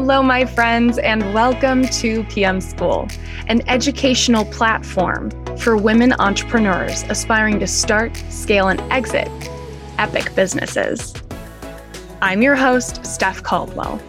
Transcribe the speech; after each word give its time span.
Hello, 0.00 0.22
my 0.22 0.44
friends, 0.44 0.96
and 0.98 1.34
welcome 1.34 1.82
to 1.82 2.22
PM 2.26 2.60
School, 2.60 3.08
an 3.48 3.68
educational 3.68 4.44
platform 4.44 5.28
for 5.56 5.76
women 5.76 6.12
entrepreneurs 6.20 7.02
aspiring 7.08 7.58
to 7.58 7.66
start, 7.66 8.16
scale, 8.30 8.68
and 8.68 8.80
exit 8.92 9.28
epic 9.98 10.32
businesses. 10.36 11.12
I'm 12.22 12.42
your 12.42 12.54
host, 12.54 13.04
Steph 13.04 13.42
Caldwell, 13.42 14.00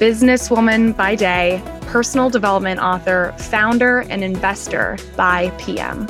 businesswoman 0.00 0.96
by 0.96 1.14
day, 1.14 1.62
personal 1.82 2.30
development 2.30 2.80
author, 2.80 3.34
founder, 3.36 4.06
and 4.08 4.24
investor 4.24 4.96
by 5.14 5.50
PM. 5.58 6.06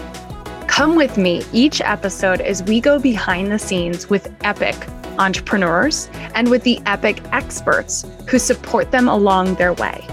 Come 0.69 0.95
with 0.95 1.19
me 1.19 1.43
each 1.53 1.81
episode 1.81 2.41
as 2.41 2.63
we 2.63 2.81
go 2.81 3.01
behind 3.01 3.51
the 3.51 3.59
scenes 3.59 4.09
with 4.09 4.33
epic 4.45 4.77
entrepreneurs 5.19 6.09
and 6.35 6.51
with 6.51 6.63
the 6.63 6.81
epic 6.87 7.23
experts 7.33 8.05
who 8.29 8.39
support 8.39 8.91
them 8.91 9.09
along 9.09 9.55
their 9.55 9.73
way. 9.75 10.07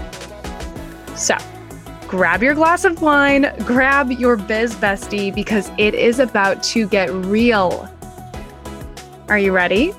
So, 1.14 1.36
grab 2.08 2.42
your 2.42 2.54
glass 2.54 2.84
of 2.84 3.00
wine, 3.02 3.54
grab 3.60 4.10
your 4.10 4.36
biz 4.36 4.74
bestie 4.74 5.34
because 5.34 5.70
it 5.78 5.94
is 5.94 6.18
about 6.18 6.62
to 6.64 6.86
get 6.88 7.10
real. 7.10 7.88
Are 9.28 9.38
you 9.38 9.52
ready? 9.52 9.92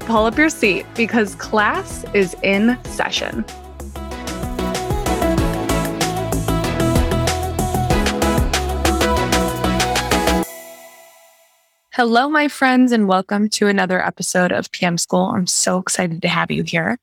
Pull 0.00 0.24
up 0.24 0.38
your 0.38 0.50
seat 0.50 0.86
because 0.94 1.34
class 1.34 2.04
is 2.14 2.34
in 2.42 2.78
session. 2.84 3.44
Hello, 11.98 12.28
my 12.28 12.46
friends, 12.46 12.92
and 12.92 13.08
welcome 13.08 13.48
to 13.48 13.66
another 13.66 14.00
episode 14.00 14.52
of 14.52 14.70
PM 14.70 14.98
School. 14.98 15.32
I'm 15.34 15.48
so 15.48 15.78
excited 15.78 16.22
to 16.22 16.28
have 16.28 16.48
you 16.48 16.62
here. 16.62 16.96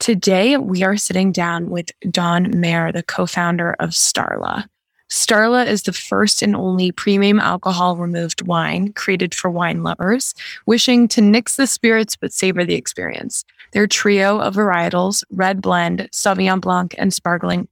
Today, 0.00 0.56
we 0.56 0.82
are 0.82 0.96
sitting 0.96 1.30
down 1.30 1.70
with 1.70 1.92
Dawn 2.10 2.58
Mayer, 2.58 2.90
the 2.90 3.04
co 3.04 3.26
founder 3.26 3.76
of 3.78 3.90
Starla. 3.90 4.64
Starla 5.08 5.64
is 5.64 5.84
the 5.84 5.92
first 5.92 6.42
and 6.42 6.56
only 6.56 6.90
premium 6.90 7.38
alcohol 7.38 7.96
removed 7.96 8.44
wine 8.44 8.92
created 8.94 9.32
for 9.32 9.48
wine 9.48 9.84
lovers, 9.84 10.34
wishing 10.66 11.06
to 11.06 11.20
nix 11.20 11.54
the 11.54 11.68
spirits 11.68 12.16
but 12.16 12.32
savor 12.32 12.64
the 12.64 12.74
experience. 12.74 13.44
Their 13.74 13.86
trio 13.86 14.40
of 14.40 14.56
varietals, 14.56 15.22
red 15.30 15.62
blend, 15.62 16.08
Sauvignon 16.10 16.60
Blanc, 16.60 16.96
and 16.98 17.14
sparkling 17.14 17.68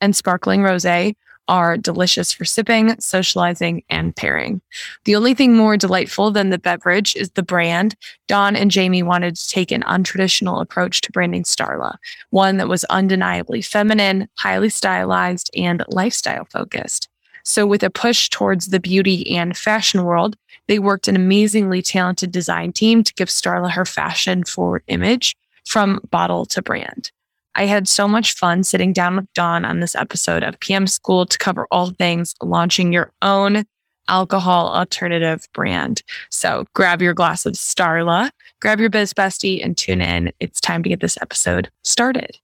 and 0.00 0.16
sparkling 0.16 0.62
rosé 0.62 1.14
are 1.48 1.76
delicious 1.76 2.32
for 2.32 2.44
sipping, 2.44 2.98
socializing, 3.00 3.82
and 3.90 4.14
pairing. 4.14 4.60
The 5.04 5.16
only 5.16 5.34
thing 5.34 5.54
more 5.54 5.76
delightful 5.76 6.30
than 6.30 6.50
the 6.50 6.58
beverage 6.58 7.16
is 7.16 7.30
the 7.30 7.42
brand. 7.42 7.94
Dawn 8.28 8.56
and 8.56 8.70
Jamie 8.70 9.02
wanted 9.02 9.36
to 9.36 9.48
take 9.48 9.70
an 9.72 9.82
untraditional 9.82 10.62
approach 10.62 11.00
to 11.02 11.12
branding 11.12 11.44
Starla, 11.44 11.96
one 12.30 12.56
that 12.58 12.68
was 12.68 12.84
undeniably 12.84 13.62
feminine, 13.62 14.28
highly 14.38 14.68
stylized, 14.68 15.50
and 15.56 15.84
lifestyle 15.88 16.44
focused. 16.46 17.08
So, 17.44 17.66
with 17.66 17.82
a 17.82 17.90
push 17.90 18.28
towards 18.28 18.68
the 18.68 18.80
beauty 18.80 19.36
and 19.36 19.56
fashion 19.56 20.04
world, 20.04 20.36
they 20.68 20.78
worked 20.78 21.08
an 21.08 21.16
amazingly 21.16 21.82
talented 21.82 22.30
design 22.30 22.72
team 22.72 23.02
to 23.02 23.14
give 23.14 23.28
Starla 23.28 23.72
her 23.72 23.84
fashion 23.84 24.44
forward 24.44 24.84
image 24.86 25.36
from 25.66 26.00
bottle 26.10 26.46
to 26.46 26.62
brand. 26.62 27.10
I 27.54 27.66
had 27.66 27.86
so 27.86 28.08
much 28.08 28.34
fun 28.34 28.64
sitting 28.64 28.92
down 28.92 29.16
with 29.16 29.32
Dawn 29.34 29.64
on 29.64 29.80
this 29.80 29.94
episode 29.94 30.42
of 30.42 30.58
PM 30.60 30.86
School 30.86 31.26
to 31.26 31.36
cover 31.36 31.66
all 31.70 31.90
things 31.90 32.34
launching 32.42 32.92
your 32.92 33.12
own 33.20 33.64
alcohol 34.08 34.74
alternative 34.74 35.46
brand. 35.52 36.02
So 36.30 36.64
grab 36.74 37.02
your 37.02 37.14
glass 37.14 37.44
of 37.44 37.52
Starla, 37.54 38.30
grab 38.60 38.80
your 38.80 38.90
biz 38.90 39.12
bestie, 39.12 39.62
and 39.62 39.76
tune 39.76 40.00
in. 40.00 40.32
It's 40.40 40.60
time 40.60 40.82
to 40.82 40.88
get 40.88 41.00
this 41.00 41.18
episode 41.20 41.70
started. 41.84 42.38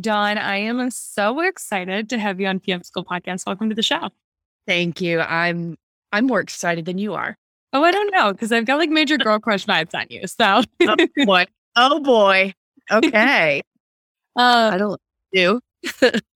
Dawn, 0.00 0.38
I 0.38 0.56
am 0.56 0.90
so 0.90 1.40
excited 1.40 2.08
to 2.10 2.18
have 2.18 2.40
you 2.40 2.46
on 2.46 2.60
PM 2.60 2.82
School 2.82 3.04
Podcast. 3.04 3.46
Welcome 3.46 3.68
to 3.68 3.74
the 3.74 3.82
show. 3.82 4.08
Thank 4.66 5.00
you. 5.00 5.20
I'm 5.20 5.76
I'm 6.12 6.26
more 6.26 6.40
excited 6.40 6.86
than 6.86 6.98
you 6.98 7.14
are. 7.14 7.36
Oh, 7.74 7.82
I 7.84 7.90
don't 7.90 8.10
know 8.12 8.32
because 8.32 8.50
I've 8.50 8.64
got 8.64 8.78
like 8.78 8.88
major 8.88 9.18
girl 9.18 9.38
crush 9.38 9.66
vibes 9.66 9.94
on 9.94 10.06
you. 10.08 10.26
So, 10.26 10.62
oh 10.82 10.96
boy, 11.26 11.46
oh 11.76 12.00
boy, 12.00 12.54
okay. 12.92 13.62
Uh, 14.36 14.70
I 14.72 14.78
don't 14.78 15.00
do. 15.32 15.60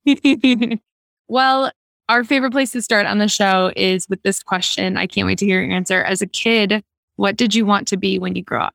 well, 1.29 1.71
our 2.09 2.25
favorite 2.25 2.53
place 2.53 2.73
to 2.73 2.83
start 2.83 3.07
on 3.07 3.19
the 3.19 3.29
show 3.29 3.73
is 3.77 4.09
with 4.09 4.23
this 4.23 4.43
question. 4.43 4.97
I 4.97 5.07
can't 5.07 5.27
wait 5.27 5.39
to 5.39 5.47
hear 5.47 5.63
your 5.63 5.75
answer. 5.75 6.03
As 6.03 6.21
a 6.23 6.27
kid, 6.27 6.83
what 7.17 7.37
did 7.37 7.55
you 7.55 7.65
want 7.65 7.87
to 7.89 7.97
be 7.97 8.19
when 8.19 8.35
you 8.35 8.43
grew 8.43 8.59
up? 8.59 8.75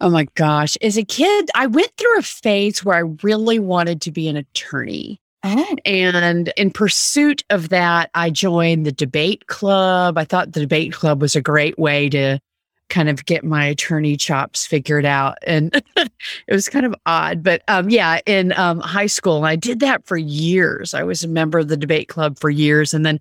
Oh 0.00 0.10
my 0.10 0.26
gosh. 0.34 0.76
As 0.82 0.98
a 0.98 1.04
kid, 1.04 1.50
I 1.54 1.66
went 1.66 1.92
through 1.96 2.18
a 2.18 2.22
phase 2.22 2.84
where 2.84 2.96
I 2.96 3.10
really 3.22 3.58
wanted 3.58 4.00
to 4.02 4.10
be 4.10 4.28
an 4.28 4.36
attorney. 4.36 5.20
Oh. 5.42 5.76
And 5.84 6.52
in 6.56 6.70
pursuit 6.70 7.44
of 7.50 7.68
that, 7.68 8.10
I 8.14 8.30
joined 8.30 8.84
the 8.84 8.92
debate 8.92 9.46
club. 9.46 10.18
I 10.18 10.24
thought 10.24 10.52
the 10.52 10.60
debate 10.60 10.92
club 10.92 11.22
was 11.22 11.36
a 11.36 11.40
great 11.40 11.78
way 11.78 12.08
to 12.10 12.40
kind 12.88 13.08
of 13.08 13.24
get 13.26 13.44
my 13.44 13.64
attorney 13.64 14.16
chops 14.16 14.66
figured 14.66 15.04
out. 15.04 15.38
And 15.46 15.74
it 15.96 16.10
was 16.48 16.68
kind 16.68 16.86
of 16.86 16.94
odd. 17.06 17.42
But 17.42 17.62
um, 17.68 17.90
yeah, 17.90 18.20
in 18.26 18.52
um, 18.52 18.80
high 18.80 19.06
school, 19.06 19.44
I 19.44 19.56
did 19.56 19.80
that 19.80 20.06
for 20.06 20.16
years. 20.16 20.94
I 20.94 21.02
was 21.02 21.24
a 21.24 21.28
member 21.28 21.58
of 21.58 21.68
the 21.68 21.76
debate 21.76 22.08
club 22.08 22.38
for 22.38 22.50
years. 22.50 22.94
And 22.94 23.04
then 23.04 23.18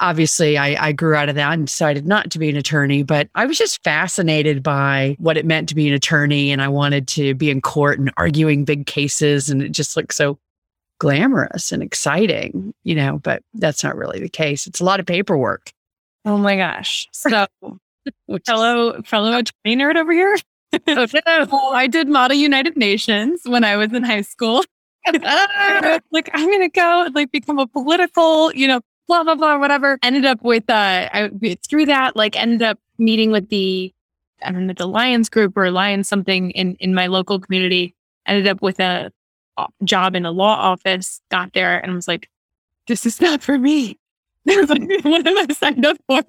obviously 0.00 0.58
I, 0.58 0.88
I 0.88 0.92
grew 0.92 1.14
out 1.14 1.28
of 1.28 1.34
that 1.36 1.52
and 1.52 1.66
decided 1.66 2.06
not 2.06 2.30
to 2.32 2.38
be 2.38 2.48
an 2.48 2.56
attorney, 2.56 3.02
but 3.02 3.28
I 3.34 3.46
was 3.46 3.58
just 3.58 3.82
fascinated 3.84 4.62
by 4.62 5.16
what 5.18 5.36
it 5.36 5.46
meant 5.46 5.68
to 5.68 5.74
be 5.74 5.88
an 5.88 5.94
attorney. 5.94 6.50
And 6.50 6.60
I 6.60 6.68
wanted 6.68 7.06
to 7.08 7.34
be 7.34 7.50
in 7.50 7.60
court 7.60 7.98
and 7.98 8.12
arguing 8.16 8.64
big 8.64 8.86
cases. 8.86 9.48
And 9.48 9.62
it 9.62 9.70
just 9.70 9.96
looked 9.96 10.14
so 10.14 10.38
glamorous 10.98 11.72
and 11.72 11.82
exciting, 11.82 12.74
you 12.84 12.94
know, 12.94 13.18
but 13.18 13.42
that's 13.54 13.82
not 13.82 13.96
really 13.96 14.20
the 14.20 14.28
case. 14.28 14.66
It's 14.66 14.80
a 14.80 14.84
lot 14.84 15.00
of 15.00 15.06
paperwork. 15.06 15.72
Oh 16.24 16.38
my 16.38 16.56
gosh. 16.56 17.08
So 17.12 17.46
fellow 18.46 19.02
fellow 19.02 19.38
attorney 19.38 19.76
nerd 19.76 19.96
over 19.96 20.12
here. 20.12 20.36
oh, 20.86 21.06
no. 21.26 21.70
I 21.72 21.86
did 21.86 22.08
Model 22.08 22.36
United 22.36 22.76
Nations 22.76 23.42
when 23.44 23.64
I 23.64 23.76
was 23.76 23.92
in 23.92 24.02
high 24.02 24.22
school. 24.22 24.64
like 26.10 26.30
I'm 26.32 26.50
gonna 26.50 26.68
go 26.68 27.06
and 27.06 27.14
like 27.14 27.32
become 27.32 27.58
a 27.58 27.66
political, 27.66 28.52
you 28.52 28.68
know, 28.68 28.80
blah 29.08 29.24
blah 29.24 29.34
blah, 29.34 29.58
whatever. 29.58 29.98
Ended 30.02 30.24
up 30.24 30.42
with 30.42 30.68
uh, 30.70 31.08
I 31.12 31.30
through 31.68 31.86
that 31.86 32.16
like 32.16 32.36
ended 32.36 32.62
up 32.62 32.78
meeting 32.98 33.30
with 33.30 33.48
the 33.48 33.92
I 34.42 34.52
don't 34.52 34.66
know 34.66 34.74
the 34.76 34.86
Lions 34.86 35.28
group 35.28 35.56
or 35.56 35.70
Lions 35.70 36.08
something 36.08 36.50
in 36.52 36.76
in 36.76 36.94
my 36.94 37.06
local 37.06 37.40
community. 37.40 37.94
Ended 38.26 38.46
up 38.46 38.62
with 38.62 38.78
a 38.78 39.10
job 39.84 40.14
in 40.14 40.24
a 40.24 40.30
law 40.30 40.54
office. 40.54 41.20
Got 41.30 41.52
there 41.52 41.78
and 41.78 41.94
was 41.94 42.08
like, 42.08 42.28
this 42.86 43.06
is 43.06 43.20
not 43.20 43.42
for 43.42 43.58
me. 43.58 43.98
What 44.44 45.26
am 45.26 45.38
I 45.38 45.46
signed 45.52 45.86
up 45.86 45.96
for? 46.06 46.22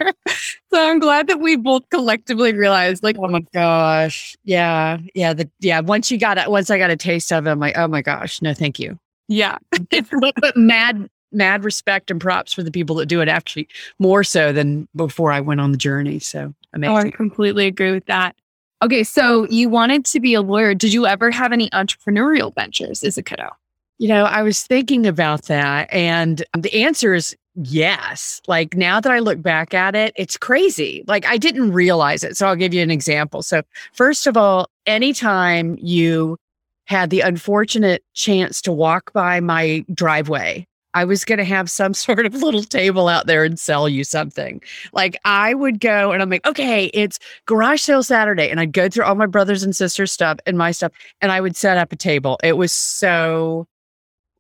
So 0.72 0.90
I'm 0.90 1.00
glad 1.00 1.28
that 1.28 1.40
we 1.40 1.56
both 1.56 1.88
collectively 1.90 2.53
realized, 2.53 3.03
like, 3.03 3.18
oh 3.19 3.28
my 3.28 3.41
gosh, 3.53 4.35
yeah, 4.44 4.97
yeah, 5.16 5.34
the 5.34 5.50
yeah. 5.59 5.79
Once 5.79 6.12
you 6.12 6.18
got 6.18 6.38
it, 6.38 6.50
once 6.50 6.69
I 6.69 6.78
got 6.78 6.90
a 6.90 6.97
taste 6.97 7.31
of 7.31 7.47
it, 7.47 7.51
I'm 7.51 7.59
like, 7.59 7.78
oh 7.78 7.88
my 7.88 8.01
gosh, 8.01 8.41
no, 8.41 8.53
thank 8.53 8.79
you. 8.79 8.97
Yeah, 9.28 9.57
but, 9.90 10.34
but 10.40 10.57
mad, 10.57 11.07
mad 11.31 11.63
respect 11.63 12.12
and 12.12 12.19
props 12.19 12.53
for 12.53 12.63
the 12.63 12.72
people 12.72 12.96
that 12.97 13.07
do 13.07 13.22
it. 13.22 13.28
Actually, 13.28 13.68
more 14.00 14.24
so 14.24 14.51
than 14.51 14.88
before 14.95 15.31
I 15.31 15.40
went 15.40 15.62
on 15.62 15.72
the 15.72 15.78
journey. 15.78 16.19
So 16.19 16.53
amazing. 16.74 16.95
Oh, 16.95 17.00
I 17.00 17.12
completely 17.12 17.68
agree 17.68 17.91
with 17.91 18.06
that. 18.06 18.35
Okay, 18.84 19.03
so 19.03 19.47
you 19.50 19.69
wanted 19.69 20.06
to 20.06 20.19
be 20.19 20.34
a 20.34 20.41
lawyer. 20.41 20.74
Did 20.74 20.94
you 20.94 21.06
ever 21.06 21.31
have 21.31 21.53
any 21.53 21.69
entrepreneurial 21.69 22.53
ventures 22.53 23.03
as 23.03 23.18
a 23.18 23.24
kiddo? 23.24 23.50
You 23.97 24.09
know, 24.09 24.25
I 24.25 24.41
was 24.41 24.63
thinking 24.63 25.07
about 25.07 25.44
that, 25.44 25.88
and 25.94 26.44
the 26.57 26.84
answer 26.84 27.13
is 27.13 27.35
Yes. 27.56 28.41
Like 28.47 28.75
now 28.75 29.00
that 29.00 29.12
I 29.12 29.19
look 29.19 29.42
back 29.42 29.74
at 29.74 29.95
it, 29.95 30.13
it's 30.16 30.38
crazy. 30.38 31.04
Like 31.07 31.25
I 31.25 31.38
didn't 31.38 31.72
realize 31.72 32.24
it. 32.24 32.36
So 32.36 32.48
I'll 32.48 32.56
give 32.56 32.74
you 32.74 32.81
an 32.81 32.92
example. 32.92 33.44
So, 33.44 33.62
first 33.94 34.25
of 34.25 34.36
all, 34.36 34.69
anytime 34.88 35.78
you 35.80 36.38
had 36.86 37.10
the 37.12 37.22
unfortunate 37.22 38.04
chance 38.13 38.62
to 38.63 38.72
walk 38.72 39.13
by 39.13 39.39
my 39.39 39.86
driveway, 39.94 40.68
I 40.95 41.06
was 41.06 41.25
going 41.25 41.38
to 41.38 41.45
have 41.45 41.69
some 41.69 41.94
sort 41.94 42.25
of 42.25 42.33
little 42.36 42.63
table 42.63 43.07
out 43.07 43.28
there 43.28 43.44
and 43.44 43.60
sell 43.60 43.88
you 43.88 44.04
something. 44.04 44.62
Like 44.92 45.19
I 45.24 45.54
would 45.54 45.80
go 45.80 46.12
and 46.12 46.22
I'm 46.22 46.30
like, 46.30 46.45
okay, 46.48 46.86
it's 46.94 47.19
garage 47.45 47.81
sale 47.81 48.04
Saturday. 48.04 48.50
And 48.50 48.60
I'd 48.60 48.74
go 48.74 48.89
through 48.89 49.06
all 49.06 49.16
my 49.16 49.25
brothers 49.28 49.63
and 49.63 49.75
sisters' 49.75 50.12
stuff 50.12 50.39
and 50.45 50.57
my 50.57 50.72
stuff 50.72 50.92
and 51.22 51.31
I 51.31 51.39
would 51.39 51.56
set 51.56 51.78
up 51.78 51.92
a 51.92 51.95
table. 51.95 52.39
It 52.44 52.57
was 52.57 52.72
so 52.72 53.68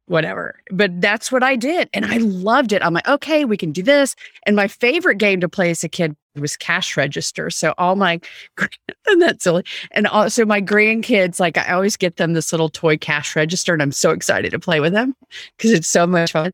whatever. 0.07 0.59
But 0.71 0.99
that's 1.01 1.31
what 1.31 1.43
I 1.43 1.55
did. 1.55 1.89
And 1.93 2.05
I 2.05 2.17
loved 2.17 2.73
it. 2.73 2.83
I'm 2.83 2.93
like, 2.93 3.07
okay, 3.07 3.45
we 3.45 3.57
can 3.57 3.71
do 3.71 3.81
this. 3.81 4.15
And 4.45 4.55
my 4.55 4.67
favorite 4.67 5.17
game 5.17 5.39
to 5.41 5.49
play 5.49 5.69
as 5.71 5.83
a 5.83 5.89
kid 5.89 6.15
was 6.35 6.57
cash 6.57 6.97
register. 6.97 7.49
So 7.49 7.73
all 7.77 7.95
my, 7.95 8.19
and 9.07 9.21
that's 9.21 9.43
silly. 9.43 9.63
And 9.91 10.07
also 10.07 10.45
my 10.45 10.61
grandkids, 10.61 11.39
like 11.39 11.57
I 11.57 11.73
always 11.73 11.95
get 11.95 12.17
them 12.17 12.33
this 12.33 12.51
little 12.51 12.69
toy 12.69 12.97
cash 12.97 13.35
register 13.35 13.73
and 13.73 13.81
I'm 13.81 13.91
so 13.91 14.11
excited 14.11 14.51
to 14.51 14.59
play 14.59 14.79
with 14.79 14.93
them 14.93 15.15
because 15.57 15.71
it's 15.71 15.89
so 15.89 16.05
much 16.05 16.31
fun. 16.31 16.51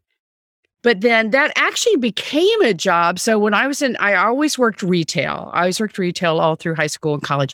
But 0.81 1.01
then 1.01 1.31
that 1.31 1.51
actually 1.57 1.98
became 1.98 2.62
a 2.62 2.74
job. 2.74 3.19
So 3.19 3.38
when 3.38 3.54
I 3.54 3.68
was 3.68 3.81
in, 3.81 3.98
I 3.98 4.16
always 4.16 4.57
worked 4.57 4.81
retail. 4.81 5.50
I 5.54 5.62
always 5.62 5.80
worked 5.80 5.98
retail 5.98 6.40
all 6.40 6.56
through 6.56 6.75
high 6.75 6.88
school 6.88 7.13
and 7.13 7.24
college. 7.24 7.54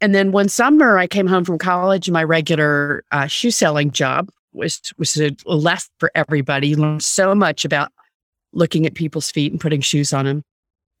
And 0.00 0.12
then 0.12 0.32
one 0.32 0.48
summer, 0.48 0.98
I 0.98 1.06
came 1.06 1.28
home 1.28 1.44
from 1.44 1.58
college. 1.58 2.10
My 2.10 2.24
regular 2.24 3.04
uh, 3.12 3.28
shoe 3.28 3.52
selling 3.52 3.92
job 3.92 4.28
was 4.52 4.80
was 4.98 5.16
a 5.18 5.34
less 5.46 5.88
for 5.98 6.10
everybody. 6.14 6.68
You 6.68 6.76
Learned 6.76 7.02
so 7.02 7.34
much 7.34 7.64
about 7.64 7.92
looking 8.52 8.86
at 8.86 8.94
people's 8.94 9.30
feet 9.30 9.52
and 9.52 9.60
putting 9.60 9.80
shoes 9.80 10.12
on 10.12 10.24
them. 10.24 10.42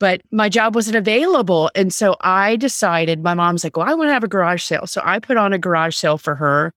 But 0.00 0.22
my 0.32 0.48
job 0.48 0.74
wasn't 0.74 0.96
available, 0.96 1.70
and 1.74 1.94
so 1.94 2.16
I 2.22 2.56
decided. 2.56 3.22
My 3.22 3.34
mom's 3.34 3.62
like, 3.62 3.76
"Well, 3.76 3.88
I 3.88 3.94
want 3.94 4.08
to 4.08 4.12
have 4.12 4.24
a 4.24 4.28
garage 4.28 4.64
sale," 4.64 4.86
so 4.86 5.00
I 5.04 5.18
put 5.18 5.36
on 5.36 5.52
a 5.52 5.58
garage 5.58 5.94
sale 5.94 6.18
for 6.18 6.34
her, 6.34 6.72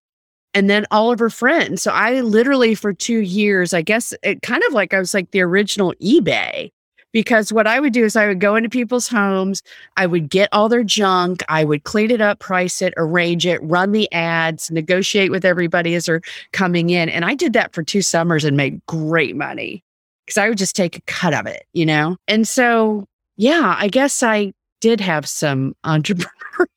and 0.53 0.69
then 0.69 0.85
all 0.91 1.11
of 1.11 1.19
her 1.19 1.31
friends. 1.31 1.81
So 1.81 1.91
I 1.91 2.21
literally 2.21 2.75
for 2.75 2.93
two 2.93 3.19
years, 3.19 3.73
I 3.73 3.81
guess 3.81 4.13
it 4.21 4.41
kind 4.43 4.63
of 4.67 4.73
like 4.73 4.93
I 4.93 4.99
was 4.99 5.13
like 5.13 5.31
the 5.31 5.41
original 5.41 5.93
eBay 6.01 6.69
because 7.15 7.53
what 7.53 7.65
I 7.65 7.79
would 7.79 7.93
do 7.93 8.03
is 8.03 8.17
I 8.17 8.27
would 8.27 8.41
go 8.41 8.57
into 8.57 8.67
people's 8.67 9.07
homes, 9.07 9.63
I 9.95 10.05
would 10.05 10.29
get 10.29 10.49
all 10.51 10.67
their 10.67 10.83
junk, 10.83 11.43
I 11.47 11.63
would 11.63 11.85
clean 11.85 12.11
it 12.11 12.19
up, 12.19 12.39
price 12.39 12.81
it, 12.81 12.93
arrange 12.97 13.45
it, 13.45 13.63
run 13.63 13.93
the 13.93 14.11
ads, 14.11 14.69
negotiate 14.69 15.31
with 15.31 15.45
everybody 15.45 15.95
as 15.95 16.07
they're 16.07 16.19
coming 16.51 16.89
in. 16.89 17.07
And 17.07 17.23
I 17.23 17.33
did 17.33 17.53
that 17.53 17.73
for 17.73 17.83
two 17.83 18.01
summers 18.01 18.43
and 18.43 18.57
made 18.57 18.85
great 18.87 19.33
money 19.33 19.81
because 20.25 20.37
I 20.37 20.49
would 20.49 20.57
just 20.57 20.75
take 20.75 20.97
a 20.97 21.01
cut 21.03 21.33
of 21.33 21.45
it, 21.45 21.65
you 21.71 21.85
know? 21.85 22.17
And 22.27 22.45
so, 22.45 23.05
yeah, 23.37 23.77
I 23.79 23.87
guess 23.87 24.21
I 24.21 24.51
did 24.81 24.99
have 24.99 25.25
some 25.25 25.73
entrepreneurial 25.85 26.67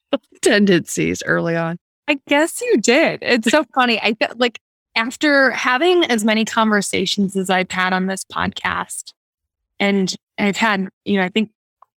tendencies 0.41 1.21
early 1.27 1.57
on. 1.57 1.81
I 2.07 2.21
guess 2.29 2.61
you 2.61 2.77
did. 2.77 3.19
It's 3.23 3.51
so 3.51 3.65
funny. 3.75 4.01
I 4.01 4.15
felt 4.15 4.39
like 4.39 4.61
after 4.95 5.51
having 5.51 6.05
as 6.05 6.25
many 6.25 6.45
conversations 6.45 7.35
as 7.35 7.51
I've 7.51 7.73
had 7.73 7.93
on 7.93 8.07
this 8.07 8.23
podcast, 8.23 9.15
and 9.81 10.15
I've 10.39 10.57
had, 10.57 10.89
you 11.05 11.17
know, 11.17 11.25
I 11.25 11.29
think 11.29 11.51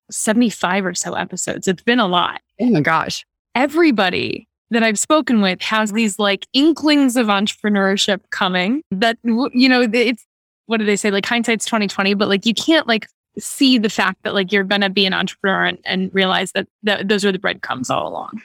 75 0.09 0.85
or 0.85 0.93
so 0.93 1.13
episodes. 1.13 1.67
It's 1.67 1.83
been 1.83 1.99
a 1.99 2.07
lot. 2.07 2.41
Oh 2.59 2.69
my 2.69 2.81
gosh. 2.81 3.25
Everybody 3.55 4.47
that 4.69 4.83
I've 4.83 4.99
spoken 4.99 5.41
with 5.41 5.61
has 5.61 5.91
these 5.91 6.17
like 6.17 6.47
inklings 6.53 7.15
of 7.17 7.27
entrepreneurship 7.27 8.21
coming 8.29 8.83
that, 8.91 9.17
you 9.23 9.67
know, 9.69 9.87
it's, 9.91 10.25
what 10.65 10.77
do 10.77 10.85
they 10.85 10.95
say? 10.95 11.11
Like 11.11 11.25
hindsight's 11.25 11.65
2020, 11.65 12.13
but 12.13 12.29
like 12.29 12.45
you 12.45 12.53
can't 12.53 12.87
like 12.87 13.07
see 13.37 13.77
the 13.77 13.89
fact 13.89 14.23
that 14.23 14.33
like 14.33 14.51
you're 14.51 14.63
going 14.63 14.81
to 14.81 14.89
be 14.89 15.05
an 15.05 15.13
entrepreneur 15.13 15.65
and, 15.65 15.77
and 15.85 16.13
realize 16.13 16.51
that, 16.53 16.67
that 16.83 17.07
those 17.07 17.25
are 17.25 17.31
the 17.31 17.39
breadcrumbs 17.39 17.89
all 17.89 18.07
along. 18.07 18.41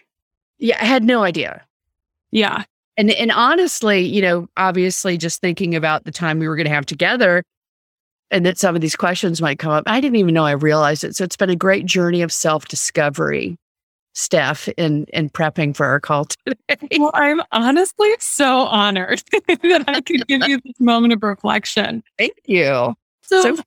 Yeah. 0.59 0.79
I 0.81 0.85
had 0.85 1.05
no 1.05 1.23
idea. 1.23 1.65
Yeah. 2.33 2.65
And, 2.97 3.11
and 3.11 3.31
honestly, 3.31 4.01
you 4.01 4.23
know, 4.23 4.49
obviously 4.57 5.17
just 5.19 5.41
thinking 5.41 5.75
about 5.75 6.05
the 6.05 6.11
time 6.11 6.39
we 6.39 6.49
were 6.49 6.57
going 6.57 6.67
to 6.67 6.73
have 6.73 6.87
together, 6.87 7.43
and 8.31 8.45
that 8.45 8.59
some 8.59 8.75
of 8.75 8.81
these 8.81 8.97
questions 8.97 9.41
might 9.41 9.59
come 9.59 9.73
up. 9.73 9.85
I 9.87 10.01
didn't 10.01 10.17
even 10.17 10.35
know 10.35 10.45
I 10.45 10.53
realized 10.53 11.05
it. 11.05 11.17
So 11.17 11.25
it's 11.25 11.37
been 11.37 11.51
a 11.51 11.57
great 11.57 11.87
journey 11.87 12.23
of 12.23 12.33
self 12.33 12.67
discovery, 12.67 13.57
Steph, 14.15 14.69
in 14.77 15.05
in 15.13 15.31
prepping 15.31 15.77
for 15.77 15.87
our 15.87 16.01
call 16.01 16.27
today. 16.27 16.99
Well, 16.99 17.11
I'm 17.15 17.43
honestly 17.53 18.13
so 18.19 18.63
honored 18.63 19.23
that 19.33 19.85
I 19.87 20.01
could 20.01 20.27
give 20.27 20.47
you 20.49 20.61
this 20.65 20.81
moment 20.81 21.13
of 21.13 21.23
reflection. 21.23 22.03
Thank 22.19 22.35
you. 22.47 22.95
So, 23.23 23.43
so, 23.43 23.63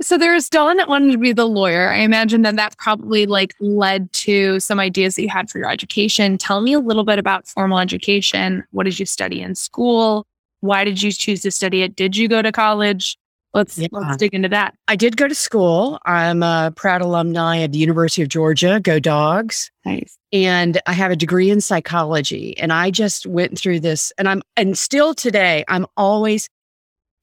so 0.00 0.18
there's 0.18 0.50
Dawn 0.50 0.76
that 0.76 0.88
wanted 0.88 1.12
to 1.12 1.18
be 1.18 1.32
the 1.32 1.46
lawyer. 1.46 1.90
I 1.90 1.98
imagine 1.98 2.42
that 2.42 2.56
that 2.56 2.76
probably 2.76 3.26
like 3.26 3.54
led 3.60 4.12
to 4.12 4.60
some 4.60 4.78
ideas 4.78 5.16
that 5.16 5.22
you 5.22 5.28
had 5.28 5.48
for 5.50 5.58
your 5.58 5.70
education. 5.70 6.36
Tell 6.36 6.60
me 6.60 6.74
a 6.74 6.80
little 6.80 7.04
bit 7.04 7.18
about 7.18 7.46
formal 7.46 7.78
education. 7.78 8.64
What 8.72 8.84
did 8.84 8.98
you 8.98 9.06
study 9.06 9.40
in 9.40 9.54
school? 9.54 10.26
Why 10.60 10.84
did 10.84 11.02
you 11.02 11.12
choose 11.12 11.42
to 11.42 11.50
study 11.50 11.82
it? 11.82 11.96
Did 11.96 12.16
you 12.16 12.28
go 12.28 12.42
to 12.42 12.52
college? 12.52 13.16
Let's 13.56 13.78
yeah. 13.78 13.88
let's 13.90 14.18
dig 14.18 14.34
into 14.34 14.50
that. 14.50 14.74
I 14.86 14.96
did 14.96 15.16
go 15.16 15.26
to 15.26 15.34
school. 15.34 15.98
I'm 16.04 16.42
a 16.42 16.74
proud 16.76 17.00
alumni 17.00 17.56
of 17.56 17.72
the 17.72 17.78
University 17.78 18.20
of 18.20 18.28
Georgia. 18.28 18.80
Go 18.80 18.98
Dogs! 18.98 19.70
Nice. 19.86 20.18
And 20.30 20.78
I 20.86 20.92
have 20.92 21.10
a 21.10 21.16
degree 21.16 21.48
in 21.48 21.62
psychology. 21.62 22.58
And 22.58 22.70
I 22.70 22.90
just 22.90 23.24
went 23.24 23.58
through 23.58 23.80
this, 23.80 24.12
and 24.18 24.28
I'm 24.28 24.42
and 24.58 24.76
still 24.76 25.14
today 25.14 25.64
I'm 25.68 25.86
always 25.96 26.50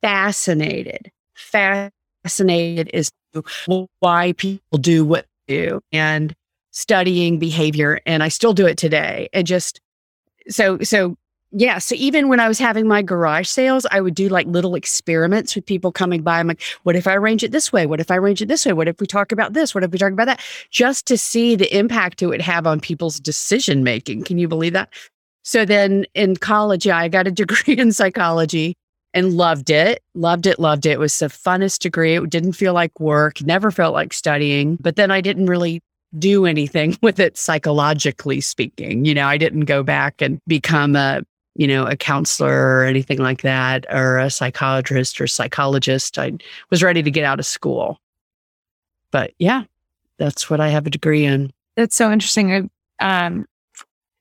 fascinated. 0.02 1.12
Fascinated 1.36 2.90
is 2.96 3.12
why 4.00 4.34
people 4.34 4.80
do 4.80 5.06
what 5.06 5.28
they 5.48 5.68
do, 5.68 5.82
and 5.92 6.34
studying 6.72 7.38
behavior. 7.38 8.00
And 8.08 8.24
I 8.24 8.30
still 8.30 8.54
do 8.54 8.66
it 8.66 8.80
today. 8.80 9.30
And 9.34 9.46
just 9.46 9.82
so 10.50 10.80
so 10.80 11.16
yeah. 11.56 11.78
So 11.78 11.94
even 11.96 12.30
when 12.30 12.40
I 12.40 12.48
was 12.48 12.58
having 12.58 12.88
my 12.88 13.04
garage 13.04 13.48
sales, 13.48 13.86
I 13.92 14.02
would 14.02 14.16
do 14.16 14.28
like 14.28 14.48
little 14.48 14.74
experiments 14.74 15.56
with 15.56 15.66
people 15.66 15.92
coming 15.92 16.24
by. 16.24 16.40
I'm 16.40 16.48
like, 16.48 16.62
what 16.82 16.96
if 16.96 17.06
I 17.06 17.14
arrange 17.14 17.44
it 17.44 17.52
this 17.52 17.72
way? 17.72 17.86
What 17.86 18.00
if 18.00 18.10
I 18.10 18.18
arrange 18.18 18.42
it 18.42 18.48
this 18.48 18.66
way? 18.66 18.74
What 18.74 18.88
if 18.88 19.00
we 19.00 19.06
talk 19.06 19.32
about 19.32 19.54
this? 19.54 19.76
What 19.76 19.84
if 19.84 19.92
we 19.92 20.00
talk 20.00 20.12
about 20.12 20.26
that? 20.26 20.42
Just 20.72 21.06
to 21.08 21.18
see 21.18 21.56
the 21.56 21.76
impact 21.76 22.24
it 22.24 22.28
would 22.28 22.42
have 22.42 22.66
on 22.66 22.80
people's 22.80 23.20
decision 23.20 23.84
making. 23.84 24.24
Can 24.24 24.40
you 24.40 24.48
believe 24.48 24.74
that? 24.74 24.90
So 25.44 25.64
then 25.64 26.06
in 26.16 26.38
college, 26.38 26.88
yeah, 26.88 26.98
I 26.98 27.08
got 27.08 27.28
a 27.28 27.32
degree 27.44 27.78
in 27.78 27.92
psychology 27.92 28.76
and 29.14 29.34
loved 29.34 29.70
it. 29.70 30.02
Loved 30.16 30.48
it, 30.48 30.60
loved 30.60 30.88
it. 30.88 30.94
It 30.94 31.00
was 31.00 31.18
the 31.20 31.28
funnest 31.28 31.80
degree. 31.80 32.16
It 32.16 32.30
didn't 32.32 32.54
feel 32.54 32.74
like 32.74 33.00
work, 33.00 33.44
never 33.44 33.70
felt 33.70 33.94
like 33.94 34.12
studying. 34.12 34.78
But 34.78 34.96
then 34.96 35.12
I 35.12 35.22
didn't 35.22 35.46
really 35.46 35.82
do 36.18 36.48
anything 36.48 36.98
with 37.04 37.20
it 37.20 37.38
psychologically 37.38 38.42
speaking. 38.42 39.06
You 39.06 39.14
know, 39.14 39.28
I 39.28 39.38
didn't 39.38 39.66
go 39.66 39.84
back 39.84 40.22
and 40.22 40.40
become 40.48 40.96
a 40.96 41.22
you 41.56 41.68
know, 41.68 41.86
a 41.86 41.96
counselor 41.96 42.78
or 42.78 42.84
anything 42.84 43.20
like 43.20 43.42
that, 43.42 43.86
or 43.94 44.18
a 44.18 44.30
psychiatrist 44.30 45.22
or 45.22 45.28
psychologist. 45.28 46.18
I 46.18 46.34
was 46.70 46.84
ready 46.84 47.04
to 47.04 47.12
get 47.12 47.26
out 47.26 47.40
of 47.40 47.46
school. 47.46 48.00
But 49.12 49.34
yeah, 49.38 49.64
that's 50.18 50.50
what 50.50 50.60
I 50.60 50.70
have 50.70 50.88
a 50.88 50.90
degree 50.90 51.26
in. 51.26 51.52
That's 51.76 51.96
so 51.96 52.12
interesting. 52.12 52.70
I 53.00 53.26
um, 53.26 53.46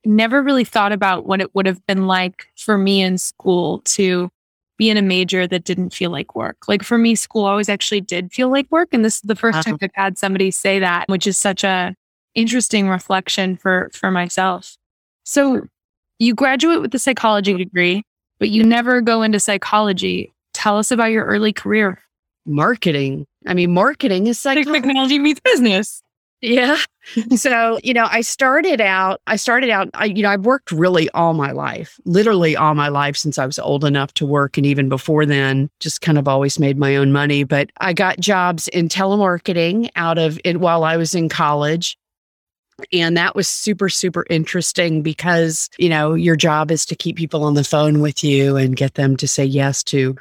never 0.05 0.43
really 0.43 0.65
thought 0.65 0.93
about 0.93 1.27
what 1.27 1.41
it 1.41 1.55
would 1.55 1.67
have 1.67 1.85
been 1.87 2.07
like 2.07 2.47
for 2.57 2.77
me 2.77 3.03
in 3.03 3.19
school 3.19 3.81
to 3.85 4.31
be 4.77 4.91
in 4.91 4.97
a 4.97 5.03
major 5.03 5.47
that 5.47 5.65
didn't 5.65 5.95
feel 5.95 6.11
like 6.11 6.35
work. 6.35 6.57
Like 6.67 6.83
for 6.83 6.99
me, 6.99 7.15
school 7.15 7.45
always 7.45 7.69
actually 7.69 8.01
did 8.01 8.33
feel 8.33 8.51
like 8.51 8.71
work. 8.71 8.89
And 8.93 9.05
this 9.05 9.17
is 9.17 9.23
the 9.23 9.35
1st 9.35 9.51
uh-huh. 9.51 9.63
time 9.63 9.79
I've 9.81 9.91
had 9.95 10.19
somebody 10.19 10.51
say 10.51 10.79
that, 10.81 11.09
which 11.09 11.27
is 11.27 11.39
such 11.39 11.63
a 11.65 11.95
interesting 12.35 12.89
reflection 12.89 13.57
for 13.57 13.91
for 13.93 14.11
myself. 14.11 14.77
So 15.25 15.67
you 16.23 16.35
graduate 16.35 16.81
with 16.81 16.95
a 16.95 16.99
psychology 16.99 17.53
degree, 17.57 18.05
but 18.39 18.49
you 18.49 18.63
never 18.63 19.01
go 19.01 19.23
into 19.23 19.41
psychology. 19.41 20.33
Tell 20.55 20.79
us 20.79 20.91
about 20.91 21.11
your 21.11 21.25
early 21.25 21.53
career. 21.53 21.99
Marketing. 22.47 23.27
I 23.47 23.55
mean, 23.55 23.75
marketing 23.75 24.29
is 24.29 24.39
psychology. 24.39 24.71
technology 24.71 25.19
meets 25.19 25.41
business. 25.41 26.01
Yeah. 26.41 26.77
so, 27.37 27.79
you 27.83 27.95
know, 27.95 28.07
I 28.11 28.21
started 28.21 28.81
out, 28.81 29.21
I 29.27 29.37
started 29.37 29.71
out, 29.71 29.89
I, 29.95 30.07
you 30.07 30.23
know, 30.23 30.31
I've 30.31 30.45
worked 30.45 30.71
really 30.71 31.09
all 31.11 31.35
my 31.35 31.53
life, 31.53 31.99
literally 32.05 32.57
all 32.57 32.75
my 32.75 32.89
life 32.89 33.17
since 33.17 33.39
I 33.39 33.47
was 33.47 33.59
old 33.59 33.85
enough 33.85 34.13
to 34.15 34.27
work. 34.27 34.57
And 34.57 34.67
even 34.67 34.89
before 34.89 35.25
then, 35.25 35.71
just 35.81 36.01
kind 36.01 36.19
of 36.19 36.29
always 36.29 36.59
made 36.59 36.79
my 36.79 36.97
own 36.97 37.13
money. 37.13 37.45
But 37.45 37.71
I 37.81 37.93
got 37.93 38.19
jobs 38.19 38.69
in 38.69 38.89
telemarketing 38.89 39.89
out 39.97 40.19
of 40.19 40.39
it 40.45 40.59
while 40.59 40.85
I 40.85 40.97
was 40.97 41.15
in 41.15 41.29
college. 41.29 41.97
And 42.93 43.17
that 43.17 43.35
was 43.37 43.49
super, 43.49 43.89
super 43.89 44.27
interesting 44.29 45.03
because, 45.03 45.71
you 45.79 45.89
know, 45.89 46.15
your 46.15 46.37
job 46.37 46.71
is 46.71 46.87
to 46.87 46.97
keep 46.97 47.17
people 47.17 47.45
on 47.45 47.55
the 47.55 47.65
phone 47.65 48.01
with 48.01 48.25
you 48.25 48.57
and 48.57 48.77
get 48.77 48.95
them 48.95 49.17
to 49.19 49.29
say 49.29 49.45
yes 49.45 49.83
to 49.85 50.17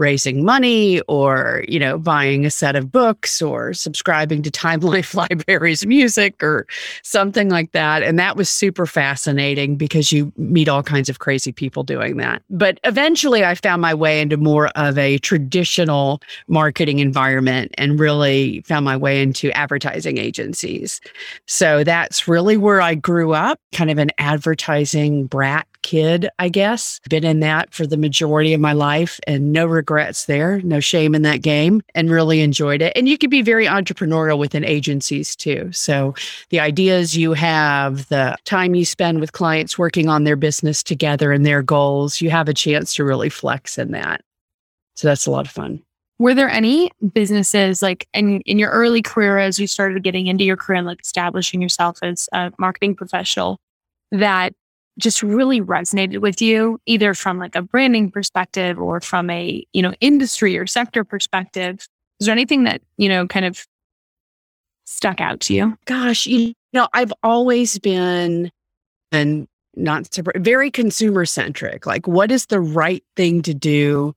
raising 0.00 0.44
money 0.44 1.00
or, 1.02 1.62
you 1.68 1.78
know, 1.78 1.98
buying 1.98 2.46
a 2.46 2.50
set 2.50 2.74
of 2.74 2.90
books 2.90 3.42
or 3.42 3.74
subscribing 3.74 4.42
to 4.42 4.50
Time 4.50 4.80
Life 4.80 5.14
Libraries 5.30 5.86
music 5.86 6.42
or 6.42 6.66
something 7.02 7.50
like 7.50 7.72
that. 7.72 8.02
And 8.02 8.18
that 8.18 8.36
was 8.36 8.48
super 8.48 8.86
fascinating 8.86 9.76
because 9.76 10.10
you 10.10 10.32
meet 10.36 10.68
all 10.68 10.82
kinds 10.82 11.08
of 11.08 11.18
crazy 11.18 11.52
people 11.52 11.82
doing 11.84 12.16
that. 12.16 12.42
But 12.48 12.80
eventually 12.84 13.44
I 13.44 13.54
found 13.54 13.82
my 13.82 13.94
way 13.94 14.20
into 14.20 14.38
more 14.38 14.68
of 14.68 14.96
a 14.96 15.18
traditional 15.18 16.22
marketing 16.48 16.98
environment 16.98 17.72
and 17.76 18.00
really 18.00 18.62
found 18.62 18.86
my 18.86 18.96
way 18.96 19.22
into 19.22 19.52
advertising 19.52 20.16
agencies. 20.16 21.00
So 21.46 21.84
that's 21.84 22.26
really 22.26 22.56
where 22.56 22.80
I 22.80 22.94
grew 22.94 23.34
up, 23.34 23.60
kind 23.72 23.90
of 23.90 23.98
an 23.98 24.10
advertising 24.18 25.26
brat 25.26 25.66
kid, 25.82 26.28
I 26.38 26.48
guess. 26.48 27.00
Been 27.08 27.24
in 27.24 27.40
that 27.40 27.72
for 27.72 27.86
the 27.86 27.96
majority 27.96 28.54
of 28.54 28.60
my 28.60 28.72
life 28.72 29.20
and 29.26 29.52
no 29.52 29.66
regrets 29.66 30.26
there, 30.26 30.60
no 30.62 30.80
shame 30.80 31.14
in 31.14 31.22
that 31.22 31.42
game, 31.42 31.82
and 31.94 32.10
really 32.10 32.40
enjoyed 32.40 32.82
it. 32.82 32.92
And 32.96 33.08
you 33.08 33.18
can 33.18 33.30
be 33.30 33.42
very 33.42 33.66
entrepreneurial 33.66 34.38
within 34.38 34.64
agencies 34.64 35.34
too. 35.36 35.70
So 35.72 36.14
the 36.50 36.60
ideas 36.60 37.16
you 37.16 37.32
have, 37.32 38.08
the 38.08 38.36
time 38.44 38.74
you 38.74 38.84
spend 38.84 39.20
with 39.20 39.32
clients 39.32 39.78
working 39.78 40.08
on 40.08 40.24
their 40.24 40.36
business 40.36 40.82
together 40.82 41.32
and 41.32 41.44
their 41.44 41.62
goals, 41.62 42.20
you 42.20 42.30
have 42.30 42.48
a 42.48 42.54
chance 42.54 42.94
to 42.94 43.04
really 43.04 43.28
flex 43.28 43.78
in 43.78 43.92
that. 43.92 44.22
So 44.94 45.08
that's 45.08 45.26
a 45.26 45.30
lot 45.30 45.46
of 45.46 45.52
fun. 45.52 45.82
Were 46.18 46.34
there 46.34 46.50
any 46.50 46.90
businesses 47.14 47.80
like 47.80 48.06
in, 48.12 48.42
in 48.42 48.58
your 48.58 48.70
early 48.70 49.00
career 49.00 49.38
as 49.38 49.58
you 49.58 49.66
started 49.66 50.02
getting 50.02 50.26
into 50.26 50.44
your 50.44 50.56
career 50.56 50.76
and 50.76 50.86
like 50.86 51.00
establishing 51.00 51.62
yourself 51.62 51.98
as 52.02 52.28
a 52.32 52.52
marketing 52.58 52.94
professional 52.94 53.58
that 54.12 54.52
just 55.00 55.22
really 55.22 55.60
resonated 55.60 56.18
with 56.18 56.40
you 56.40 56.80
either 56.86 57.14
from 57.14 57.38
like 57.38 57.56
a 57.56 57.62
branding 57.62 58.10
perspective 58.10 58.78
or 58.78 59.00
from 59.00 59.30
a 59.30 59.66
you 59.72 59.82
know 59.82 59.92
industry 60.00 60.56
or 60.56 60.66
sector 60.66 61.04
perspective 61.04 61.88
is 62.20 62.26
there 62.26 62.32
anything 62.32 62.64
that 62.64 62.82
you 62.98 63.08
know 63.08 63.26
kind 63.26 63.46
of 63.46 63.66
stuck 64.90 65.20
out 65.20 65.40
to 65.40 65.54
you? 65.54 65.78
Gosh, 65.86 66.26
you 66.26 66.52
know, 66.72 66.88
I've 66.92 67.12
always 67.22 67.78
been 67.78 68.50
and 69.12 69.46
not 69.76 70.08
very 70.36 70.70
consumer 70.70 71.24
centric. 71.24 71.86
Like, 71.86 72.06
what 72.06 72.30
is 72.30 72.46
the 72.46 72.60
right 72.60 73.04
thing 73.16 73.42
to 73.42 73.54
do 73.54 74.14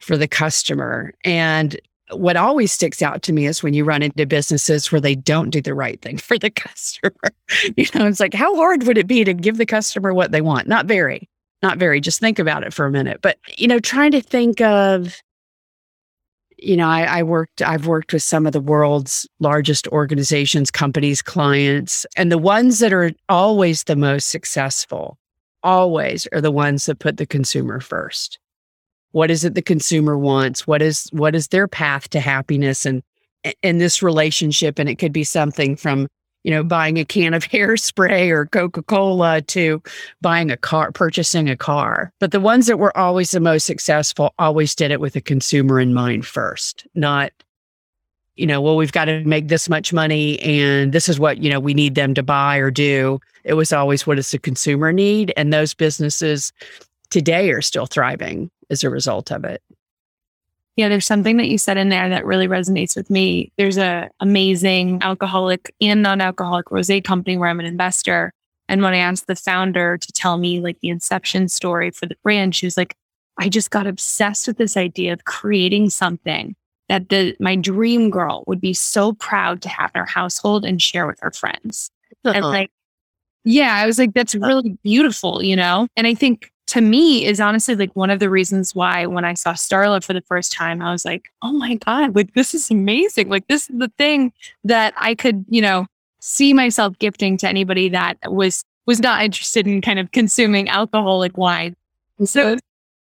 for 0.00 0.16
the 0.16 0.28
customer? 0.28 1.12
And 1.24 1.78
what 2.10 2.36
always 2.36 2.72
sticks 2.72 3.02
out 3.02 3.22
to 3.22 3.32
me 3.32 3.46
is 3.46 3.62
when 3.62 3.74
you 3.74 3.84
run 3.84 4.02
into 4.02 4.26
businesses 4.26 4.92
where 4.92 5.00
they 5.00 5.14
don't 5.14 5.50
do 5.50 5.60
the 5.60 5.74
right 5.74 6.00
thing 6.02 6.18
for 6.18 6.38
the 6.38 6.50
customer. 6.50 7.12
you 7.76 7.86
know, 7.94 8.06
it's 8.06 8.20
like, 8.20 8.34
how 8.34 8.54
hard 8.56 8.84
would 8.84 8.98
it 8.98 9.06
be 9.06 9.24
to 9.24 9.34
give 9.34 9.56
the 9.56 9.66
customer 9.66 10.12
what 10.12 10.32
they 10.32 10.40
want? 10.40 10.68
Not 10.68 10.86
very, 10.86 11.28
not 11.62 11.78
very. 11.78 12.00
Just 12.00 12.20
think 12.20 12.38
about 12.38 12.64
it 12.64 12.74
for 12.74 12.86
a 12.86 12.90
minute. 12.90 13.20
But, 13.22 13.38
you 13.56 13.66
know, 13.66 13.78
trying 13.78 14.12
to 14.12 14.20
think 14.20 14.60
of, 14.60 15.20
you 16.58 16.76
know, 16.76 16.88
I, 16.88 17.02
I 17.02 17.22
worked, 17.22 17.62
I've 17.62 17.86
worked 17.86 18.12
with 18.12 18.22
some 18.22 18.46
of 18.46 18.52
the 18.52 18.60
world's 18.60 19.28
largest 19.40 19.88
organizations, 19.88 20.70
companies, 20.70 21.20
clients, 21.20 22.06
and 22.16 22.30
the 22.30 22.38
ones 22.38 22.78
that 22.78 22.92
are 22.92 23.12
always 23.28 23.84
the 23.84 23.96
most 23.96 24.28
successful, 24.28 25.18
always 25.62 26.26
are 26.32 26.40
the 26.40 26.50
ones 26.50 26.86
that 26.86 27.00
put 27.00 27.16
the 27.16 27.26
consumer 27.26 27.80
first 27.80 28.38
what 29.14 29.30
is 29.30 29.44
it 29.44 29.54
the 29.54 29.62
consumer 29.62 30.18
wants? 30.18 30.66
What 30.66 30.82
is 30.82 31.08
what 31.12 31.36
is 31.36 31.48
their 31.48 31.68
path 31.68 32.10
to 32.10 32.20
happiness? 32.20 32.84
And 32.84 33.00
in 33.62 33.78
this 33.78 34.02
relationship 34.02 34.78
and 34.78 34.88
it 34.88 34.96
could 34.96 35.12
be 35.12 35.22
something 35.22 35.76
from 35.76 36.08
you 36.42 36.50
know 36.50 36.64
buying 36.64 36.98
a 36.98 37.04
can 37.04 37.32
of 37.32 37.44
hairspray 37.48 38.28
or 38.30 38.46
coca-cola 38.46 39.40
to 39.42 39.80
buying 40.20 40.50
a 40.50 40.56
car 40.56 40.90
purchasing 40.90 41.48
a 41.48 41.56
car. 41.56 42.12
But 42.18 42.32
the 42.32 42.40
ones 42.40 42.66
that 42.66 42.80
were 42.80 42.96
always 42.96 43.30
the 43.30 43.38
most 43.38 43.66
successful 43.66 44.34
always 44.36 44.74
did 44.74 44.90
it 44.90 45.00
with 45.00 45.12
the 45.12 45.20
consumer 45.20 45.78
in 45.78 45.94
mind 45.94 46.26
first 46.26 46.84
not 46.96 47.32
you 48.34 48.46
know 48.48 48.60
well 48.60 48.74
we've 48.74 48.90
got 48.90 49.04
to 49.04 49.22
make 49.22 49.46
this 49.46 49.68
much 49.68 49.92
money 49.92 50.40
and 50.40 50.92
this 50.92 51.08
is 51.08 51.20
what 51.20 51.38
you 51.38 51.48
know 51.48 51.60
we 51.60 51.72
need 51.72 51.94
them 51.94 52.14
to 52.14 52.22
buy 52.24 52.56
or 52.56 52.72
do. 52.72 53.20
It 53.44 53.54
was 53.54 53.72
always 53.72 54.08
what 54.08 54.16
does 54.16 54.32
the 54.32 54.40
consumer 54.40 54.92
need? 54.92 55.32
And 55.36 55.52
those 55.52 55.72
businesses 55.72 56.52
today 57.10 57.50
are 57.50 57.62
still 57.62 57.86
thriving 57.86 58.50
as 58.74 58.84
a 58.84 58.90
result 58.90 59.30
of 59.32 59.44
it. 59.44 59.62
Yeah, 60.76 60.88
there's 60.88 61.06
something 61.06 61.36
that 61.36 61.48
you 61.48 61.56
said 61.56 61.76
in 61.76 61.88
there 61.88 62.08
that 62.08 62.26
really 62.26 62.48
resonates 62.48 62.96
with 62.96 63.08
me. 63.08 63.52
There's 63.56 63.78
a 63.78 64.10
amazing 64.18 64.98
alcoholic 65.02 65.72
and 65.80 66.02
non-alcoholic 66.02 66.66
rosé 66.66 67.02
company 67.02 67.38
where 67.38 67.48
I'm 67.48 67.60
an 67.60 67.66
investor. 67.66 68.32
And 68.68 68.82
when 68.82 68.92
I 68.92 68.98
asked 68.98 69.28
the 69.28 69.36
founder 69.36 69.96
to 69.96 70.12
tell 70.12 70.36
me 70.36 70.60
like 70.60 70.80
the 70.80 70.88
inception 70.88 71.48
story 71.48 71.92
for 71.92 72.06
the 72.06 72.16
brand, 72.24 72.56
she 72.56 72.66
was 72.66 72.76
like, 72.76 72.96
I 73.38 73.48
just 73.48 73.70
got 73.70 73.86
obsessed 73.86 74.48
with 74.48 74.58
this 74.58 74.76
idea 74.76 75.12
of 75.12 75.24
creating 75.24 75.90
something 75.90 76.56
that 76.88 77.08
the 77.08 77.36
my 77.38 77.56
dream 77.56 78.10
girl 78.10 78.42
would 78.46 78.60
be 78.60 78.74
so 78.74 79.12
proud 79.12 79.62
to 79.62 79.68
have 79.68 79.92
in 79.94 80.00
her 80.00 80.06
household 80.06 80.64
and 80.64 80.82
share 80.82 81.06
with 81.06 81.20
her 81.20 81.30
friends. 81.30 81.90
Uh-huh. 82.24 82.36
And 82.36 82.46
like, 82.46 82.70
yeah, 83.44 83.74
I 83.74 83.86
was 83.86 83.98
like, 83.98 84.12
that's 84.12 84.34
really 84.34 84.76
beautiful, 84.82 85.42
you 85.42 85.54
know? 85.54 85.86
And 85.96 86.06
I 86.06 86.14
think 86.14 86.50
to 86.66 86.80
me 86.80 87.24
is 87.24 87.40
honestly 87.40 87.74
like 87.74 87.94
one 87.94 88.10
of 88.10 88.20
the 88.20 88.30
reasons 88.30 88.74
why 88.74 89.06
when 89.06 89.24
I 89.24 89.34
saw 89.34 89.52
Starla 89.52 90.02
for 90.02 90.12
the 90.12 90.22
first 90.22 90.52
time, 90.52 90.80
I 90.80 90.92
was 90.92 91.04
like, 91.04 91.30
oh 91.42 91.52
my 91.52 91.74
God, 91.74 92.16
like 92.16 92.34
this 92.34 92.54
is 92.54 92.70
amazing. 92.70 93.28
Like 93.28 93.46
this 93.48 93.68
is 93.68 93.78
the 93.78 93.92
thing 93.98 94.32
that 94.64 94.94
I 94.96 95.14
could, 95.14 95.44
you 95.48 95.60
know, 95.60 95.86
see 96.20 96.54
myself 96.54 96.98
gifting 96.98 97.36
to 97.38 97.48
anybody 97.48 97.90
that 97.90 98.16
was 98.24 98.64
was 98.86 99.00
not 99.00 99.22
interested 99.22 99.66
in 99.66 99.80
kind 99.80 99.98
of 99.98 100.12
consuming 100.12 100.68
alcoholic 100.68 101.36
wine. 101.36 101.74
So 102.24 102.56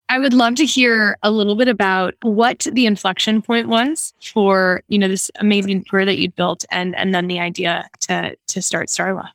I 0.09 0.19
would 0.19 0.35
love 0.35 0.57
to 0.57 0.67
hear 0.67 1.17
a 1.23 1.31
little 1.31 1.55
bit 1.55 1.69
about 1.69 2.15
what 2.23 2.67
the 2.73 2.87
inflection 2.87 3.43
point 3.43 3.69
was 3.69 4.13
for, 4.21 4.83
you 4.89 4.99
know, 4.99 5.09
this 5.09 5.31
amazing 5.37 5.85
career 5.85 6.05
that 6.07 6.19
you 6.19 6.31
built 6.31 6.65
and 6.71 6.97
and 6.97 7.15
then 7.15 7.29
the 7.29 7.41
idea 7.41 7.89
to 8.01 8.37
to 8.49 8.63
start 8.63 8.89
Starla. 8.89 9.29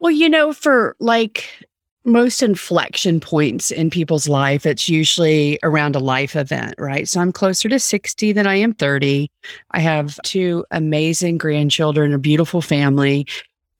Well, 0.00 0.10
you 0.10 0.28
know, 0.28 0.52
for 0.52 0.96
like 0.98 1.66
most 2.04 2.42
inflection 2.42 3.20
points 3.20 3.70
in 3.70 3.90
people's 3.90 4.28
life, 4.28 4.66
it's 4.66 4.88
usually 4.88 5.58
around 5.62 5.94
a 5.94 6.00
life 6.00 6.34
event, 6.34 6.74
right? 6.78 7.08
So 7.08 7.20
I'm 7.20 7.32
closer 7.32 7.68
to 7.68 7.78
60 7.78 8.32
than 8.32 8.46
I 8.46 8.56
am 8.56 8.74
30. 8.74 9.30
I 9.70 9.80
have 9.80 10.18
two 10.24 10.64
amazing 10.70 11.38
grandchildren, 11.38 12.12
a 12.12 12.18
beautiful 12.18 12.60
family. 12.60 13.26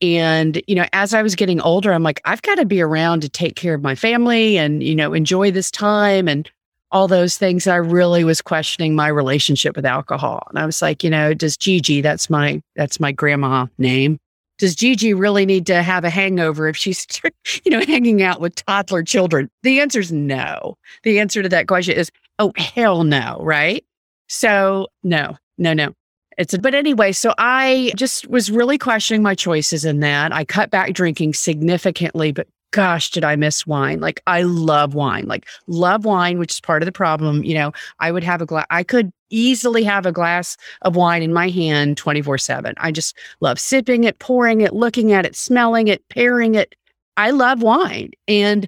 And, 0.00 0.62
you 0.66 0.74
know, 0.74 0.86
as 0.92 1.14
I 1.14 1.22
was 1.22 1.34
getting 1.34 1.60
older, 1.60 1.92
I'm 1.92 2.02
like, 2.02 2.20
I've 2.24 2.42
got 2.42 2.56
to 2.56 2.64
be 2.64 2.80
around 2.80 3.22
to 3.22 3.28
take 3.28 3.56
care 3.56 3.74
of 3.74 3.82
my 3.82 3.94
family 3.94 4.56
and, 4.56 4.82
you 4.82 4.94
know, 4.94 5.12
enjoy 5.12 5.50
this 5.50 5.70
time 5.70 6.28
and 6.28 6.48
all 6.90 7.08
those 7.08 7.38
things. 7.38 7.66
I 7.66 7.76
really 7.76 8.22
was 8.22 8.42
questioning 8.42 8.94
my 8.94 9.08
relationship 9.08 9.76
with 9.76 9.86
alcohol. 9.86 10.46
And 10.50 10.58
I 10.58 10.66
was 10.66 10.82
like, 10.82 11.02
you 11.02 11.10
know, 11.10 11.34
does 11.34 11.56
Gigi, 11.56 12.00
that's 12.00 12.28
my, 12.28 12.60
that's 12.76 13.00
my 13.00 13.12
grandma 13.12 13.66
name 13.78 14.18
does 14.62 14.76
Gigi 14.76 15.12
really 15.12 15.44
need 15.44 15.66
to 15.66 15.82
have 15.82 16.04
a 16.04 16.08
hangover 16.08 16.68
if 16.68 16.76
she's, 16.76 17.04
you 17.64 17.72
know, 17.72 17.80
hanging 17.80 18.22
out 18.22 18.40
with 18.40 18.54
toddler 18.54 19.02
children? 19.02 19.50
The 19.64 19.80
answer 19.80 19.98
is 19.98 20.12
no. 20.12 20.78
The 21.02 21.18
answer 21.18 21.42
to 21.42 21.48
that 21.48 21.66
question 21.66 21.96
is, 21.96 22.12
oh, 22.38 22.52
hell 22.56 23.02
no, 23.02 23.38
right? 23.40 23.84
So, 24.28 24.86
no, 25.02 25.36
no, 25.58 25.72
no. 25.72 25.94
It's 26.38 26.54
a, 26.54 26.60
but 26.60 26.76
anyway, 26.76 27.10
so 27.10 27.34
I 27.38 27.90
just 27.96 28.28
was 28.28 28.52
really 28.52 28.78
questioning 28.78 29.20
my 29.20 29.34
choices 29.34 29.84
in 29.84 29.98
that. 29.98 30.32
I 30.32 30.44
cut 30.44 30.70
back 30.70 30.92
drinking 30.92 31.34
significantly, 31.34 32.30
but 32.30 32.46
gosh, 32.72 33.10
did 33.10 33.24
I 33.24 33.36
miss 33.36 33.66
wine? 33.66 34.00
Like 34.00 34.20
I 34.26 34.42
love 34.42 34.94
wine, 34.94 35.26
like 35.26 35.46
love 35.68 36.04
wine, 36.04 36.38
which 36.38 36.52
is 36.52 36.60
part 36.60 36.82
of 36.82 36.86
the 36.86 36.92
problem. 36.92 37.44
You 37.44 37.54
know, 37.54 37.72
I 38.00 38.10
would 38.10 38.24
have 38.24 38.42
a 38.42 38.46
glass, 38.46 38.66
I 38.70 38.82
could 38.82 39.12
easily 39.30 39.84
have 39.84 40.04
a 40.04 40.12
glass 40.12 40.56
of 40.82 40.96
wine 40.96 41.22
in 41.22 41.32
my 41.32 41.48
hand 41.48 41.96
24 41.96 42.38
seven. 42.38 42.74
I 42.78 42.90
just 42.90 43.16
love 43.40 43.60
sipping 43.60 44.04
it, 44.04 44.18
pouring 44.18 44.60
it, 44.62 44.74
looking 44.74 45.12
at 45.12 45.24
it, 45.24 45.36
smelling 45.36 45.88
it, 45.88 46.06
pairing 46.08 46.54
it. 46.54 46.74
I 47.16 47.30
love 47.30 47.62
wine. 47.62 48.10
And 48.26 48.66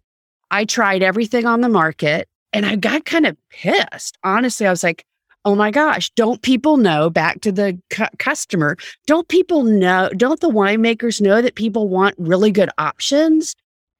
I 0.51 0.65
tried 0.65 1.03
everything 1.03 1.47
on 1.47 1.63
the 1.63 1.69
market 1.69 2.29
and 2.53 2.65
I 2.65 2.77
got 2.77 3.05
kind 3.05 3.27
of 3.27 3.37
pissed. 3.51 4.17
Honestly, 4.23 4.67
I 4.67 4.71
was 4.71 4.85
like, 4.85 5.05
oh 5.45 5.55
my 5.55 5.71
gosh, 5.71 6.11
don't 6.11 6.41
people 6.43 6.77
know 6.77 7.11
back 7.11 7.41
to 7.43 7.53
the 7.53 7.79
cu- 7.91 8.05
customer? 8.19 8.77
Don't 9.07 9.29
people 9.29 9.65
know? 9.65 10.09
Don't 10.17 10.41
the 10.41 10.51
winemakers 10.51 11.21
know 11.21 11.43
that 11.43 11.55
people 11.55 11.89
want 11.89 12.15
really 12.19 12.51
good 12.51 12.71
options? 12.79 13.55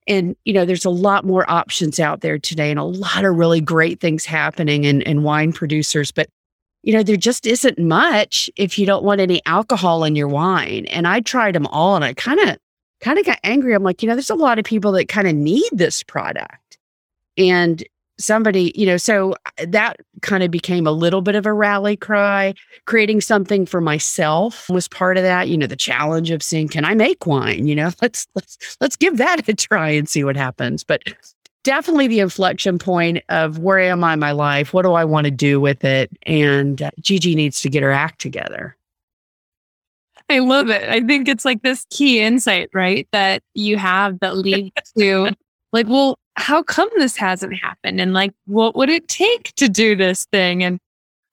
And, 0.07 0.37
you 0.45 0.53
know, 0.53 0.65
there's 0.65 0.85
a 0.85 0.91
lot 0.91 1.25
more 1.25 1.51
options 1.51 1.99
out 1.99 2.21
there 2.21 2.39
today 2.39 2.71
and 2.71 2.79
a 2.79 2.85
lot 2.85 3.25
of 3.25 3.37
really 3.37 3.61
great 3.61 4.01
things 4.01 4.25
happening 4.25 4.85
in, 4.85 5.03
in 5.03 5.23
wine 5.23 5.53
producers. 5.53 6.13
But, 6.13 6.29
you 6.83 6.93
know, 6.93 7.03
there 7.03 7.17
just 7.17 7.47
isn't 7.47 7.79
much 7.79 8.51
if 8.57 8.79
you 8.79 8.85
don't 8.85 9.05
want 9.05 9.21
any 9.21 9.41
alcohol 9.47 10.05
in 10.05 10.15
your 10.15 10.29
wine. 10.29 10.85
And 10.87 11.09
I 11.09 11.21
tried 11.21 11.55
them 11.55 11.67
all 11.69 11.97
and 11.97 12.05
I 12.05 12.13
kind 12.13 12.39
of, 12.41 12.59
kind 13.01 13.19
of 13.19 13.25
got 13.25 13.39
angry. 13.45 13.75
I'm 13.75 13.83
like, 13.83 14.03
you 14.03 14.09
know, 14.09 14.15
there's 14.15 14.31
a 14.31 14.35
lot 14.35 14.59
of 14.59 14.65
people 14.65 14.93
that 14.93 15.09
kind 15.09 15.27
of 15.27 15.35
need 15.35 15.69
this 15.73 16.03
product. 16.03 16.79
And 17.39 17.83
somebody, 18.19 18.73
you 18.75 18.87
know, 18.87 18.97
so 18.97 19.33
uh, 19.33 19.67
that 19.69 19.99
kind 20.23 20.43
of 20.43 20.51
became 20.51 20.87
a 20.87 20.93
little 20.93 21.23
bit 21.23 21.35
of 21.35 21.47
a 21.47 21.53
rally 21.53 21.97
cry. 21.97 22.55
Creating 22.87 23.21
something 23.21 23.67
for 23.67 23.81
myself 23.81 24.69
was 24.69 24.89
part 24.89 25.17
of 25.17 25.23
that, 25.23 25.49
you 25.49 25.57
know, 25.57 25.67
the 25.67 25.77
challenge 25.77 26.31
of 26.31 26.43
seeing, 26.43 26.69
can 26.69 26.85
I 26.85 26.95
make 26.95 27.27
wine? 27.27 27.67
You 27.67 27.75
know, 27.75 27.91
let's 28.03 28.27
let's 28.35 28.77
let's 28.81 28.97
give 28.97 29.19
that 29.19 29.49
a 29.49 29.55
try 29.55 29.91
and 29.91 30.09
see 30.09 30.25
what 30.25 30.37
happens. 30.37 30.85
But 30.85 31.03
definitely 31.65 32.07
the 32.07 32.21
inflection 32.21 32.79
point 32.79 33.23
of 33.29 33.59
where 33.59 33.81
am 33.81 34.05
I 34.05 34.13
in 34.13 34.21
my 34.21 34.33
life? 34.33 34.73
What 34.73 34.83
do 34.83 34.93
I 34.93 35.05
want 35.05 35.25
to 35.25 35.31
do 35.31 35.61
with 35.61 35.85
it? 35.85 36.11
And 36.25 36.83
uh, 36.83 36.91
Gigi 37.01 37.35
needs 37.35 37.61
to 37.63 37.71
get 37.71 37.83
her 37.83 37.93
act 37.93 38.21
together. 38.21 38.77
I 40.31 40.39
love 40.39 40.71
it. 40.71 40.89
I 40.89 41.01
think 41.01 41.29
it's 41.29 41.45
like 41.45 41.63
this 41.63 41.87
key 41.91 42.21
insight, 42.21 42.71
right? 42.73 43.07
That 43.13 43.43
you 43.55 43.77
have 43.77 44.21
that 44.21 44.37
leads 44.37 44.73
to 44.97 45.31
like, 45.73 45.87
well, 45.87 46.19
how 46.37 46.63
come 46.63 46.89
this 46.97 47.17
hasn't 47.17 47.55
happened? 47.55 48.01
And 48.01 48.13
like, 48.13 48.33
what 48.47 48.75
would 48.75 48.89
it 48.89 49.09
take 49.09 49.55
to 49.55 49.69
do 49.69 49.97
this 49.97 50.25
thing? 50.27 50.63
And 50.63 50.79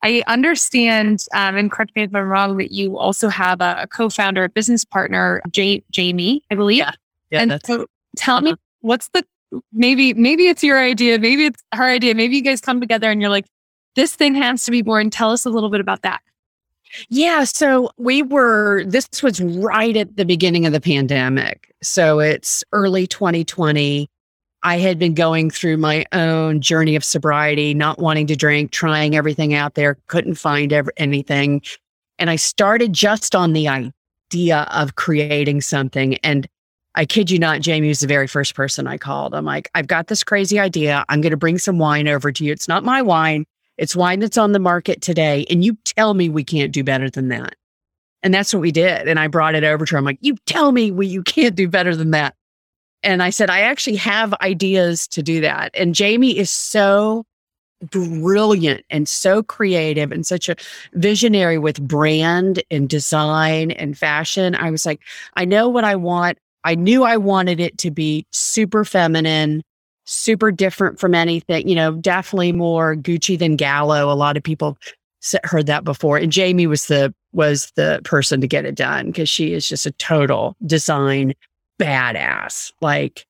I 0.04 0.24
understand, 0.28 1.26
um, 1.34 1.56
and 1.56 1.72
correct 1.72 1.96
me 1.96 2.04
if 2.04 2.16
I'm 2.16 2.28
wrong, 2.28 2.58
that 2.58 2.72
you 2.72 2.98
also 2.98 3.30
have 3.30 3.62
a, 3.62 3.78
a 3.82 3.88
co-founder, 3.88 4.44
a 4.44 4.50
business 4.50 4.84
partner, 4.84 5.42
J- 5.52 5.84
Jamie, 5.92 6.44
I 6.50 6.56
believe. 6.56 6.80
Yeah. 6.80 6.92
yeah 7.30 7.42
and 7.42 7.62
so 7.66 7.86
tell 8.16 8.38
uh-huh. 8.38 8.46
me 8.46 8.56
what's 8.82 9.10
the, 9.10 9.24
maybe, 9.72 10.14
maybe 10.14 10.48
it's 10.48 10.64
your 10.64 10.80
idea. 10.80 11.20
Maybe 11.20 11.46
it's 11.46 11.64
her 11.74 11.86
idea. 11.86 12.16
Maybe 12.16 12.36
you 12.36 12.42
guys 12.42 12.62
come 12.62 12.80
together 12.80 13.12
and 13.12 13.22
you're 13.22 13.30
like, 13.30 13.46
this 13.96 14.16
thing 14.16 14.36
has 14.36 14.66
to 14.66 14.72
be 14.72 14.82
born. 14.82 15.10
Tell 15.10 15.32
us 15.32 15.46
a 15.46 15.50
little 15.50 15.70
bit 15.70 15.82
about 15.82 16.02
that. 16.02 16.22
Yeah. 17.10 17.44
So 17.44 17.92
we 17.98 18.22
were, 18.22 18.84
this 18.86 19.08
was 19.22 19.42
right 19.42 19.96
at 19.96 20.18
the 20.18 20.26
beginning 20.26 20.66
of 20.66 20.74
the 20.74 20.82
pandemic. 20.82 21.74
So 21.82 22.20
it's 22.20 22.64
early 22.72 23.08
2020. 23.08 24.10
I 24.64 24.78
had 24.78 25.00
been 25.00 25.16
going 25.16 25.50
through 25.50 25.78
my 25.78 26.06
own 26.12 26.62
journey 26.62 26.96
of 26.96 27.04
sobriety, 27.04 27.74
not 27.74 28.00
wanting 28.00 28.28
to 28.28 28.36
drink, 28.36 28.72
trying 28.72 29.16
everything 29.16 29.54
out 29.54 29.74
there, 29.74 29.98
couldn't 30.08 30.36
find 30.36 30.72
ever, 30.72 30.94
anything. 30.98 31.62
And 32.20 32.30
I 32.30 32.36
started 32.36 32.94
just 32.94 33.36
on 33.36 33.54
the 33.54 33.68
idea 33.68 34.68
of 34.72 34.96
creating 34.96 35.62
something. 35.62 36.16
And 36.18 36.48
I 36.94 37.06
kid 37.06 37.32
you 37.32 37.40
not, 37.40 37.62
Jamie 37.62 37.88
was 37.88 38.02
the 38.02 38.08
very 38.08 38.28
first 38.28 38.54
person 38.54 38.86
I 38.86 38.98
called. 38.98 39.34
I'm 39.34 39.46
like, 39.46 39.70
I've 39.74 39.88
got 39.88 40.08
this 40.08 40.24
crazy 40.24 40.60
idea. 40.60 41.06
I'm 41.10 41.22
going 41.22 41.32
to 41.32 41.38
bring 41.38 41.58
some 41.58 41.80
wine 41.80 42.08
over 42.08 42.32
to 42.32 42.46
you. 42.46 42.52
It's 42.52 42.68
not 42.68 42.84
my 42.84 43.02
wine, 43.02 43.46
it's 43.78 43.96
wine 43.96 44.20
that's 44.20 44.38
on 44.38 44.52
the 44.52 44.60
market 44.60 45.02
today. 45.02 45.46
And 45.50 45.66
you 45.66 45.76
tell 45.86 46.14
me 46.14 46.30
we 46.30 46.44
can't 46.44 46.72
do 46.72 46.84
better 46.84 47.10
than 47.10 47.30
that. 47.30 47.56
And 48.22 48.32
that's 48.32 48.54
what 48.54 48.60
we 48.62 48.72
did. 48.72 49.08
And 49.08 49.20
I 49.20 49.28
brought 49.28 49.56
it 49.56 49.64
over 49.64 49.86
to 49.86 49.96
her. 49.96 49.98
I'm 49.98 50.06
like, 50.06 50.20
you 50.22 50.36
tell 50.46 50.72
me 50.72 50.92
well, 50.92 51.08
you 51.08 51.24
can't 51.24 51.56
do 51.56 51.68
better 51.68 51.96
than 51.96 52.12
that. 52.12 52.36
And 53.04 53.24
I 53.24 53.30
said, 53.30 53.50
I 53.50 53.62
actually 53.62 53.96
have 53.98 54.34
ideas 54.42 55.08
to 55.10 55.24
do 55.24 55.42
that. 55.42 55.72
And 55.74 55.96
Jamie 55.96 56.38
is 56.38 56.52
so 56.52 57.26
brilliant 57.90 58.86
and 58.90 59.08
so 59.10 59.42
creative 59.42 60.12
and 60.12 60.26
such 60.26 60.50
a 60.50 60.56
visionary 60.94 61.58
with 61.58 61.82
brand 61.82 62.62
and 62.70 62.88
design 62.88 63.72
and 63.72 63.98
fashion. 63.98 64.56
I 64.56 64.70
was 64.70 64.86
like, 64.86 65.02
I 65.36 65.46
know 65.46 65.68
what 65.68 65.84
I 65.84 65.96
want. 65.96 66.38
I 66.64 66.76
knew 66.76 67.04
I 67.04 67.18
wanted 67.18 67.60
it 67.60 67.78
to 67.80 67.90
be 67.90 68.26
super 68.32 68.86
feminine, 68.86 69.64
super 70.06 70.52
different 70.52 71.00
from 71.00 71.16
anything, 71.16 71.68
you 71.68 71.74
know, 71.76 71.94
definitely 71.94 72.52
more 72.52 72.96
Gucci 72.96 73.38
than 73.38 73.56
Gallo. 73.56 74.12
A 74.12 74.14
lot 74.14 74.38
of 74.38 74.44
people 74.44 74.78
heard 75.44 75.66
that 75.68 75.84
before. 75.84 76.18
And 76.18 76.32
Jamie 76.32 76.68
was 76.68 76.86
the 76.86 77.14
was 77.34 77.72
the 77.76 78.02
person 78.04 78.42
to 78.42 78.48
get 78.48 78.66
it 78.66 78.76
done 78.76 79.08
because 79.08 79.30
she 79.30 79.54
is 79.54 79.68
just 79.68 79.86
a 79.86 79.92
total 79.94 80.56
design 80.66 81.34
badass. 81.82 82.72
Like 82.82 83.26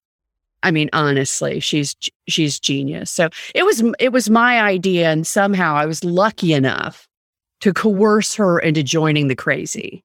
I 0.63 0.71
mean, 0.71 0.89
honestly, 0.93 1.59
she's 1.59 1.95
she's 2.27 2.59
genius. 2.59 3.09
So 3.09 3.29
it 3.55 3.65
was 3.65 3.83
it 3.99 4.11
was 4.11 4.29
my 4.29 4.61
idea, 4.61 5.11
and 5.11 5.25
somehow 5.25 5.75
I 5.75 5.85
was 5.85 6.03
lucky 6.03 6.53
enough 6.53 7.07
to 7.61 7.73
coerce 7.73 8.35
her 8.35 8.59
into 8.59 8.83
joining 8.83 9.27
the 9.27 9.35
crazy. 9.35 10.03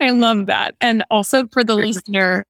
I 0.00 0.10
love 0.10 0.46
that, 0.46 0.76
and 0.80 1.04
also 1.10 1.48
for 1.48 1.64
the 1.64 1.74
listener, 1.74 2.44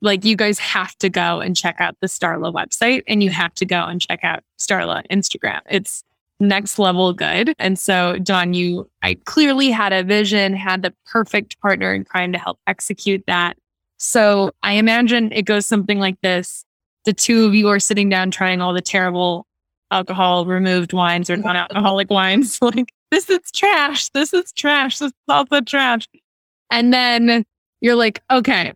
like 0.00 0.24
you 0.24 0.36
guys 0.36 0.58
have 0.58 0.96
to 0.98 1.08
go 1.08 1.40
and 1.40 1.56
check 1.56 1.76
out 1.78 1.96
the 2.00 2.08
Starla 2.08 2.52
website, 2.52 3.02
and 3.06 3.22
you 3.22 3.30
have 3.30 3.54
to 3.54 3.64
go 3.64 3.84
and 3.84 4.00
check 4.00 4.20
out 4.24 4.42
Starla 4.58 5.04
Instagram. 5.10 5.60
It's 5.70 6.02
next 6.40 6.80
level 6.80 7.12
good. 7.12 7.54
And 7.60 7.78
so, 7.78 8.18
Dawn, 8.18 8.54
you 8.54 8.90
I 9.02 9.14
clearly 9.24 9.70
had 9.70 9.92
a 9.92 10.02
vision, 10.02 10.54
had 10.54 10.82
the 10.82 10.92
perfect 11.06 11.60
partner 11.60 11.94
in 11.94 12.04
crime 12.04 12.32
to 12.32 12.38
help 12.38 12.58
execute 12.66 13.22
that. 13.28 13.56
So 13.96 14.52
I 14.62 14.74
imagine 14.74 15.32
it 15.32 15.42
goes 15.42 15.66
something 15.66 15.98
like 15.98 16.20
this. 16.20 16.64
The 17.04 17.12
two 17.12 17.44
of 17.46 17.54
you 17.54 17.68
are 17.68 17.78
sitting 17.80 18.08
down 18.08 18.30
trying 18.30 18.60
all 18.60 18.72
the 18.72 18.80
terrible 18.80 19.46
alcohol 19.90 20.46
removed 20.46 20.92
wines 20.92 21.30
or 21.30 21.36
non 21.36 21.56
alcoholic 21.56 22.10
wines. 22.10 22.58
Like, 22.62 22.92
this 23.10 23.30
is 23.30 23.50
trash. 23.52 24.08
This 24.10 24.34
is 24.34 24.52
trash. 24.52 24.98
This 24.98 25.08
is 25.08 25.12
also 25.28 25.60
trash. 25.60 26.08
And 26.70 26.92
then 26.92 27.44
you're 27.80 27.94
like, 27.94 28.20
okay, 28.30 28.72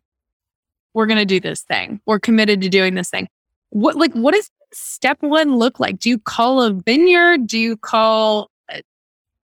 we're 0.94 1.06
going 1.06 1.18
to 1.18 1.24
do 1.24 1.40
this 1.40 1.62
thing. 1.62 2.00
We're 2.06 2.20
committed 2.20 2.60
to 2.60 2.68
doing 2.68 2.94
this 2.94 3.10
thing. 3.10 3.26
What, 3.70 3.96
like, 3.96 4.12
what 4.12 4.34
does 4.34 4.48
step 4.72 5.20
one 5.20 5.56
look 5.56 5.80
like? 5.80 5.98
Do 5.98 6.08
you 6.08 6.18
call 6.18 6.62
a 6.62 6.72
vineyard? 6.72 7.48
Do 7.48 7.58
you 7.58 7.76
call, 7.76 8.50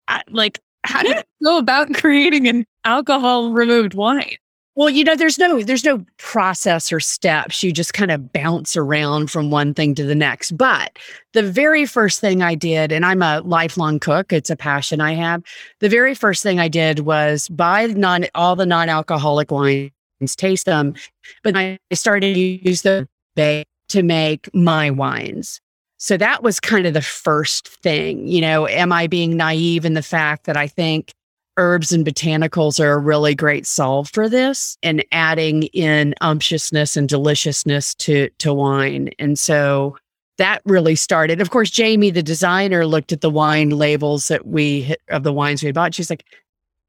uh, 0.07 0.19
like, 0.29 0.59
how 0.83 1.03
do 1.03 1.09
you 1.09 1.21
go 1.43 1.57
about 1.57 1.93
creating 1.93 2.47
an 2.47 2.65
alcohol 2.83 3.51
removed 3.51 3.93
wine? 3.93 4.35
Well, 4.75 4.89
you 4.89 5.03
know, 5.03 5.17
there's 5.17 5.37
no 5.37 5.61
there's 5.61 5.83
no 5.83 6.05
process 6.17 6.93
or 6.93 7.01
steps. 7.01 7.61
You 7.61 7.73
just 7.73 7.93
kind 7.93 8.09
of 8.09 8.31
bounce 8.31 8.77
around 8.77 9.29
from 9.29 9.51
one 9.51 9.73
thing 9.73 9.93
to 9.95 10.05
the 10.05 10.15
next. 10.15 10.57
But 10.57 10.97
the 11.33 11.43
very 11.43 11.85
first 11.85 12.21
thing 12.21 12.41
I 12.41 12.55
did, 12.55 12.93
and 12.93 13.05
I'm 13.05 13.21
a 13.21 13.41
lifelong 13.41 13.99
cook, 13.99 14.31
it's 14.31 14.49
a 14.49 14.55
passion 14.55 15.01
I 15.01 15.13
have. 15.13 15.43
The 15.79 15.89
very 15.89 16.15
first 16.15 16.41
thing 16.41 16.59
I 16.59 16.69
did 16.69 16.99
was 16.99 17.49
buy 17.49 17.87
non 17.87 18.25
all 18.33 18.55
the 18.55 18.65
non-alcoholic 18.65 19.51
wines, 19.51 19.91
taste 20.37 20.65
them, 20.67 20.95
but 21.43 21.57
I 21.57 21.77
started 21.91 22.33
to 22.33 22.39
use 22.39 22.83
the 22.83 23.09
bay 23.35 23.65
to 23.89 24.03
make 24.03 24.49
my 24.53 24.89
wines. 24.89 25.59
So 25.97 26.15
that 26.15 26.43
was 26.43 26.61
kind 26.61 26.87
of 26.87 26.93
the 26.93 27.01
first 27.01 27.67
thing. 27.67 28.25
You 28.25 28.39
know, 28.39 28.67
am 28.67 28.93
I 28.93 29.07
being 29.07 29.35
naive 29.35 29.83
in 29.83 29.95
the 29.95 30.01
fact 30.01 30.45
that 30.45 30.55
I 30.55 30.67
think 30.67 31.13
herbs 31.61 31.91
and 31.91 32.03
botanicals 32.03 32.83
are 32.83 32.93
a 32.93 32.97
really 32.97 33.35
great 33.35 33.67
solve 33.67 34.09
for 34.09 34.27
this 34.27 34.77
and 34.81 35.05
adding 35.11 35.63
in 35.73 36.15
umptiousness 36.19 36.97
and 36.97 37.07
deliciousness 37.07 37.93
to 37.95 38.29
to 38.39 38.51
wine. 38.51 39.11
And 39.19 39.37
so 39.37 39.95
that 40.39 40.63
really 40.65 40.95
started. 40.95 41.39
Of 41.39 41.51
course, 41.51 41.69
Jamie, 41.69 42.09
the 42.09 42.23
designer, 42.23 42.87
looked 42.87 43.11
at 43.11 43.21
the 43.21 43.29
wine 43.29 43.69
labels 43.69 44.27
that 44.27 44.47
we 44.47 44.95
of 45.09 45.21
the 45.21 45.31
wines 45.31 45.61
we 45.61 45.71
bought. 45.71 45.93
She's 45.93 46.09
like, 46.09 46.25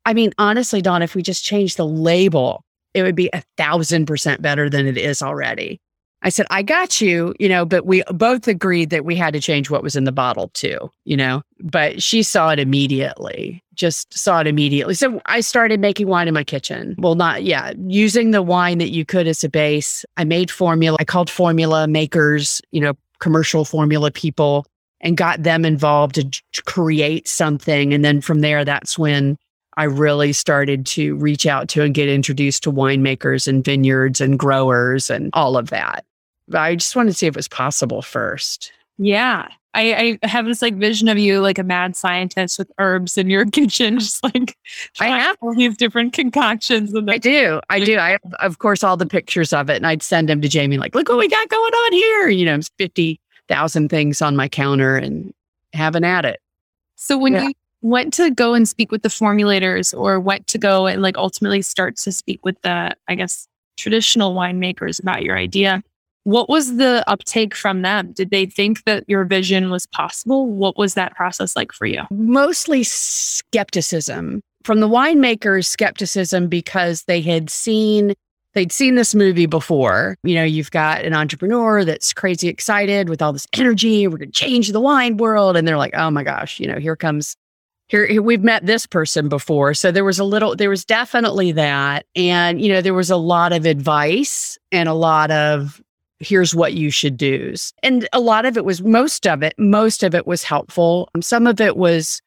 I 0.06 0.14
mean, 0.14 0.32
honestly, 0.38 0.80
Dawn, 0.80 1.02
if 1.02 1.14
we 1.14 1.22
just 1.22 1.44
change 1.44 1.76
the 1.76 1.86
label, 1.86 2.64
it 2.94 3.02
would 3.02 3.14
be 3.14 3.28
a 3.34 3.42
thousand 3.58 4.06
percent 4.06 4.40
better 4.40 4.70
than 4.70 4.86
it 4.86 4.96
is 4.96 5.20
already. 5.22 5.80
I 6.22 6.28
said, 6.28 6.46
I 6.50 6.62
got 6.62 7.00
you, 7.00 7.34
you 7.40 7.48
know, 7.48 7.64
but 7.64 7.84
we 7.84 8.02
both 8.12 8.46
agreed 8.46 8.90
that 8.90 9.04
we 9.04 9.16
had 9.16 9.32
to 9.34 9.40
change 9.40 9.70
what 9.70 9.82
was 9.82 9.96
in 9.96 10.04
the 10.04 10.12
bottle 10.12 10.48
too, 10.54 10.90
you 11.04 11.16
know, 11.16 11.42
but 11.60 12.00
she 12.02 12.22
saw 12.22 12.50
it 12.50 12.60
immediately, 12.60 13.62
just 13.74 14.16
saw 14.16 14.40
it 14.40 14.46
immediately. 14.46 14.94
So 14.94 15.20
I 15.26 15.40
started 15.40 15.80
making 15.80 16.06
wine 16.06 16.28
in 16.28 16.34
my 16.34 16.44
kitchen. 16.44 16.94
Well, 16.98 17.16
not, 17.16 17.42
yeah, 17.42 17.72
using 17.86 18.30
the 18.30 18.42
wine 18.42 18.78
that 18.78 18.90
you 18.90 19.04
could 19.04 19.26
as 19.26 19.42
a 19.42 19.48
base. 19.48 20.04
I 20.16 20.24
made 20.24 20.50
formula. 20.50 20.96
I 21.00 21.04
called 21.04 21.28
formula 21.28 21.88
makers, 21.88 22.62
you 22.70 22.80
know, 22.80 22.94
commercial 23.18 23.64
formula 23.64 24.10
people 24.10 24.66
and 25.00 25.16
got 25.16 25.42
them 25.42 25.64
involved 25.64 26.14
to 26.14 26.62
create 26.64 27.26
something. 27.26 27.92
And 27.92 28.04
then 28.04 28.20
from 28.20 28.40
there, 28.40 28.64
that's 28.64 28.96
when 28.96 29.36
I 29.76 29.84
really 29.84 30.32
started 30.32 30.86
to 30.86 31.16
reach 31.16 31.46
out 31.46 31.68
to 31.70 31.82
and 31.82 31.94
get 31.94 32.08
introduced 32.08 32.62
to 32.64 32.72
winemakers 32.72 33.48
and 33.48 33.64
vineyards 33.64 34.20
and 34.20 34.38
growers 34.38 35.10
and 35.10 35.30
all 35.32 35.56
of 35.56 35.70
that. 35.70 36.04
I 36.54 36.74
just 36.76 36.96
wanted 36.96 37.10
to 37.10 37.16
see 37.16 37.26
if 37.26 37.34
it 37.34 37.38
was 37.38 37.48
possible 37.48 38.02
first. 38.02 38.72
Yeah. 38.98 39.48
I, 39.74 40.18
I 40.22 40.26
have 40.26 40.44
this 40.44 40.60
like 40.60 40.74
vision 40.74 41.08
of 41.08 41.18
you 41.18 41.40
like 41.40 41.58
a 41.58 41.62
mad 41.62 41.96
scientist 41.96 42.58
with 42.58 42.70
herbs 42.78 43.16
in 43.16 43.30
your 43.30 43.46
kitchen, 43.50 43.98
just 43.98 44.22
like 44.22 44.56
I 45.00 45.08
have 45.08 45.36
all 45.40 45.54
these 45.54 45.76
different 45.76 46.12
concoctions. 46.12 46.92
And 46.92 47.10
I 47.10 47.18
do. 47.18 47.60
I 47.70 47.80
do. 47.80 47.98
I 47.98 48.10
have, 48.10 48.20
of 48.40 48.58
course, 48.58 48.84
all 48.84 48.96
the 48.96 49.06
pictures 49.06 49.52
of 49.52 49.70
it. 49.70 49.76
And 49.76 49.86
I'd 49.86 50.02
send 50.02 50.28
them 50.28 50.40
to 50.42 50.48
Jamie, 50.48 50.78
like, 50.78 50.94
look 50.94 51.08
what 51.08 51.18
we 51.18 51.28
got 51.28 51.48
going 51.48 51.72
on 51.72 51.92
here. 51.92 52.28
You 52.28 52.44
know, 52.44 52.60
50,000 52.78 53.88
things 53.88 54.20
on 54.20 54.36
my 54.36 54.48
counter 54.48 54.96
and 54.96 55.32
having 55.72 56.04
at 56.04 56.24
it. 56.24 56.40
So 56.96 57.16
when 57.16 57.32
yeah. 57.32 57.48
you 57.48 57.52
went 57.80 58.12
to 58.14 58.30
go 58.30 58.54
and 58.54 58.68
speak 58.68 58.92
with 58.92 59.02
the 59.02 59.08
formulators 59.08 59.98
or 59.98 60.20
went 60.20 60.46
to 60.48 60.58
go 60.58 60.86
and 60.86 61.02
like 61.02 61.16
ultimately 61.16 61.62
start 61.62 61.96
to 61.96 62.12
speak 62.12 62.44
with 62.44 62.60
the, 62.62 62.94
I 63.08 63.14
guess, 63.14 63.48
traditional 63.76 64.34
winemakers 64.34 65.00
about 65.00 65.22
your 65.22 65.36
idea, 65.36 65.82
what 66.24 66.48
was 66.48 66.76
the 66.76 67.04
uptake 67.08 67.54
from 67.54 67.82
them? 67.82 68.12
Did 68.12 68.30
they 68.30 68.46
think 68.46 68.84
that 68.84 69.04
your 69.08 69.24
vision 69.24 69.70
was 69.70 69.86
possible? 69.86 70.46
What 70.46 70.76
was 70.76 70.94
that 70.94 71.16
process 71.16 71.56
like 71.56 71.72
for 71.72 71.86
you? 71.86 72.02
Mostly 72.10 72.84
skepticism 72.84 74.40
from 74.64 74.80
the 74.80 74.88
winemakers, 74.88 75.66
skepticism 75.66 76.48
because 76.48 77.04
they 77.04 77.20
had 77.20 77.50
seen 77.50 78.14
they'd 78.54 78.72
seen 78.72 78.94
this 78.94 79.14
movie 79.14 79.46
before. 79.46 80.16
You 80.22 80.34
know, 80.34 80.44
you've 80.44 80.70
got 80.70 81.04
an 81.04 81.14
entrepreneur 81.14 81.84
that's 81.84 82.12
crazy 82.12 82.48
excited 82.48 83.08
with 83.08 83.22
all 83.22 83.32
this 83.32 83.46
energy. 83.54 84.06
We're 84.06 84.18
going 84.18 84.30
to 84.30 84.38
change 84.38 84.72
the 84.72 84.80
wine 84.80 85.16
world. 85.16 85.56
And 85.56 85.66
they're 85.66 85.78
like, 85.78 85.94
oh 85.94 86.10
my 86.10 86.22
gosh, 86.22 86.60
you 86.60 86.66
know, 86.66 86.78
here 86.78 86.94
comes, 86.96 87.34
here, 87.88 88.06
here, 88.06 88.22
we've 88.22 88.42
met 88.42 88.66
this 88.66 88.86
person 88.86 89.28
before. 89.28 89.74
So 89.74 89.90
there 89.90 90.04
was 90.04 90.18
a 90.18 90.24
little, 90.24 90.54
there 90.54 90.70
was 90.70 90.84
definitely 90.84 91.52
that. 91.52 92.04
And, 92.14 92.60
you 92.60 92.70
know, 92.70 92.82
there 92.82 92.94
was 92.94 93.10
a 93.10 93.16
lot 93.16 93.52
of 93.52 93.64
advice 93.64 94.58
and 94.70 94.88
a 94.88 94.94
lot 94.94 95.30
of 95.30 95.80
here's 96.22 96.54
what 96.54 96.74
you 96.74 96.90
should 96.90 97.16
do. 97.16 97.54
And 97.82 98.08
a 98.12 98.20
lot 98.20 98.46
of 98.46 98.56
it 98.56 98.64
was, 98.64 98.82
most 98.82 99.26
of 99.26 99.42
it, 99.42 99.54
most 99.58 100.02
of 100.02 100.14
it 100.14 100.26
was 100.26 100.42
helpful. 100.42 101.08
Some 101.20 101.46
of 101.46 101.60
it 101.60 101.76
was 101.76 102.20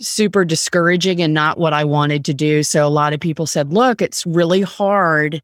super 0.00 0.44
discouraging 0.44 1.20
and 1.20 1.34
not 1.34 1.58
what 1.58 1.72
I 1.72 1.84
wanted 1.84 2.24
to 2.26 2.34
do. 2.34 2.62
So 2.62 2.86
a 2.86 2.88
lot 2.88 3.12
of 3.12 3.20
people 3.20 3.46
said, 3.46 3.72
look, 3.72 4.00
it's 4.00 4.24
really 4.26 4.62
hard 4.62 5.42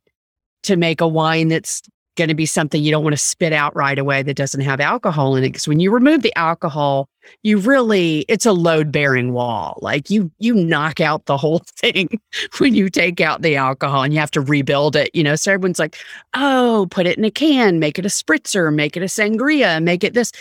to 0.62 0.76
make 0.76 1.00
a 1.00 1.08
wine 1.08 1.48
that's 1.48 1.82
going 2.16 2.28
to 2.28 2.34
be 2.34 2.46
something 2.46 2.82
you 2.82 2.90
don't 2.90 3.04
want 3.04 3.14
to 3.14 3.22
spit 3.22 3.52
out 3.52 3.74
right 3.74 3.98
away 3.98 4.22
that 4.22 4.36
doesn't 4.36 4.60
have 4.60 4.80
alcohol 4.80 5.36
in 5.36 5.44
it 5.44 5.48
because 5.48 5.68
when 5.68 5.80
you 5.80 5.90
remove 5.90 6.22
the 6.22 6.34
alcohol 6.36 7.08
you 7.42 7.58
really 7.58 8.24
it's 8.28 8.46
a 8.46 8.52
load 8.52 8.92
bearing 8.92 9.32
wall. 9.32 9.78
Like 9.82 10.10
you 10.10 10.30
you 10.38 10.54
knock 10.54 11.00
out 11.00 11.26
the 11.26 11.36
whole 11.36 11.58
thing 11.76 12.08
when 12.58 12.74
you 12.74 12.88
take 12.88 13.20
out 13.20 13.42
the 13.42 13.56
alcohol 13.56 14.02
and 14.02 14.12
you 14.12 14.20
have 14.20 14.30
to 14.32 14.40
rebuild 14.40 14.96
it 14.96 15.10
you 15.14 15.22
know? 15.22 15.36
So 15.36 15.52
everyone's 15.52 15.78
like 15.78 15.96
oh 16.34 16.86
put 16.90 17.06
it 17.06 17.18
in 17.18 17.24
a 17.24 17.30
can 17.30 17.78
make 17.78 17.98
it 17.98 18.06
a 18.06 18.08
spritzer 18.08 18.72
make 18.74 18.96
it 18.96 19.02
a 19.02 19.06
sangria 19.06 19.82
make 19.82 20.04
it 20.04 20.14
this. 20.14 20.32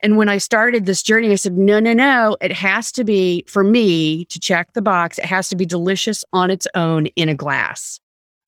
And 0.00 0.16
when 0.16 0.28
i 0.28 0.38
started 0.38 0.86
this 0.86 1.02
journey 1.02 1.30
i 1.30 1.36
said 1.36 1.56
no 1.56 1.78
no 1.80 1.92
no. 1.92 2.36
It 2.40 2.52
has 2.52 2.92
to 2.92 3.04
be 3.04 3.44
for 3.46 3.64
me 3.64 4.24
to 4.26 4.40
check 4.40 4.72
the 4.72 4.82
box 4.82 5.18
it 5.18 5.26
has 5.26 5.48
to 5.50 5.56
be 5.56 5.66
delicious 5.66 6.24
on 6.32 6.50
its 6.50 6.66
own 6.74 7.06
in 7.06 7.28
a 7.28 7.34
glass 7.34 8.00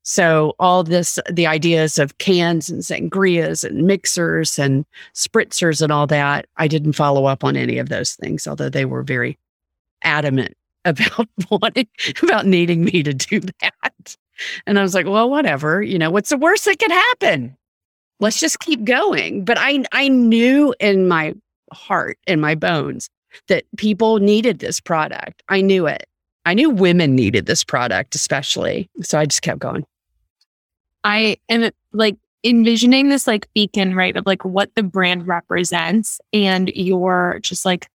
so 0.05 0.55
all 0.59 0.85
this, 0.85 1.19
the 1.33 1.47
ideas 1.47 1.99
of 1.99 2.19
cans 2.19 2.69
and 2.69 2.83
sangrias 2.83 3.65
and 3.65 3.87
mixers 3.87 4.59
and 4.59 4.85
spritzers 5.15 5.81
and 5.81 5.91
all 5.91 6.07
that, 6.09 6.47
I 6.59 6.69
didn't 6.69 6.93
follow 6.93 7.25
up 7.25 7.43
on 7.43 7.57
any 7.57 7.79
of 7.79 7.89
those 7.89 8.15
things, 8.15 8.47
although 8.47 8.69
they 8.69 8.85
were 8.85 9.03
very 9.03 9.39
adamant 10.03 10.55
about 10.85 11.27
wanting, 11.51 11.89
about 12.23 12.45
needing 12.45 12.85
me 12.85 13.03
to 13.03 13.15
do 13.15 13.41
that. 13.41 14.17
And 14.67 14.79
I 14.79 14.83
was 14.83 14.95
like, 14.95 15.07
well, 15.07 15.31
whatever, 15.31 15.83
you 15.83 15.99
know, 15.99 16.11
what's 16.11 16.29
the 16.29 16.37
worst 16.37 16.67
that 16.67 16.79
could 16.79 16.91
happen? 16.91 17.57
Let's 18.21 18.39
just 18.39 18.61
keep 18.61 18.85
going. 18.85 19.43
But 19.45 19.57
I, 19.59 19.85
I 19.93 20.09
knew 20.09 20.75
in 20.81 21.09
my 21.09 21.35
heart, 21.73 22.19
in 22.27 22.41
my 22.41 22.55
bones, 22.55 23.09
that 23.49 23.65
people 23.79 24.19
needed 24.19 24.59
this 24.59 24.81
product. 24.81 25.43
I 25.49 25.63
knew 25.63 25.87
it. 25.87 26.07
I 26.45 26.53
knew 26.53 26.69
women 26.69 27.15
needed 27.15 27.47
this 27.47 27.65
product, 27.65 28.15
especially. 28.15 28.91
So 29.01 29.19
I 29.19 29.25
just 29.25 29.41
kept 29.41 29.61
going. 29.61 29.87
I 31.05 31.37
am 31.49 31.71
like 31.93 32.17
envisioning 32.43 33.09
this 33.09 33.27
like 33.27 33.49
beacon, 33.55 33.95
right? 33.95 34.17
Of 34.17 34.27
like 34.27 34.45
what 34.45 34.75
the 34.75 34.83
brand 34.83 35.27
represents 35.27 36.21
and 36.33 36.71
your 36.75 37.39
just 37.43 37.65
like 37.65 37.89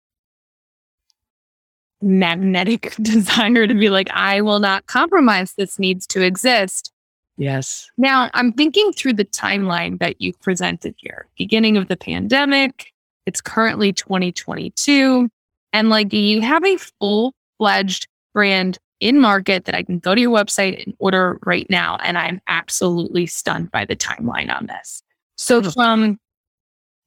magnetic 2.02 2.96
desire 3.02 3.68
to 3.68 3.74
be 3.74 3.90
like, 3.90 4.10
I 4.12 4.42
will 4.42 4.60
not 4.60 4.88
compromise. 4.88 5.54
This 5.54 5.80
needs 5.80 6.06
to 6.08 6.22
exist. 6.22 6.92
Yes. 7.38 7.90
Now 7.98 8.30
I'm 8.34 8.52
thinking 8.52 8.92
through 8.94 9.14
the 9.14 9.26
timeline 9.26 10.00
that 10.00 10.22
you've 10.22 10.40
presented 10.42 10.96
here. 10.98 11.28
Beginning 11.38 11.78
of 11.78 11.88
the 11.88 11.98
pandemic, 11.98 12.94
it's 13.26 13.42
currently 13.42 13.94
2022. 13.94 15.30
And 15.74 15.90
like, 15.90 16.10
do 16.10 16.18
you 16.18 16.42
have 16.42 16.66
a 16.66 16.78
full 16.78 17.34
fledged 17.58 18.08
brand 18.34 18.80
in 19.00 19.20
market 19.20 19.66
that 19.66 19.76
I 19.76 19.84
can 19.84 20.00
go 20.00 20.16
to 20.16 20.22
your 20.22 20.32
website 20.32 20.84
and 20.84 20.96
order 21.00 21.40
right 21.46 21.68
now? 21.70 21.98
And 22.04 22.18
I'm 22.18 22.42
absolutely 22.48 23.26
stunned 23.26 23.72
by 23.72 23.86
the 23.86 23.96
timeline 23.96 24.56
on 24.56 24.68
this. 24.68 25.04
So 25.36 25.62
from 25.62 26.20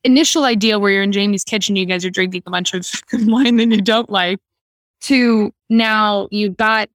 initial 0.04 0.44
idea 0.44 0.78
where 0.78 0.92
you're 0.92 1.02
in 1.02 1.12
Jamie's 1.12 1.44
kitchen, 1.44 1.76
you 1.76 1.86
guys 1.86 2.04
are 2.04 2.10
drinking 2.10 2.42
a 2.46 2.50
bunch 2.50 2.74
of 2.74 2.88
wine 3.12 3.56
that 3.56 3.68
you 3.68 3.80
don't 3.80 4.10
like, 4.10 4.38
to 5.02 5.52
now 5.68 6.28
you've 6.30 6.56
got 6.56 6.88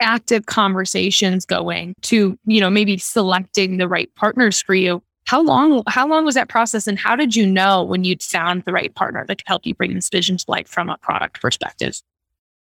active 0.00 0.46
conversations 0.46 1.44
going 1.44 1.94
to, 2.02 2.38
you 2.44 2.60
know, 2.60 2.70
maybe 2.70 2.98
selecting 2.98 3.78
the 3.78 3.88
right 3.88 4.12
partners 4.14 4.60
for 4.60 4.74
you. 4.74 5.02
How 5.26 5.42
long, 5.42 5.82
how 5.88 6.08
long 6.08 6.24
was 6.24 6.36
that 6.36 6.48
process 6.48 6.86
and 6.86 6.98
how 6.98 7.14
did 7.14 7.36
you 7.36 7.46
know 7.46 7.82
when 7.82 8.04
you'd 8.04 8.22
found 8.22 8.64
the 8.64 8.72
right 8.72 8.94
partner 8.94 9.24
that 9.26 9.38
could 9.38 9.48
help 9.48 9.66
you 9.66 9.74
bring 9.74 9.94
this 9.94 10.08
vision 10.08 10.36
to 10.38 10.44
life 10.48 10.68
from 10.68 10.88
a 10.88 10.96
product 10.98 11.40
perspective? 11.40 12.00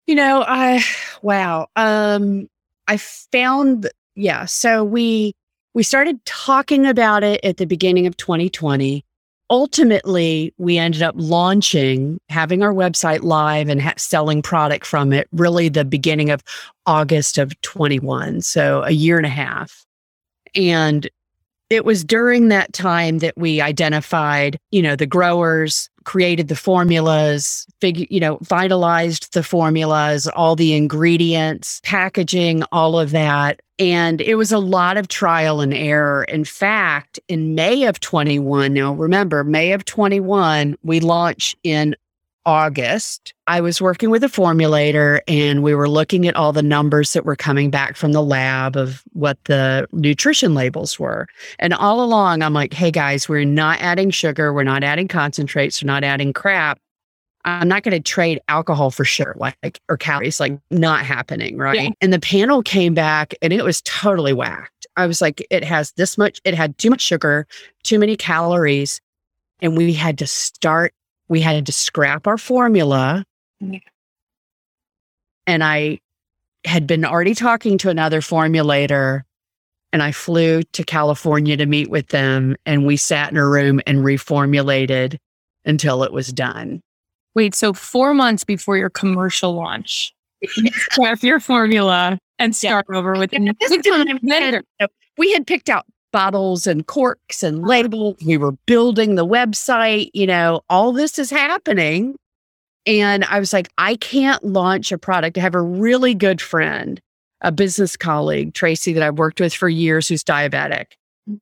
You 0.08 0.16
know, 0.16 0.44
I 0.48 0.84
wow. 1.22 1.68
Um 1.76 2.50
I 2.88 2.98
found 2.98 3.90
yeah, 4.16 4.46
so 4.46 4.84
we 4.84 5.34
we 5.74 5.84
started 5.84 6.24
talking 6.26 6.86
about 6.86 7.24
it 7.24 7.44
at 7.44 7.58
the 7.58 7.66
beginning 7.66 8.08
of 8.08 8.18
2020 8.18 9.06
ultimately, 9.52 10.54
we 10.58 10.78
ended 10.78 11.04
up 11.04 11.14
launching, 11.18 12.20
having 12.30 12.64
our 12.64 12.74
website 12.74 13.22
live 13.22 13.68
and 13.68 13.82
ha- 13.82 13.94
selling 13.98 14.42
product 14.42 14.86
from 14.86 15.12
it 15.12 15.28
really 15.34 15.68
the 15.68 15.86
beginning 15.86 16.32
of 16.32 16.42
August 16.86 17.38
of 17.38 17.60
21. 17.62 18.42
So 18.42 18.82
a 18.84 18.92
year 18.92 19.18
and 19.18 19.26
a 19.26 19.30
half. 19.30 19.86
And 20.56 21.08
it 21.70 21.86
was 21.86 22.04
during 22.04 22.48
that 22.48 22.72
time 22.74 23.20
that 23.20 23.38
we 23.38 23.62
identified, 23.62 24.58
you 24.72 24.82
know, 24.82 24.96
the 24.96 25.06
growers, 25.06 25.90
created 26.04 26.48
the 26.48 26.56
formulas, 26.56 27.66
figure, 27.80 28.06
you 28.10 28.20
know, 28.20 28.38
vitalized 28.42 29.34
the 29.34 29.44
formulas, 29.44 30.28
all 30.28 30.56
the 30.56 30.74
ingredients, 30.74 31.82
packaging, 31.84 32.64
all 32.72 33.00
of 33.00 33.12
that. 33.12 33.62
And 33.80 34.22
it 34.22 34.36
was 34.36 34.52
a 34.52 34.60
lot 34.60 34.98
of 34.98 35.08
trial 35.08 35.60
and 35.60 35.74
error. 35.74 36.24
In 36.26 36.46
fact, 36.46 37.20
in 37.28 37.56
May 37.56 37.86
of 37.86 38.00
21, 38.00 38.74
now 38.74 38.94
remember, 38.94 39.44
May 39.44 39.72
of 39.72 39.86
21, 39.86 40.76
we 40.84 41.00
launched 41.00 41.58
in 41.64 41.96
August, 42.46 43.34
I 43.48 43.62
was 43.62 43.82
working 43.82 44.10
with 44.10 44.24
a 44.24 44.28
formulator 44.28 45.22
and 45.28 45.62
we 45.62 45.76
were 45.76 45.90
looking 45.90 46.28
at 46.28 46.36
all 46.36 46.52
the 46.52 46.64
numbers 46.64 47.14
that 47.14 47.26
were 47.26 47.36
coming 47.36 47.70
back 47.70 47.96
from 47.96 48.14
the 48.14 48.24
lab 48.24 48.76
of 48.76 49.04
what 49.14 49.38
the 49.46 49.88
nutrition 49.92 50.56
labels 50.56 51.00
were. 51.00 51.28
And 51.60 51.74
all 51.74 52.04
along, 52.04 52.42
I'm 52.42 52.54
like, 52.54 52.74
hey 52.74 52.90
guys, 52.90 53.30
we're 53.30 53.46
not 53.46 53.80
adding 53.80 54.10
sugar, 54.10 54.54
we're 54.54 54.64
not 54.64 54.84
adding 54.84 55.08
concentrates, 55.08 55.84
we're 55.84 55.88
not 55.88 56.04
adding 56.04 56.34
crap. 56.34 56.80
I'm 57.44 57.68
not 57.68 57.84
going 57.84 57.94
to 57.94 58.00
trade 58.00 58.40
alcohol 58.48 58.92
for 58.92 59.04
sugar, 59.04 59.36
like 59.38 59.80
or 59.90 59.98
calories, 59.98 60.40
like 60.40 60.60
not 60.70 61.04
happening, 61.06 61.58
right? 61.58 61.82
Yeah. 61.82 61.90
And 62.00 62.14
the 62.14 62.20
panel 62.20 62.62
came 62.62 62.94
back 62.94 63.34
and 63.42 63.52
it 63.52 63.64
was 63.64 63.82
totally 63.82 64.34
whacked. 64.34 64.86
I 64.96 65.08
was 65.08 65.22
like, 65.22 65.46
it 65.50 65.64
has 65.64 65.92
this 65.94 66.18
much, 66.18 66.40
it 66.44 66.54
had 66.54 66.78
too 66.78 66.92
much 66.92 67.02
sugar, 67.02 67.48
too 67.84 67.98
many 67.98 68.16
calories, 68.16 69.02
and 69.60 69.76
we 69.76 69.94
had 69.94 70.18
to 70.20 70.28
start 70.28 70.94
we 71.32 71.40
had 71.40 71.66
to 71.66 71.72
scrap 71.72 72.28
our 72.28 72.38
formula. 72.38 73.24
And 75.48 75.64
I 75.64 76.02
had 76.66 76.86
been 76.86 77.06
already 77.06 77.34
talking 77.34 77.78
to 77.80 77.90
another 77.90 78.20
formulator 78.20 79.22
and 79.94 80.04
I 80.04 80.12
flew 80.12 80.62
to 80.62 80.84
California 80.84 81.56
to 81.56 81.66
meet 81.66 81.90
with 81.90 82.10
them 82.10 82.58
and 82.66 82.86
we 82.86 82.98
sat 82.98 83.32
in 83.32 83.38
a 83.38 83.48
room 83.48 83.80
and 83.88 84.00
reformulated 84.00 85.18
until 85.64 86.04
it 86.04 86.12
was 86.12 86.34
done. 86.34 86.82
Wait, 87.34 87.56
so 87.56 87.72
4 87.72 88.14
months 88.14 88.44
before 88.44 88.78
your 88.78 88.90
commercial 88.90 89.54
launch, 89.54 90.14
scrap 90.46 91.24
your 91.24 91.40
formula 91.40 92.20
and 92.40 92.54
start 92.54 92.88
yeah. 92.90 92.98
over 92.98 93.14
with 93.14 93.32
yeah, 93.32 94.88
we 95.18 95.32
had 95.32 95.48
picked 95.48 95.70
out 95.70 95.86
bottles 96.12 96.68
and 96.68 96.86
corks 96.88 97.44
and 97.44 97.60
uh-huh. 97.60 97.68
labels. 97.68 98.18
We 98.26 98.38
were 98.38 98.54
building 98.66 99.16
the 99.16 99.26
website, 99.26 100.10
you 100.14 100.28
know, 100.28 100.62
all 100.70 100.92
this 100.92 101.20
is 101.20 101.30
happening. 101.30 102.16
And 102.86 103.26
I 103.26 103.40
was 103.40 103.54
like, 103.54 103.70
I 103.78 103.96
can't 103.96 104.44
launch 104.44 104.92
a 104.92 104.98
product. 104.98 105.38
I 105.38 105.42
have 105.42 105.56
a 105.56 105.62
really 105.62 106.16
good 106.16 106.42
friend, 106.42 107.00
a 107.42 107.52
business 107.52 107.96
colleague, 107.96 108.54
Tracy, 108.54 108.94
that 108.94 109.04
I've 109.04 109.20
worked 109.20 109.40
with 109.40 109.54
for 109.54 109.70
years 109.70 110.08
who's 110.08 110.24
diabetic. 110.24 110.86
Mm. 111.30 111.40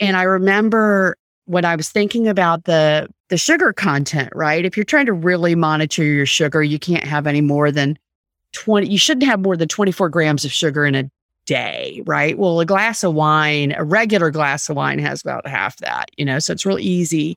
And 0.00 0.16
I 0.16 0.24
remember 0.24 1.16
when 1.46 1.64
I 1.64 1.76
was 1.76 1.88
thinking 1.88 2.28
about 2.28 2.64
the 2.64 3.08
the 3.28 3.38
sugar 3.38 3.72
content, 3.72 4.30
right? 4.34 4.64
If 4.64 4.76
you're 4.76 4.84
trying 4.84 5.06
to 5.06 5.12
really 5.12 5.54
monitor 5.54 6.04
your 6.04 6.26
sugar, 6.26 6.62
you 6.62 6.78
can't 6.78 7.04
have 7.04 7.26
any 7.26 7.40
more 7.40 7.70
than 7.70 7.98
20, 8.52 8.88
you 8.88 8.98
shouldn't 8.98 9.24
have 9.24 9.40
more 9.40 9.56
than 9.56 9.68
24 9.68 10.08
grams 10.10 10.44
of 10.44 10.52
sugar 10.52 10.84
in 10.84 10.94
a 10.94 11.10
day, 11.46 12.02
right? 12.06 12.38
Well, 12.38 12.60
a 12.60 12.66
glass 12.66 13.02
of 13.04 13.14
wine, 13.14 13.72
a 13.76 13.84
regular 13.84 14.30
glass 14.30 14.68
of 14.68 14.76
wine 14.76 14.98
has 14.98 15.20
about 15.20 15.46
half 15.46 15.76
that, 15.78 16.10
you 16.16 16.24
know, 16.24 16.38
so 16.38 16.52
it's 16.52 16.66
real 16.66 16.78
easy 16.78 17.36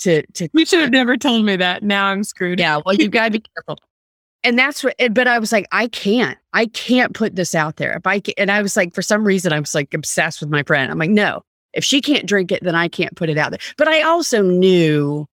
to, 0.00 0.24
to. 0.32 0.48
We 0.52 0.64
should 0.64 0.80
have 0.80 0.90
never 0.90 1.16
told 1.16 1.44
me 1.44 1.56
that. 1.56 1.82
Now 1.82 2.06
I'm 2.06 2.24
screwed. 2.24 2.58
Yeah. 2.58 2.80
Well, 2.84 2.94
you've 2.94 3.10
got 3.10 3.26
to 3.26 3.30
be 3.30 3.44
careful. 3.54 3.78
And 4.44 4.58
that's 4.58 4.82
what, 4.82 4.96
but 5.12 5.28
I 5.28 5.38
was 5.38 5.52
like, 5.52 5.68
I 5.70 5.86
can't, 5.86 6.36
I 6.52 6.66
can't 6.66 7.14
put 7.14 7.36
this 7.36 7.54
out 7.54 7.76
there. 7.76 7.96
If 7.96 8.06
I 8.06 8.18
can, 8.20 8.34
and 8.38 8.50
I 8.50 8.60
was 8.60 8.76
like, 8.76 8.94
for 8.94 9.02
some 9.02 9.24
reason, 9.24 9.52
I 9.52 9.60
was 9.60 9.74
like 9.74 9.94
obsessed 9.94 10.40
with 10.40 10.50
my 10.50 10.64
friend. 10.64 10.90
I'm 10.90 10.98
like, 10.98 11.10
no, 11.10 11.42
if 11.72 11.84
she 11.84 12.00
can't 12.00 12.26
drink 12.26 12.50
it, 12.50 12.62
then 12.62 12.74
I 12.74 12.88
can't 12.88 13.14
put 13.14 13.30
it 13.30 13.38
out 13.38 13.50
there. 13.50 13.60
But 13.76 13.86
I 13.86 14.02
also 14.02 14.42
knew, 14.42 15.26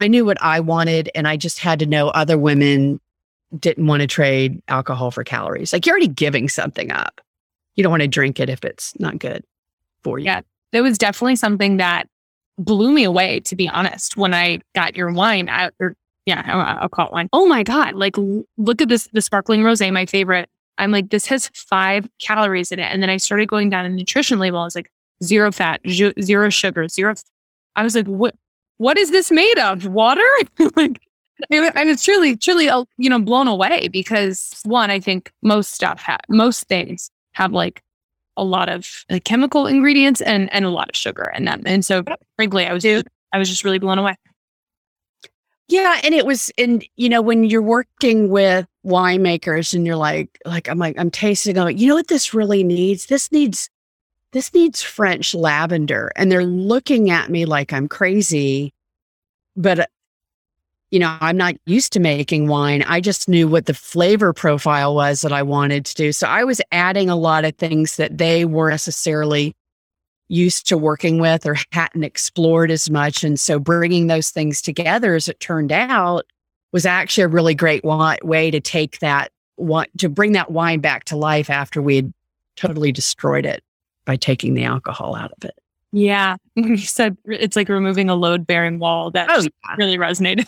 I 0.00 0.08
knew 0.08 0.24
what 0.24 0.42
I 0.42 0.58
wanted, 0.58 1.10
and 1.14 1.28
I 1.28 1.36
just 1.36 1.60
had 1.60 1.78
to 1.78 1.86
know 1.86 2.08
other 2.08 2.36
women 2.36 3.00
didn't 3.58 3.86
want 3.86 4.00
to 4.00 4.06
trade 4.06 4.60
alcohol 4.68 5.10
for 5.10 5.22
calories. 5.24 5.72
Like 5.72 5.86
you're 5.86 5.92
already 5.92 6.08
giving 6.08 6.48
something 6.48 6.90
up 6.90 7.20
you 7.80 7.82
don't 7.82 7.92
want 7.92 8.02
to 8.02 8.08
drink 8.08 8.38
it 8.38 8.50
if 8.50 8.62
it's 8.62 8.92
not 9.00 9.18
good 9.18 9.42
for 10.04 10.18
you. 10.18 10.26
Yeah. 10.26 10.42
That 10.72 10.82
was 10.82 10.98
definitely 10.98 11.36
something 11.36 11.78
that 11.78 12.08
blew 12.58 12.92
me 12.92 13.04
away, 13.04 13.40
to 13.40 13.56
be 13.56 13.70
honest, 13.70 14.18
when 14.18 14.34
I 14.34 14.60
got 14.74 14.94
your 14.96 15.10
wine 15.10 15.48
out 15.48 15.72
or 15.80 15.96
yeah, 16.26 16.42
I'll 16.78 16.90
call 16.90 17.06
it 17.06 17.12
wine. 17.12 17.30
Oh 17.32 17.46
my 17.46 17.62
God. 17.62 17.94
Like 17.94 18.16
look 18.58 18.82
at 18.82 18.90
this, 18.90 19.08
the 19.14 19.22
sparkling 19.22 19.64
rose, 19.64 19.80
my 19.80 20.04
favorite. 20.04 20.50
I'm 20.76 20.90
like, 20.90 21.08
this 21.08 21.24
has 21.26 21.50
five 21.54 22.06
calories 22.18 22.70
in 22.70 22.80
it. 22.80 22.92
And 22.92 23.02
then 23.02 23.08
I 23.08 23.16
started 23.16 23.48
going 23.48 23.70
down 23.70 23.86
a 23.86 23.88
nutrition 23.88 24.38
label. 24.38 24.58
I 24.58 24.64
was 24.64 24.74
like, 24.74 24.90
zero 25.24 25.50
fat, 25.50 25.80
zero 25.88 26.50
sugar, 26.50 26.86
zero. 26.86 27.14
I 27.76 27.82
was 27.82 27.94
like, 27.94 28.06
what, 28.06 28.34
what 28.76 28.98
is 28.98 29.10
this 29.10 29.30
made 29.30 29.58
of? 29.58 29.86
Water? 29.86 30.20
like, 30.76 31.00
and 31.50 31.88
it's 31.88 32.04
truly, 32.04 32.36
truly, 32.36 32.68
uh, 32.68 32.84
you 32.98 33.08
know, 33.08 33.18
blown 33.18 33.48
away 33.48 33.88
because 33.88 34.60
one, 34.66 34.90
I 34.90 35.00
think 35.00 35.32
most 35.42 35.72
stuff, 35.72 36.02
ha- 36.02 36.18
most 36.28 36.64
things 36.68 37.10
have 37.40 37.52
like 37.52 37.82
a 38.36 38.44
lot 38.44 38.68
of 38.68 39.04
like, 39.10 39.24
chemical 39.24 39.66
ingredients 39.66 40.20
and 40.20 40.52
and 40.52 40.64
a 40.64 40.70
lot 40.70 40.88
of 40.88 40.96
sugar 40.96 41.32
in 41.36 41.44
them. 41.44 41.62
And 41.66 41.84
so 41.84 42.04
frankly, 42.36 42.66
I 42.66 42.72
was 42.72 42.84
I 42.84 43.38
was 43.38 43.48
just 43.48 43.64
really 43.64 43.78
blown 43.78 43.98
away. 43.98 44.16
Yeah, 45.68 46.00
and 46.02 46.14
it 46.14 46.26
was 46.26 46.50
and 46.58 46.84
you 46.96 47.08
know 47.08 47.22
when 47.22 47.44
you're 47.44 47.62
working 47.62 48.28
with 48.28 48.66
winemakers 48.84 49.74
and 49.74 49.86
you're 49.86 49.96
like 49.96 50.38
like 50.44 50.68
I'm 50.68 50.78
like 50.78 50.98
I'm 50.98 51.10
tasting 51.10 51.56
I'm 51.58 51.64
like 51.64 51.78
you 51.78 51.88
know 51.88 51.94
what 51.94 52.08
this 52.08 52.34
really 52.34 52.64
needs? 52.64 53.06
This 53.06 53.30
needs 53.30 53.70
this 54.32 54.52
needs 54.54 54.82
French 54.82 55.34
lavender 55.34 56.10
and 56.16 56.30
they're 56.30 56.44
looking 56.44 57.10
at 57.10 57.30
me 57.30 57.44
like 57.44 57.72
I'm 57.72 57.88
crazy. 57.88 58.72
But 59.56 59.80
uh, 59.80 59.86
you 60.90 60.98
know, 60.98 61.16
I'm 61.20 61.36
not 61.36 61.54
used 61.66 61.92
to 61.92 62.00
making 62.00 62.48
wine. 62.48 62.82
I 62.82 63.00
just 63.00 63.28
knew 63.28 63.46
what 63.46 63.66
the 63.66 63.74
flavor 63.74 64.32
profile 64.32 64.94
was 64.94 65.20
that 65.20 65.32
I 65.32 65.42
wanted 65.42 65.84
to 65.86 65.94
do. 65.94 66.12
So 66.12 66.26
I 66.26 66.42
was 66.44 66.60
adding 66.72 67.08
a 67.08 67.16
lot 67.16 67.44
of 67.44 67.54
things 67.56 67.96
that 67.96 68.18
they 68.18 68.44
weren't 68.44 68.72
necessarily 68.72 69.54
used 70.28 70.68
to 70.68 70.76
working 70.78 71.20
with 71.20 71.46
or 71.46 71.56
hadn't 71.72 72.04
explored 72.04 72.70
as 72.70 72.90
much. 72.90 73.24
And 73.24 73.38
so 73.38 73.58
bringing 73.58 74.06
those 74.06 74.30
things 74.30 74.62
together, 74.62 75.14
as 75.14 75.28
it 75.28 75.40
turned 75.40 75.72
out, 75.72 76.26
was 76.72 76.86
actually 76.86 77.24
a 77.24 77.28
really 77.28 77.54
great 77.54 77.84
way 77.84 78.50
to 78.50 78.60
take 78.60 78.98
that, 79.00 79.32
to 79.98 80.08
bring 80.08 80.32
that 80.32 80.50
wine 80.50 80.80
back 80.80 81.04
to 81.04 81.16
life 81.16 81.50
after 81.50 81.82
we 81.82 81.96
had 81.96 82.12
totally 82.56 82.92
destroyed 82.92 83.46
it 83.46 83.62
by 84.04 84.16
taking 84.16 84.54
the 84.54 84.64
alcohol 84.64 85.14
out 85.14 85.32
of 85.32 85.44
it. 85.44 85.58
Yeah. 85.92 86.36
You 86.54 86.76
said 86.76 87.16
it's 87.24 87.56
like 87.56 87.68
removing 87.68 88.10
a 88.10 88.14
load 88.14 88.46
bearing 88.46 88.78
wall. 88.78 89.10
That 89.10 89.28
oh, 89.30 89.40
yeah. 89.40 89.74
really 89.78 89.96
resonated. 89.96 90.46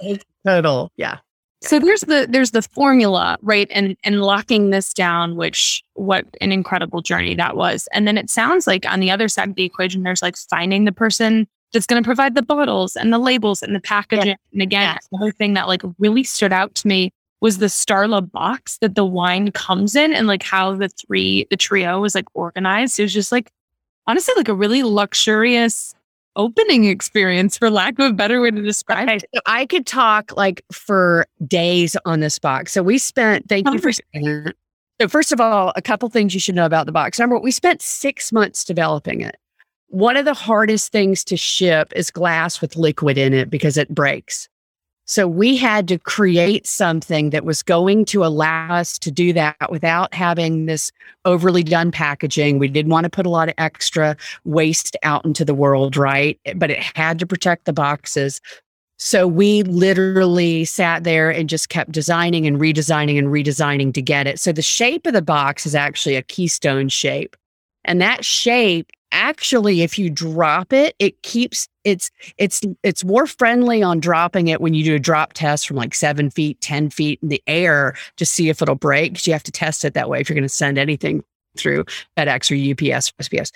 total. 0.46 0.90
Yeah. 0.96 1.18
So 1.60 1.80
there's 1.80 2.02
the 2.02 2.26
there's 2.30 2.52
the 2.52 2.62
formula, 2.62 3.36
right? 3.42 3.68
And 3.70 3.96
and 4.04 4.22
locking 4.22 4.70
this 4.70 4.94
down, 4.94 5.36
which 5.36 5.82
what 5.94 6.24
an 6.40 6.52
incredible 6.52 7.02
journey 7.02 7.34
that 7.34 7.56
was. 7.56 7.88
And 7.92 8.06
then 8.06 8.16
it 8.16 8.30
sounds 8.30 8.66
like 8.66 8.86
on 8.86 9.00
the 9.00 9.10
other 9.10 9.28
side 9.28 9.50
of 9.50 9.54
the 9.56 9.64
equation, 9.64 10.02
there's 10.02 10.22
like 10.22 10.36
finding 10.36 10.84
the 10.84 10.92
person 10.92 11.48
that's 11.72 11.86
going 11.86 12.02
to 12.02 12.06
provide 12.06 12.34
the 12.34 12.42
bottles 12.42 12.96
and 12.96 13.12
the 13.12 13.18
labels 13.18 13.62
and 13.62 13.74
the 13.74 13.80
packaging. 13.80 14.28
Yeah. 14.28 14.34
And 14.52 14.62
again, 14.62 14.82
yeah. 14.82 14.98
another 15.12 15.32
thing 15.32 15.54
that 15.54 15.66
like 15.66 15.82
really 15.98 16.24
stood 16.24 16.52
out 16.52 16.74
to 16.76 16.88
me 16.88 17.10
was 17.40 17.58
the 17.58 17.66
Starla 17.66 18.30
box 18.30 18.78
that 18.78 18.94
the 18.94 19.04
wine 19.04 19.52
comes 19.52 19.94
in 19.94 20.12
and 20.12 20.26
like 20.26 20.42
how 20.42 20.74
the 20.74 20.88
three 20.88 21.46
the 21.50 21.56
trio 21.56 22.00
was 22.00 22.14
like 22.14 22.26
organized. 22.34 22.98
It 22.98 23.02
was 23.02 23.12
just 23.12 23.32
like 23.32 23.50
honestly 24.08 24.34
like 24.36 24.48
a 24.48 24.54
really 24.54 24.82
luxurious 24.82 25.94
opening 26.34 26.86
experience 26.86 27.58
for 27.58 27.70
lack 27.70 27.98
of 27.98 28.10
a 28.10 28.12
better 28.12 28.40
way 28.40 28.50
to 28.50 28.62
describe 28.62 29.08
okay, 29.08 29.16
it. 29.16 29.24
So 29.34 29.40
I 29.46 29.66
could 29.66 29.86
talk 29.86 30.36
like 30.36 30.64
for 30.72 31.26
days 31.46 31.96
on 32.04 32.20
this 32.20 32.38
box. 32.38 32.72
So 32.72 32.82
we 32.82 32.98
spent, 32.98 33.48
thank 33.48 33.68
you 33.68 33.78
for 33.78 33.92
So 35.00 35.08
first 35.08 35.32
of 35.32 35.40
all, 35.40 35.72
a 35.76 35.82
couple 35.82 36.08
things 36.08 36.34
you 36.34 36.40
should 36.40 36.54
know 36.54 36.66
about 36.66 36.86
the 36.86 36.92
box. 36.92 37.18
Number 37.18 37.36
one, 37.36 37.44
we 37.44 37.50
spent 37.50 37.82
six 37.82 38.32
months 38.32 38.64
developing 38.64 39.20
it. 39.20 39.36
One 39.88 40.16
of 40.16 40.24
the 40.24 40.34
hardest 40.34 40.92
things 40.92 41.24
to 41.24 41.36
ship 41.36 41.92
is 41.94 42.10
glass 42.10 42.60
with 42.60 42.76
liquid 42.76 43.18
in 43.18 43.32
it 43.34 43.50
because 43.50 43.76
it 43.76 43.88
breaks. 43.94 44.48
So 45.08 45.26
we 45.26 45.56
had 45.56 45.88
to 45.88 45.98
create 45.98 46.66
something 46.66 47.30
that 47.30 47.46
was 47.46 47.62
going 47.62 48.04
to 48.06 48.26
allow 48.26 48.74
us 48.74 48.98
to 48.98 49.10
do 49.10 49.32
that 49.32 49.70
without 49.70 50.12
having 50.12 50.66
this 50.66 50.92
overly 51.24 51.62
done 51.62 51.90
packaging. 51.90 52.58
We 52.58 52.68
didn't 52.68 52.92
want 52.92 53.04
to 53.04 53.10
put 53.10 53.24
a 53.24 53.30
lot 53.30 53.48
of 53.48 53.54
extra 53.56 54.18
waste 54.44 54.98
out 55.02 55.24
into 55.24 55.46
the 55.46 55.54
world, 55.54 55.96
right? 55.96 56.38
But 56.56 56.70
it 56.70 56.82
had 56.94 57.18
to 57.20 57.26
protect 57.26 57.64
the 57.64 57.72
boxes. 57.72 58.38
So 58.98 59.26
we 59.26 59.62
literally 59.62 60.66
sat 60.66 61.04
there 61.04 61.30
and 61.30 61.48
just 61.48 61.70
kept 61.70 61.90
designing 61.90 62.46
and 62.46 62.60
redesigning 62.60 63.18
and 63.18 63.28
redesigning 63.28 63.94
to 63.94 64.02
get 64.02 64.26
it. 64.26 64.38
So 64.38 64.52
the 64.52 64.60
shape 64.60 65.06
of 65.06 65.14
the 65.14 65.22
box 65.22 65.64
is 65.64 65.74
actually 65.74 66.16
a 66.16 66.22
keystone 66.22 66.90
shape. 66.90 67.34
And 67.84 68.02
that 68.02 68.26
shape 68.26 68.90
actually 69.12 69.82
if 69.82 69.98
you 69.98 70.10
drop 70.10 70.72
it 70.72 70.94
it 70.98 71.20
keeps 71.22 71.68
it's 71.84 72.10
it's 72.36 72.60
it's 72.82 73.04
more 73.04 73.26
friendly 73.26 73.82
on 73.82 74.00
dropping 74.00 74.48
it 74.48 74.60
when 74.60 74.74
you 74.74 74.84
do 74.84 74.94
a 74.94 74.98
drop 74.98 75.32
test 75.32 75.66
from 75.66 75.76
like 75.76 75.94
seven 75.94 76.30
feet 76.30 76.60
ten 76.60 76.90
feet 76.90 77.18
in 77.22 77.28
the 77.28 77.42
air 77.46 77.94
to 78.16 78.26
see 78.26 78.48
if 78.48 78.60
it'll 78.60 78.74
break 78.74 79.12
because 79.12 79.26
you 79.26 79.32
have 79.32 79.42
to 79.42 79.52
test 79.52 79.84
it 79.84 79.94
that 79.94 80.08
way 80.08 80.20
if 80.20 80.28
you're 80.28 80.34
going 80.34 80.42
to 80.42 80.48
send 80.48 80.78
anything 80.78 81.22
through 81.56 81.84
fedex 82.16 82.50
or 82.50 82.94
ups 82.96 83.12
or 83.18 83.22
sps 83.22 83.52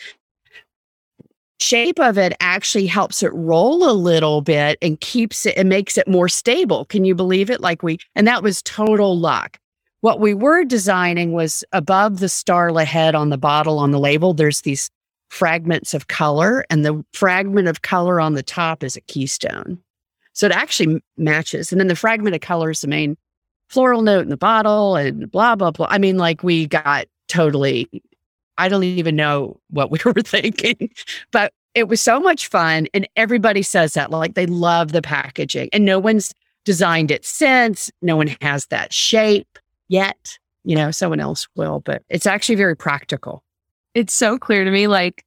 shape 1.62 2.00
of 2.00 2.18
it 2.18 2.34
actually 2.40 2.86
helps 2.86 3.22
it 3.22 3.32
roll 3.32 3.88
a 3.88 3.92
little 3.92 4.40
bit 4.40 4.76
and 4.82 5.00
keeps 5.00 5.46
it 5.46 5.56
and 5.56 5.68
makes 5.68 5.96
it 5.96 6.08
more 6.08 6.28
stable. 6.28 6.84
Can 6.86 7.04
you 7.04 7.14
believe 7.14 7.50
it? 7.50 7.60
Like 7.60 7.82
we 7.82 7.98
and 8.14 8.26
that 8.26 8.42
was 8.42 8.60
total 8.62 9.18
luck. 9.18 9.58
What 10.00 10.18
we 10.18 10.34
were 10.34 10.64
designing 10.64 11.32
was 11.32 11.64
above 11.72 12.18
the 12.18 12.26
starla 12.26 12.84
head 12.84 13.14
on 13.14 13.30
the 13.30 13.38
bottle 13.38 13.78
on 13.78 13.92
the 13.92 14.00
label 14.00 14.34
there's 14.34 14.62
these 14.62 14.90
fragments 15.32 15.94
of 15.94 16.08
color, 16.08 16.62
and 16.68 16.84
the 16.84 17.02
fragment 17.14 17.66
of 17.66 17.80
color 17.80 18.20
on 18.20 18.34
the 18.34 18.42
top 18.42 18.84
is 18.84 18.96
a 18.96 19.00
keystone. 19.00 19.78
So 20.34 20.44
it 20.44 20.52
actually 20.52 21.02
matches. 21.16 21.72
And 21.72 21.80
then 21.80 21.88
the 21.88 21.96
fragment 21.96 22.34
of 22.34 22.42
color 22.42 22.70
is 22.70 22.82
the 22.82 22.86
main 22.86 23.16
floral 23.68 24.02
note 24.02 24.24
in 24.24 24.28
the 24.28 24.36
bottle 24.36 24.94
and 24.94 25.30
blah, 25.30 25.56
blah, 25.56 25.70
blah. 25.70 25.86
I 25.88 25.96
mean, 25.96 26.18
like 26.18 26.42
we 26.42 26.66
got 26.66 27.06
totally, 27.28 27.88
I 28.58 28.68
don't 28.68 28.84
even 28.84 29.16
know 29.16 29.58
what 29.70 29.90
we 29.90 29.98
were 30.04 30.12
thinking, 30.20 30.90
but 31.30 31.54
it 31.74 31.88
was 31.88 32.02
so 32.02 32.20
much 32.20 32.48
fun. 32.48 32.86
And 32.92 33.08
everybody 33.16 33.62
says 33.62 33.94
that, 33.94 34.10
like 34.10 34.34
they 34.34 34.44
love 34.44 34.92
the 34.92 35.00
packaging, 35.00 35.70
and 35.72 35.86
no 35.86 35.98
one's 35.98 36.34
designed 36.66 37.10
it 37.10 37.24
since. 37.24 37.90
No 38.02 38.16
one 38.16 38.36
has 38.42 38.66
that 38.66 38.92
shape 38.92 39.58
yet. 39.88 40.38
You 40.64 40.76
know, 40.76 40.90
someone 40.90 41.20
else 41.20 41.48
will, 41.56 41.80
but 41.80 42.02
it's 42.10 42.26
actually 42.26 42.56
very 42.56 42.76
practical 42.76 43.42
it's 43.94 44.14
so 44.14 44.38
clear 44.38 44.64
to 44.64 44.70
me 44.70 44.86
like 44.86 45.24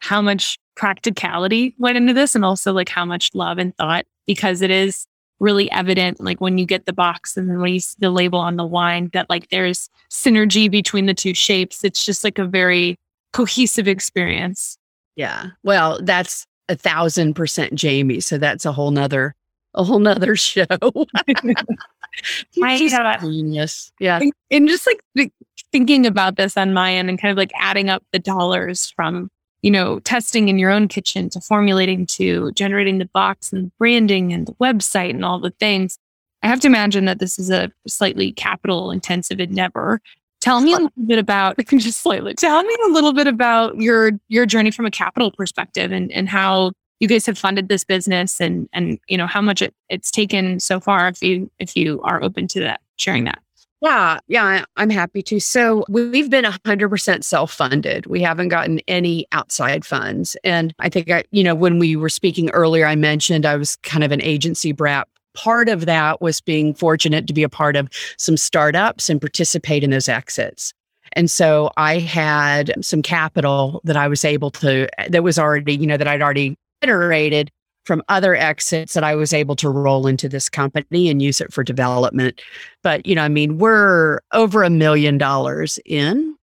how 0.00 0.22
much 0.22 0.58
practicality 0.76 1.74
went 1.78 1.96
into 1.96 2.12
this 2.12 2.34
and 2.34 2.44
also 2.44 2.72
like 2.72 2.88
how 2.88 3.04
much 3.04 3.34
love 3.34 3.58
and 3.58 3.76
thought 3.76 4.06
because 4.26 4.62
it 4.62 4.70
is 4.70 5.06
really 5.40 5.70
evident 5.70 6.20
like 6.20 6.40
when 6.40 6.58
you 6.58 6.66
get 6.66 6.86
the 6.86 6.92
box 6.92 7.36
and 7.36 7.48
then 7.48 7.60
when 7.60 7.72
you 7.72 7.80
see 7.80 7.96
the 7.98 8.10
label 8.10 8.38
on 8.38 8.56
the 8.56 8.66
wine 8.66 9.10
that 9.12 9.28
like 9.28 9.48
there's 9.50 9.88
synergy 10.10 10.70
between 10.70 11.06
the 11.06 11.14
two 11.14 11.34
shapes. 11.34 11.84
It's 11.84 12.04
just 12.04 12.24
like 12.24 12.38
a 12.38 12.44
very 12.44 12.96
cohesive 13.32 13.88
experience. 13.88 14.78
Yeah. 15.16 15.46
Well 15.62 16.00
that's 16.02 16.46
a 16.68 16.76
thousand 16.76 17.34
percent 17.34 17.74
jamie 17.74 18.20
so 18.20 18.36
that's 18.36 18.66
a 18.66 18.72
whole 18.72 18.90
nother 18.90 19.34
a 19.74 19.84
whole 19.84 19.98
nother 19.98 20.36
show. 20.36 20.64
I 22.62 22.76
have 22.76 23.20
genius. 23.20 23.92
Yeah. 23.98 24.20
And 24.50 24.68
just 24.68 24.86
like 24.86 25.32
thinking 25.72 26.06
about 26.06 26.36
this 26.36 26.56
on 26.56 26.72
my 26.72 26.94
end 26.94 27.08
and 27.08 27.20
kind 27.20 27.32
of 27.32 27.38
like 27.38 27.52
adding 27.58 27.88
up 27.88 28.02
the 28.12 28.18
dollars 28.18 28.90
from, 28.90 29.30
you 29.62 29.70
know, 29.70 30.00
testing 30.00 30.48
in 30.48 30.58
your 30.58 30.70
own 30.70 30.88
kitchen 30.88 31.28
to 31.30 31.40
formulating 31.40 32.06
to 32.06 32.52
generating 32.52 32.98
the 32.98 33.06
box 33.06 33.52
and 33.52 33.70
branding 33.78 34.32
and 34.32 34.46
the 34.46 34.54
website 34.54 35.10
and 35.10 35.24
all 35.24 35.40
the 35.40 35.50
things, 35.50 35.98
I 36.42 36.48
have 36.48 36.60
to 36.60 36.68
imagine 36.68 37.04
that 37.06 37.18
this 37.18 37.38
is 37.38 37.50
a 37.50 37.70
slightly 37.86 38.32
capital 38.32 38.90
intensive 38.90 39.40
endeavor. 39.40 40.00
Tell 40.40 40.60
me 40.60 40.72
a 40.72 40.76
little 40.76 41.06
bit 41.06 41.18
about 41.18 41.58
just 41.68 42.00
slightly. 42.00 42.34
Tell 42.34 42.62
me 42.62 42.76
a 42.86 42.92
little 42.92 43.12
bit 43.12 43.26
about 43.26 43.76
your 43.76 44.12
your 44.28 44.46
journey 44.46 44.70
from 44.70 44.86
a 44.86 44.90
capital 44.90 45.32
perspective 45.32 45.90
and 45.90 46.12
and 46.12 46.28
how 46.28 46.72
you 47.00 47.08
guys 47.08 47.26
have 47.26 47.38
funded 47.38 47.68
this 47.68 47.84
business 47.84 48.40
and 48.40 48.68
and 48.72 48.98
you 49.08 49.16
know 49.16 49.26
how 49.26 49.40
much 49.40 49.62
it, 49.62 49.74
it's 49.88 50.10
taken 50.10 50.60
so 50.60 50.78
far 50.78 51.08
if 51.08 51.22
you 51.22 51.50
if 51.58 51.76
you 51.76 52.00
are 52.02 52.22
open 52.22 52.46
to 52.48 52.60
that 52.60 52.80
sharing 52.96 53.24
that. 53.24 53.40
Yeah, 53.80 54.18
yeah, 54.26 54.64
I'm 54.76 54.90
happy 54.90 55.22
to. 55.22 55.38
So 55.38 55.84
we've 55.88 56.30
been 56.30 56.44
100% 56.44 57.22
self 57.22 57.52
funded. 57.52 58.06
We 58.06 58.20
haven't 58.20 58.48
gotten 58.48 58.80
any 58.88 59.26
outside 59.30 59.84
funds. 59.84 60.36
And 60.42 60.74
I 60.80 60.88
think, 60.88 61.10
I, 61.10 61.22
you 61.30 61.44
know, 61.44 61.54
when 61.54 61.78
we 61.78 61.94
were 61.94 62.08
speaking 62.08 62.50
earlier, 62.50 62.86
I 62.86 62.96
mentioned 62.96 63.46
I 63.46 63.56
was 63.56 63.76
kind 63.76 64.02
of 64.02 64.10
an 64.10 64.22
agency 64.22 64.72
brat. 64.72 65.06
Part 65.34 65.68
of 65.68 65.86
that 65.86 66.20
was 66.20 66.40
being 66.40 66.74
fortunate 66.74 67.28
to 67.28 67.32
be 67.32 67.44
a 67.44 67.48
part 67.48 67.76
of 67.76 67.88
some 68.16 68.36
startups 68.36 69.08
and 69.08 69.20
participate 69.20 69.84
in 69.84 69.90
those 69.90 70.08
exits. 70.08 70.72
And 71.12 71.30
so 71.30 71.70
I 71.76 71.98
had 71.98 72.72
some 72.84 73.02
capital 73.02 73.80
that 73.84 73.96
I 73.96 74.08
was 74.08 74.24
able 74.24 74.50
to, 74.52 74.88
that 75.08 75.22
was 75.22 75.38
already, 75.38 75.76
you 75.76 75.86
know, 75.86 75.96
that 75.96 76.08
I'd 76.08 76.20
already 76.20 76.56
generated 76.82 77.50
from 77.88 78.02
other 78.10 78.36
exits 78.36 78.92
that 78.92 79.02
I 79.02 79.14
was 79.14 79.32
able 79.32 79.56
to 79.56 79.70
roll 79.70 80.06
into 80.06 80.28
this 80.28 80.50
company 80.50 81.08
and 81.08 81.22
use 81.22 81.40
it 81.40 81.54
for 81.54 81.64
development. 81.64 82.42
But, 82.82 83.06
you 83.06 83.14
know, 83.14 83.22
I 83.22 83.28
mean, 83.28 83.56
we're 83.56 84.20
over 84.34 84.62
a 84.62 84.68
million 84.68 85.16
dollars 85.16 85.78
in 85.86 86.36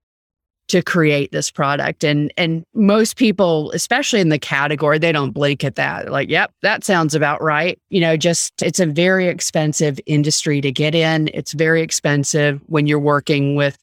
to 0.70 0.82
create 0.82 1.32
this 1.32 1.52
product. 1.52 2.04
And 2.04 2.34
and 2.36 2.66
most 2.74 3.18
people 3.18 3.70
especially 3.74 4.20
in 4.20 4.30
the 4.30 4.40
category 4.40 4.98
they 4.98 5.12
don't 5.12 5.30
blink 5.30 5.64
at 5.64 5.76
that. 5.76 6.12
Like 6.12 6.28
yep 6.28 6.52
that 6.64 6.84
sounds 6.84 7.14
about 7.14 7.44
right. 7.44 7.80
You 7.90 8.02
know 8.02 8.18
just 8.18 8.64
it's 8.64 8.80
a 8.80 8.88
very 8.88 9.28
expensive 9.28 10.00
industry 10.08 10.62
to 10.62 10.72
get 10.72 10.96
in. 10.96 11.30
It's 11.36 11.54
very 11.54 11.84
expensive 11.84 12.60
when 12.66 12.88
you're 12.88 12.98
working 12.98 13.56
with 13.56 13.78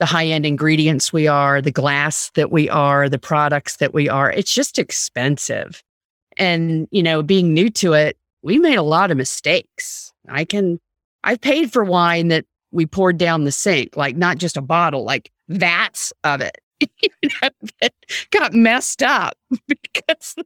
the 0.00 0.04
high 0.04 0.26
end 0.26 0.44
ingredients 0.44 1.10
we 1.10 1.26
are 1.26 1.62
the 1.62 1.72
glass 1.72 2.30
that 2.34 2.52
we 2.52 2.68
are 2.68 3.08
the 3.08 3.18
products 3.18 3.78
that 3.78 3.94
we 3.94 4.10
are. 4.10 4.30
It's 4.30 4.52
just 4.52 4.78
expensive 4.78 5.82
and, 6.38 6.88
you 6.90 7.02
know, 7.02 7.22
being 7.22 7.52
new 7.52 7.70
to 7.70 7.92
it, 7.92 8.16
we 8.42 8.58
made 8.58 8.76
a 8.76 8.82
lot 8.82 9.10
of 9.10 9.16
mistakes. 9.16 10.12
I 10.28 10.44
can, 10.44 10.80
I've 11.24 11.40
paid 11.40 11.72
for 11.72 11.84
wine 11.84 12.28
that 12.28 12.44
we 12.70 12.86
poured 12.86 13.18
down 13.18 13.44
the 13.44 13.52
sink, 13.52 13.96
like 13.96 14.16
not 14.16 14.38
just 14.38 14.56
a 14.56 14.62
bottle, 14.62 15.04
like 15.04 15.30
vats 15.48 16.12
of 16.24 16.40
it. 16.40 16.58
that 17.80 17.92
got 18.30 18.52
messed 18.52 19.02
up 19.02 19.36
because 19.66 20.36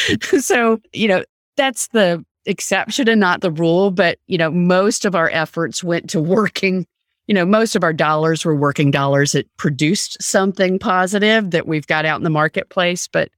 so, 0.40 0.80
you 0.92 1.08
know, 1.08 1.24
that's 1.56 1.88
the 1.88 2.24
exception 2.46 3.08
and 3.08 3.20
not 3.20 3.40
the 3.40 3.50
rule. 3.50 3.90
But, 3.90 4.18
you 4.26 4.38
know, 4.38 4.50
most 4.50 5.04
of 5.04 5.14
our 5.14 5.30
efforts 5.30 5.84
went 5.84 6.10
to 6.10 6.20
working, 6.20 6.86
you 7.26 7.34
know, 7.34 7.44
most 7.44 7.76
of 7.76 7.84
our 7.84 7.92
dollars 7.92 8.44
were 8.44 8.56
working 8.56 8.90
dollars 8.90 9.32
that 9.32 9.48
produced 9.56 10.22
something 10.22 10.78
positive 10.78 11.50
that 11.50 11.66
we've 11.66 11.86
got 11.86 12.04
out 12.04 12.18
in 12.18 12.24
the 12.24 12.30
marketplace. 12.30 13.08
But 13.08 13.28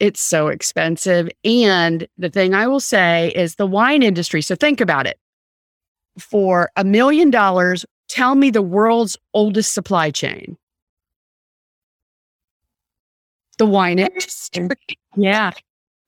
it's 0.00 0.20
so 0.20 0.48
expensive. 0.48 1.28
And 1.44 2.06
the 2.18 2.30
thing 2.30 2.54
I 2.54 2.66
will 2.66 2.80
say 2.80 3.32
is 3.34 3.54
the 3.54 3.66
wine 3.66 4.02
industry. 4.02 4.42
So 4.42 4.54
think 4.54 4.80
about 4.80 5.06
it. 5.06 5.18
For 6.18 6.70
a 6.76 6.84
million 6.84 7.30
dollars, 7.30 7.84
tell 8.08 8.34
me 8.34 8.50
the 8.50 8.62
world's 8.62 9.16
oldest 9.34 9.72
supply 9.72 10.10
chain. 10.10 10.56
The 13.58 13.66
wine 13.66 13.98
industry. 13.98 14.68
Yeah. 15.16 15.52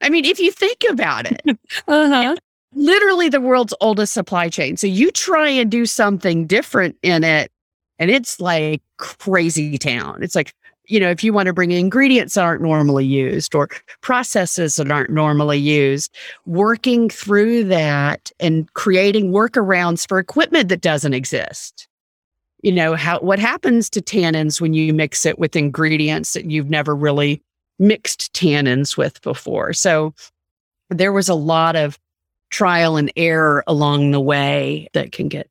I 0.01 0.11
mean, 0.11 0.25
if 0.25 0.39
you 0.39 0.53
think 0.53 0.85
about 0.91 1.31
it, 1.31 1.41
uh-huh. 1.89 2.37
literally 2.75 3.29
the 3.29 3.41
world's 3.41 3.75
oldest 3.81 4.15
supply 4.15 4.49
chain. 4.49 4.77
So 4.77 4.87
you 4.87 5.11
try 5.11 5.49
and 5.49 5.71
do 5.71 5.87
something 5.87 6.47
different 6.47 6.97
in 7.03 7.25
it, 7.25 7.51
and 7.99 8.11
it's 8.11 8.41
like 8.41 8.83
crazy 8.99 9.77
town. 9.79 10.23
It's 10.23 10.35
like 10.35 10.55
you 10.89 10.99
know, 10.99 11.11
if 11.11 11.23
you 11.23 11.33
want 11.33 11.47
to 11.47 11.53
bring 11.53 11.71
ingredients 11.71 12.35
that 12.35 12.45
aren't 12.45 12.63
normally 12.63 13.05
used 13.05 13.55
or 13.55 13.69
processes 14.01 14.77
that 14.77 14.91
aren't 14.91 15.11
normally 15.11 15.59
used, 15.59 16.15
working 16.47 17.11
through 17.11 17.65
that 17.65 18.33
and 18.41 18.73
creating 18.73 19.31
workarounds 19.31 20.09
for 20.09 20.19
equipment 20.19 20.69
that 20.71 20.81
doesn't 20.81 21.15
exist. 21.15 21.87
You 22.63 22.73
know, 22.73 22.95
how 22.95 23.21
what 23.21 23.39
happens 23.39 23.89
to 23.91 24.01
tannins 24.01 24.61
when 24.61 24.75
you 24.75 24.93
mix 24.93 25.25
it 25.25 25.39
with 25.39 25.55
ingredients 25.55 26.33
that 26.33 26.51
you've 26.51 26.71
never 26.71 26.97
really 26.97 27.41
mixed 27.79 28.33
tannins 28.33 28.97
with 28.97 29.21
before. 29.23 29.73
So 29.73 30.13
there 30.91 31.13
was 31.13 31.29
a 31.29 31.35
lot 31.35 31.77
of 31.77 31.99
trial 32.51 32.97
and 32.97 33.13
error 33.15 33.63
along 33.67 34.11
the 34.11 34.21
way 34.21 34.89
that 34.95 35.13
can 35.13 35.29
get 35.29 35.49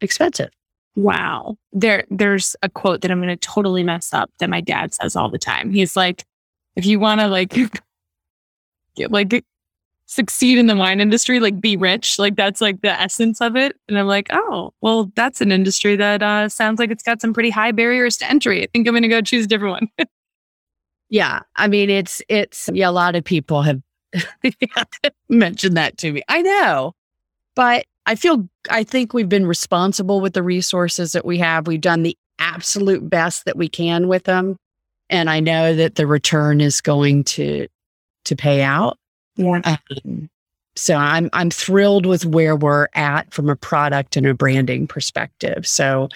expensive. 0.00 0.50
Wow. 0.96 1.56
There 1.72 2.04
there's 2.10 2.54
a 2.62 2.68
quote 2.68 3.00
that 3.00 3.10
I'm 3.10 3.20
going 3.20 3.36
to 3.36 3.36
totally 3.36 3.82
mess 3.82 4.12
up 4.12 4.30
that 4.38 4.48
my 4.48 4.60
dad 4.60 4.94
says 4.94 5.16
all 5.16 5.28
the 5.28 5.38
time. 5.38 5.72
He's 5.72 5.96
like 5.96 6.24
if 6.76 6.86
you 6.86 7.00
want 7.00 7.20
to 7.20 7.28
like 7.28 7.54
get 8.96 9.10
like 9.10 9.44
succeed 10.06 10.58
in 10.58 10.66
the 10.66 10.76
wine 10.76 11.00
industry, 11.00 11.40
like 11.40 11.60
be 11.60 11.76
rich, 11.76 12.18
like 12.18 12.36
that's 12.36 12.60
like 12.60 12.80
the 12.82 13.00
essence 13.00 13.40
of 13.40 13.56
it. 13.56 13.76
And 13.88 13.98
I'm 13.98 14.06
like, 14.06 14.28
"Oh, 14.30 14.72
well, 14.80 15.10
that's 15.16 15.40
an 15.40 15.50
industry 15.52 15.96
that 15.96 16.22
uh 16.22 16.48
sounds 16.48 16.78
like 16.78 16.90
it's 16.90 17.02
got 17.02 17.20
some 17.20 17.32
pretty 17.34 17.50
high 17.50 17.72
barriers 17.72 18.16
to 18.18 18.30
entry. 18.30 18.62
I 18.62 18.66
think 18.72 18.86
I'm 18.86 18.94
going 18.94 19.02
to 19.02 19.08
go 19.08 19.20
choose 19.20 19.46
a 19.46 19.48
different 19.48 19.88
one." 19.98 20.08
yeah. 21.08 21.40
I 21.56 21.68
mean, 21.68 21.90
it's 21.90 22.22
it's 22.28 22.70
yeah, 22.72 22.88
a 22.88 22.92
lot 22.92 23.16
of 23.16 23.24
people 23.24 23.62
have 23.62 23.82
mentioned 25.28 25.76
that 25.76 25.98
to 25.98 26.12
me. 26.12 26.22
I 26.28 26.42
know. 26.42 26.94
But 27.56 27.86
I 28.06 28.14
feel, 28.14 28.48
I 28.70 28.84
think 28.84 29.14
we've 29.14 29.28
been 29.28 29.46
responsible 29.46 30.20
with 30.20 30.34
the 30.34 30.42
resources 30.42 31.12
that 31.12 31.24
we 31.24 31.38
have. 31.38 31.66
We've 31.66 31.80
done 31.80 32.02
the 32.02 32.16
absolute 32.38 33.08
best 33.08 33.44
that 33.46 33.56
we 33.56 33.68
can 33.68 34.08
with 34.08 34.24
them. 34.24 34.56
And 35.08 35.30
I 35.30 35.40
know 35.40 35.74
that 35.74 35.94
the 35.94 36.06
return 36.06 36.60
is 36.60 36.80
going 36.80 37.24
to, 37.24 37.66
to 38.24 38.36
pay 38.36 38.62
out. 38.62 38.98
Yeah. 39.36 39.60
Um, 40.06 40.28
so 40.76 40.96
I'm, 40.96 41.30
I'm 41.32 41.50
thrilled 41.50 42.04
with 42.04 42.26
where 42.26 42.56
we're 42.56 42.88
at 42.94 43.32
from 43.32 43.48
a 43.48 43.56
product 43.56 44.16
and 44.16 44.26
a 44.26 44.34
branding 44.34 44.86
perspective. 44.86 45.66
So 45.66 46.08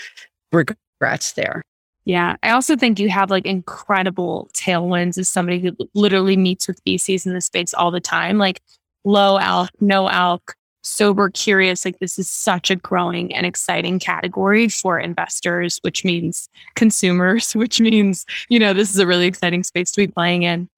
regrets 0.52 1.32
there. 1.32 1.62
Yeah. 2.04 2.36
I 2.42 2.50
also 2.50 2.74
think 2.74 2.98
you 2.98 3.10
have 3.10 3.30
like 3.30 3.44
incredible 3.44 4.48
tailwinds 4.54 5.18
as 5.18 5.28
somebody 5.28 5.60
who 5.60 5.76
literally 5.94 6.36
meets 6.36 6.66
with 6.66 6.82
VCs 6.84 7.26
in 7.26 7.34
the 7.34 7.40
space 7.40 7.74
all 7.74 7.90
the 7.90 8.00
time, 8.00 8.38
like 8.38 8.60
low 9.04 9.38
alk, 9.38 9.68
no 9.80 10.08
alk, 10.08 10.54
sober 10.82 11.28
curious 11.30 11.84
like 11.84 11.98
this 11.98 12.18
is 12.18 12.30
such 12.30 12.70
a 12.70 12.76
growing 12.76 13.34
and 13.34 13.44
exciting 13.44 13.98
category 13.98 14.68
for 14.68 14.98
investors 14.98 15.78
which 15.82 16.04
means 16.04 16.48
consumers 16.76 17.52
which 17.54 17.80
means 17.80 18.24
you 18.48 18.58
know 18.58 18.72
this 18.72 18.90
is 18.90 18.98
a 18.98 19.06
really 19.06 19.26
exciting 19.26 19.62
space 19.62 19.90
to 19.92 20.00
be 20.00 20.06
playing 20.06 20.42
in. 20.42 20.68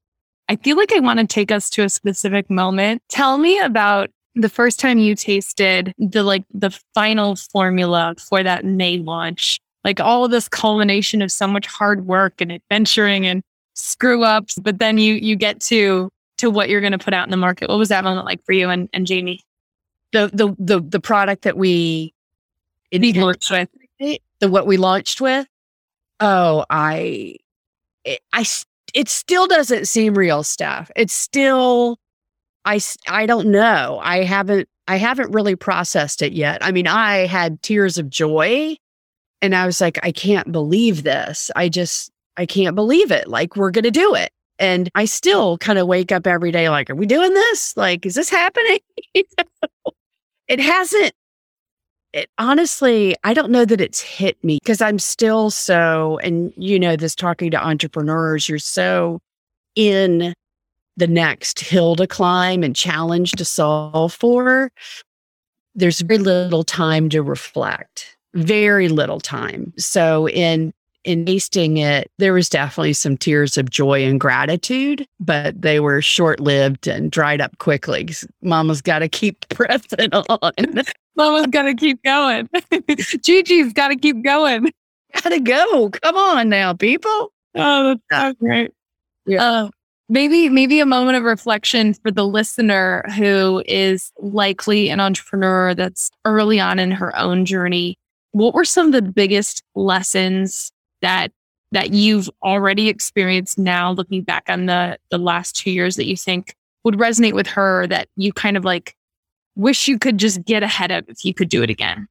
I 0.49 0.57
feel 0.57 0.75
like 0.75 0.91
i 0.91 0.99
want 0.99 1.19
to 1.19 1.27
take 1.27 1.51
us 1.51 1.69
to 1.71 1.83
a 1.83 1.89
specific 1.89 2.49
moment. 2.49 3.01
Tell 3.07 3.37
me 3.37 3.57
about 3.59 4.09
the 4.35 4.49
first 4.49 4.79
time 4.79 4.97
you 4.97 5.15
tasted 5.15 5.93
the 5.97 6.23
like 6.23 6.43
the 6.53 6.71
final 6.93 7.35
formula 7.35 8.15
for 8.17 8.43
that 8.43 8.65
may 8.65 8.97
launch. 8.97 9.59
Like 9.83 9.99
all 9.99 10.27
this 10.27 10.47
culmination 10.47 11.21
of 11.21 11.31
so 11.31 11.47
much 11.47 11.65
hard 11.67 12.05
work 12.05 12.39
and 12.39 12.51
adventuring 12.51 13.25
and 13.25 13.41
screw 13.73 14.23
ups 14.23 14.59
but 14.59 14.79
then 14.79 14.97
you 14.97 15.13
you 15.13 15.35
get 15.35 15.59
to 15.61 16.09
to 16.37 16.49
what 16.51 16.69
you're 16.69 16.81
going 16.81 16.91
to 16.91 16.97
put 16.97 17.13
out 17.13 17.25
in 17.25 17.31
the 17.31 17.37
market. 17.37 17.69
What 17.69 17.77
was 17.77 17.89
that 17.89 18.03
moment 18.03 18.25
like 18.25 18.43
for 18.45 18.51
you 18.51 18.69
and, 18.69 18.89
and 18.93 19.07
jamie 19.07 19.41
the 20.11 20.29
the 20.33 20.55
the 20.59 20.81
the 20.81 20.99
product 20.99 21.43
that 21.43 21.57
we 21.57 22.13
launched 23.21 23.51
with 23.51 23.69
the 24.39 24.49
what 24.49 24.67
we 24.67 24.77
launched 24.77 25.21
with? 25.21 25.47
Oh 26.19 26.65
i 26.69 27.35
it, 28.05 28.21
i 28.33 28.45
it 28.93 29.07
still 29.09 29.47
doesn't 29.47 29.87
seem 29.87 30.15
real 30.15 30.43
stuff. 30.43 30.91
It's 30.95 31.13
still 31.13 31.99
i 32.65 32.79
i 33.07 33.25
don't 33.25 33.47
know. 33.51 33.99
I 34.03 34.23
haven't 34.23 34.67
i 34.87 34.97
haven't 34.97 35.31
really 35.31 35.55
processed 35.55 36.21
it 36.21 36.33
yet. 36.33 36.63
I 36.63 36.71
mean 36.71 36.87
i 36.87 37.25
had 37.27 37.61
tears 37.61 37.97
of 37.97 38.09
joy 38.09 38.75
and 39.41 39.55
i 39.55 39.65
was 39.65 39.81
like 39.81 39.99
i 40.03 40.11
can't 40.11 40.51
believe 40.51 41.03
this. 41.03 41.51
I 41.55 41.69
just 41.69 42.11
i 42.37 42.45
can't 42.45 42.75
believe 42.75 43.11
it. 43.11 43.27
Like 43.27 43.55
we're 43.55 43.71
gonna 43.71 43.91
do 43.91 44.15
it. 44.15 44.31
And 44.59 44.89
I 44.93 45.05
still 45.05 45.57
kind 45.57 45.79
of 45.79 45.87
wake 45.87 46.11
up 46.11 46.27
every 46.27 46.51
day 46.51 46.69
like, 46.69 46.89
are 46.91 46.95
we 46.95 47.07
doing 47.07 47.33
this? 47.33 47.75
Like, 47.75 48.05
is 48.05 48.13
this 48.13 48.29
happening? 48.29 48.79
it 50.51 50.59
hasn't 50.59 51.13
it 52.13 52.29
honestly 52.37 53.15
i 53.23 53.33
don't 53.33 53.51
know 53.51 53.65
that 53.65 53.81
it's 53.81 54.01
hit 54.01 54.41
me 54.43 54.59
because 54.61 54.81
i'm 54.81 54.99
still 54.99 55.49
so 55.49 56.19
and 56.19 56.53
you 56.57 56.79
know 56.79 56.95
this 56.95 57.15
talking 57.15 57.49
to 57.49 57.65
entrepreneurs 57.65 58.47
you're 58.47 58.59
so 58.59 59.19
in 59.75 60.33
the 60.97 61.07
next 61.07 61.59
hill 61.61 61.95
to 61.95 62.05
climb 62.05 62.63
and 62.63 62.75
challenge 62.75 63.31
to 63.31 63.45
solve 63.45 64.13
for 64.13 64.69
there's 65.73 66.01
very 66.01 66.19
little 66.19 66.63
time 66.63 67.07
to 67.09 67.23
reflect 67.23 68.17
very 68.33 68.89
little 68.89 69.19
time. 69.19 69.73
So 69.77 70.27
in 70.29 70.73
in 71.03 71.25
tasting 71.25 71.77
it, 71.77 72.11
there 72.17 72.33
was 72.33 72.49
definitely 72.49 72.93
some 72.93 73.17
tears 73.17 73.57
of 73.57 73.69
joy 73.69 74.03
and 74.03 74.19
gratitude, 74.19 75.07
but 75.19 75.59
they 75.61 75.79
were 75.79 76.01
short 76.01 76.39
lived 76.39 76.87
and 76.87 77.11
dried 77.11 77.41
up 77.41 77.57
quickly. 77.57 78.09
Mama's 78.41 78.81
got 78.81 78.99
to 78.99 79.09
keep 79.09 79.47
pressing 79.49 80.13
on. 80.13 80.83
Mama's 81.15 81.47
got 81.47 81.63
to 81.63 81.75
keep 81.75 82.01
going. 82.03 82.49
Gigi's 83.21 83.73
got 83.73 83.89
to 83.89 83.95
keep 83.95 84.23
going. 84.23 84.71
Got 85.21 85.29
to 85.29 85.39
go. 85.39 85.89
Come 85.89 86.15
on 86.15 86.49
now, 86.49 86.73
people. 86.73 87.33
Oh, 87.55 87.95
that's 88.09 88.21
so 88.21 88.33
great. 88.39 88.71
Yeah. 89.25 89.43
Uh, 89.43 89.69
maybe 90.09 90.49
maybe 90.49 90.79
a 90.79 90.85
moment 90.85 91.17
of 91.17 91.23
reflection 91.23 91.93
for 91.93 92.11
the 92.11 92.25
listener 92.25 93.03
who 93.15 93.63
is 93.65 94.11
likely 94.19 94.89
an 94.89 94.99
entrepreneur 94.99 95.73
that's 95.73 96.09
early 96.25 96.59
on 96.59 96.79
in 96.79 96.91
her 96.91 97.17
own 97.17 97.45
journey 97.45 97.97
what 98.31 98.53
were 98.53 98.65
some 98.65 98.87
of 98.87 98.93
the 98.93 99.01
biggest 99.01 99.63
lessons 99.75 100.71
that 101.01 101.31
that 101.71 101.93
you've 101.93 102.29
already 102.43 102.89
experienced 102.89 103.57
now 103.57 103.91
looking 103.91 104.23
back 104.23 104.45
on 104.47 104.65
the 104.65 104.97
the 105.09 105.17
last 105.17 105.55
two 105.55 105.71
years 105.71 105.95
that 105.95 106.05
you 106.05 106.17
think 106.17 106.55
would 106.83 106.95
resonate 106.95 107.33
with 107.33 107.47
her 107.47 107.87
that 107.87 108.07
you 108.15 108.33
kind 108.33 108.57
of 108.57 108.65
like 108.65 108.95
wish 109.55 109.87
you 109.87 109.99
could 109.99 110.17
just 110.17 110.43
get 110.45 110.63
ahead 110.63 110.91
of 110.91 111.07
if 111.07 111.23
you 111.23 111.33
could 111.33 111.49
do 111.49 111.63
it 111.63 111.69
again? 111.69 112.07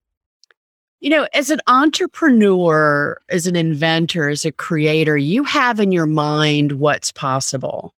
You 1.01 1.11
know 1.11 1.27
as 1.33 1.51
an 1.51 1.61
entrepreneur 1.67 3.21
as 3.29 3.47
an 3.47 3.57
inventor 3.57 4.29
as 4.29 4.45
a 4.45 4.53
creator 4.53 5.17
you 5.17 5.45
have 5.45 5.81
in 5.81 5.93
your 5.93 6.07
mind 6.07 6.73
what's 6.73 7.13
possible. 7.13 7.95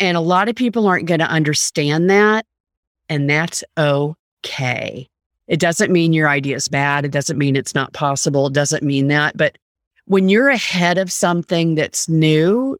And 0.00 0.16
a 0.16 0.20
lot 0.20 0.48
of 0.48 0.56
people 0.56 0.86
aren't 0.86 1.06
going 1.06 1.20
to 1.20 1.30
understand 1.30 2.10
that 2.10 2.46
and 3.08 3.28
that's 3.28 3.62
okay. 3.78 5.08
It 5.46 5.60
doesn't 5.60 5.92
mean 5.92 6.12
your 6.12 6.28
idea 6.28 6.56
is 6.56 6.68
bad. 6.68 7.04
It 7.04 7.10
doesn't 7.10 7.38
mean 7.38 7.54
it's 7.54 7.74
not 7.74 7.92
possible. 7.92 8.46
It 8.46 8.54
doesn't 8.54 8.82
mean 8.82 9.08
that 9.08 9.36
but 9.36 9.56
when 10.06 10.28
you're 10.28 10.50
ahead 10.50 10.98
of 10.98 11.10
something 11.10 11.74
that's 11.74 12.08
new, 12.08 12.76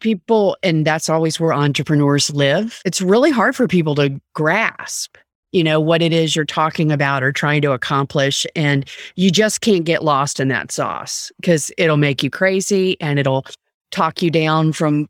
people, 0.00 0.56
and 0.62 0.86
that's 0.86 1.08
always 1.08 1.38
where 1.38 1.52
entrepreneurs 1.52 2.30
live, 2.30 2.80
it's 2.84 3.00
really 3.00 3.30
hard 3.30 3.54
for 3.54 3.68
people 3.68 3.94
to 3.96 4.20
grasp, 4.34 5.16
you 5.52 5.62
know, 5.62 5.80
what 5.80 6.02
it 6.02 6.12
is 6.12 6.34
you're 6.34 6.44
talking 6.44 6.90
about 6.90 7.22
or 7.22 7.32
trying 7.32 7.62
to 7.62 7.72
accomplish. 7.72 8.46
And 8.56 8.88
you 9.14 9.30
just 9.30 9.60
can't 9.60 9.84
get 9.84 10.02
lost 10.04 10.40
in 10.40 10.48
that 10.48 10.72
sauce 10.72 11.30
because 11.40 11.70
it'll 11.78 11.96
make 11.96 12.22
you 12.22 12.30
crazy 12.30 13.00
and 13.00 13.18
it'll 13.18 13.46
talk 13.90 14.22
you 14.22 14.30
down 14.30 14.72
from 14.72 15.06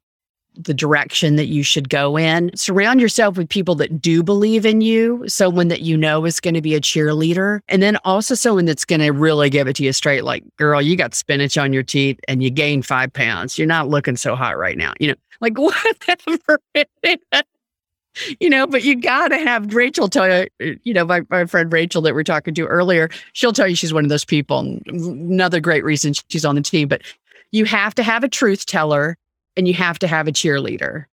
the 0.55 0.75
direction 0.75 1.37
that 1.37 1.47
you 1.47 1.63
should 1.63 1.89
go 1.89 2.17
in. 2.17 2.51
Surround 2.57 3.01
yourself 3.01 3.37
with 3.37 3.49
people 3.49 3.75
that 3.77 4.01
do 4.01 4.23
believe 4.23 4.67
in 4.67 4.81
you, 4.81 5.25
someone 5.27 5.69
that 5.69 5.81
you 5.83 5.97
know 5.97 6.25
is 6.25 6.41
going 6.41 6.55
to 6.55 6.63
be 6.63 6.75
a 6.75 6.81
cheerleader, 6.81 7.61
and 7.69 7.83
then 7.83 7.97
also 8.05 8.35
someone 8.35 8.65
that's 8.65 8.85
going 8.85 9.01
to 9.01 9.11
really 9.11 9.51
give 9.51 9.69
it 9.69 9.77
to 9.77 9.85
you 9.85 9.93
straight 9.93 10.25
like, 10.25 10.45
girl, 10.57 10.81
you 10.81 10.97
got 10.97 11.15
spinach 11.15 11.57
on 11.57 11.73
your 11.73 11.83
teeth 11.83 12.21
and 12.29 12.43
you 12.43 12.51
gained 12.51 12.87
five 12.87 13.13
pounds. 13.13 13.59
You're 13.59 13.67
not 13.67 13.89
looking 13.89 14.17
so 14.17 14.37
hot 14.37 14.59
right 14.59 14.77
now. 14.77 14.93
You 15.01 15.09
know, 15.09 15.15
like 15.41 15.59
whatever. 15.59 16.59
you 18.41 18.51
know, 18.51 18.67
but 18.67 18.85
you 18.85 18.97
got 19.01 19.29
to 19.29 19.39
have 19.39 19.75
Rachel 19.75 20.09
tell 20.09 20.29
you, 20.61 20.79
you 20.85 20.95
know, 20.95 21.05
my, 21.05 21.23
my 21.31 21.47
friend 21.47 21.73
Rachel 21.73 22.03
that 22.03 22.15
we're 22.15 22.25
talking 22.25 22.55
to 22.55 22.67
earlier, 22.67 23.09
she'll 23.33 23.53
tell 23.53 23.69
you 23.69 23.77
she's 23.77 23.93
one 23.93 24.05
of 24.05 24.11
those 24.11 24.25
people. 24.25 24.79
Another 24.87 25.61
great 25.61 25.85
reason 25.85 26.15
she's 26.29 26.45
on 26.45 26.55
the 26.55 26.63
team, 26.63 26.89
but 26.89 27.03
you 27.53 27.65
have 27.67 27.95
to 27.95 28.03
have 28.03 28.25
a 28.25 28.29
truth 28.29 28.67
teller 28.67 29.17
and 29.57 29.69
you 29.69 29.75
have 29.75 29.99
to 30.01 30.07
have 30.07 30.29
a 30.29 30.33
cheerleader. 30.33 31.07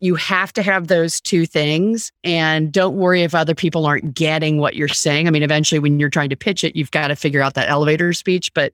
You 0.00 0.14
have 0.14 0.52
to 0.52 0.62
have 0.62 0.86
those 0.86 1.20
two 1.20 1.44
things. 1.44 2.12
And 2.22 2.72
don't 2.72 2.96
worry 2.96 3.22
if 3.22 3.34
other 3.34 3.54
people 3.54 3.84
aren't 3.84 4.14
getting 4.14 4.58
what 4.58 4.76
you're 4.76 4.86
saying. 4.86 5.26
I 5.26 5.30
mean, 5.30 5.42
eventually, 5.42 5.80
when 5.80 5.98
you're 5.98 6.08
trying 6.08 6.30
to 6.30 6.36
pitch 6.36 6.62
it, 6.62 6.76
you've 6.76 6.92
got 6.92 7.08
to 7.08 7.16
figure 7.16 7.42
out 7.42 7.54
that 7.54 7.68
elevator 7.68 8.12
speech, 8.12 8.54
but 8.54 8.72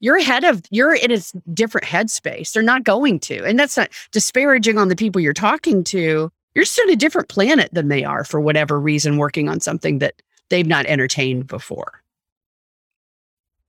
you're 0.00 0.16
ahead 0.16 0.44
of, 0.44 0.62
you're 0.70 0.94
in 0.94 1.12
a 1.12 1.18
different 1.52 1.86
headspace. 1.86 2.52
They're 2.52 2.62
not 2.62 2.84
going 2.84 3.20
to. 3.20 3.44
And 3.44 3.58
that's 3.58 3.76
not 3.76 3.90
disparaging 4.12 4.78
on 4.78 4.88
the 4.88 4.96
people 4.96 5.20
you're 5.20 5.32
talking 5.32 5.84
to. 5.84 6.30
You're 6.54 6.64
still 6.64 6.86
on 6.86 6.92
a 6.92 6.96
different 6.96 7.28
planet 7.28 7.70
than 7.72 7.88
they 7.88 8.04
are 8.04 8.24
for 8.24 8.40
whatever 8.40 8.80
reason, 8.80 9.16
working 9.16 9.48
on 9.48 9.60
something 9.60 9.98
that 9.98 10.22
they've 10.50 10.66
not 10.66 10.86
entertained 10.86 11.46
before. 11.46 12.03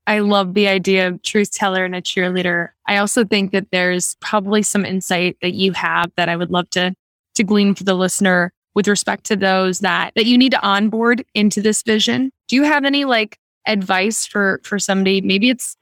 I 0.08 0.20
love 0.20 0.54
the 0.54 0.68
idea 0.68 1.08
of 1.08 1.22
truth 1.24 1.52
teller 1.52 1.84
and 1.84 1.96
a 1.96 2.02
cheerleader. 2.02 2.70
I 2.88 2.98
also 2.98 3.26
think 3.26 3.52
that 3.52 3.72
there's 3.72 4.16
probably 4.20 4.62
some 4.62 4.86
insight 4.86 5.38
that 5.42 5.54
you 5.54 5.72
have 5.74 6.12
that 6.16 6.30
I 6.30 6.36
would 6.36 6.52
love 6.52 6.70
to 6.72 6.96
to 7.36 7.44
glean 7.44 7.76
for 7.76 7.84
the 7.84 7.96
listener 7.96 8.54
with 8.76 8.88
respect 8.88 9.24
to 9.26 9.36
those 9.36 9.80
that 9.80 10.12
that 10.16 10.26
you 10.26 10.38
need 10.38 10.52
to 10.52 10.62
onboard 10.62 11.26
into 11.34 11.62
this 11.62 11.82
vision. 11.82 12.32
Do 12.48 12.56
you 12.56 12.64
have 12.64 12.86
any 12.86 13.06
like 13.06 13.40
advice 13.68 14.26
for 14.26 14.62
for 14.64 14.78
somebody? 14.78 15.22
Maybe 15.22 15.50
it's 15.50 15.76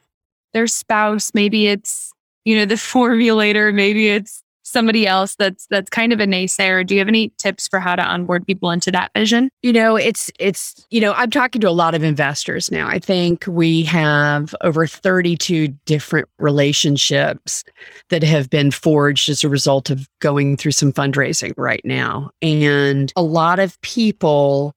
their 0.54 0.68
spouse, 0.68 1.32
maybe 1.34 1.68
it's 1.68 2.14
you 2.46 2.56
know 2.56 2.66
the 2.66 2.76
formulator, 2.76 3.74
maybe 3.74 4.10
it's 4.10 4.43
somebody 4.74 5.08
else 5.08 5.36
that's 5.36 5.68
that's 5.68 5.90
kind 5.90 6.12
of 6.12 6.20
a 6.20 6.26
naysayer. 6.26 6.86
Do 6.86 6.96
you 6.96 7.00
have 7.00 7.08
any 7.08 7.30
tips 7.38 7.68
for 7.68 7.80
how 7.80 7.96
to 7.96 8.04
onboard 8.04 8.46
people 8.46 8.72
into 8.72 8.92
that 8.92 9.12
vision? 9.16 9.50
You 9.62 9.72
know 9.72 9.96
it's 9.96 10.32
it's 10.40 10.86
you 10.90 11.00
know 11.00 11.14
i'm 11.14 11.30
talking 11.30 11.62
to 11.62 11.70
a 11.70 11.72
lot 11.72 11.96
of 11.96 12.04
investors 12.04 12.72
now. 12.72 12.88
I 12.88 13.00
think 13.00 13.46
we 13.48 13.84
have 13.84 14.54
over 14.62 14.86
32 14.88 15.70
different 15.86 16.28
relationships 16.40 17.64
that 18.10 18.24
have 18.24 18.50
been 18.50 18.72
forged 18.72 19.30
as 19.30 19.44
a 19.44 19.50
result 19.50 19.90
of 19.90 20.10
going 20.20 20.58
through 20.58 20.72
some 20.72 20.92
fundraising 20.92 21.54
right 21.56 21.82
now. 21.86 22.32
And 22.42 23.14
a 23.16 23.24
lot 23.24 23.60
of 23.60 23.80
people 23.82 24.74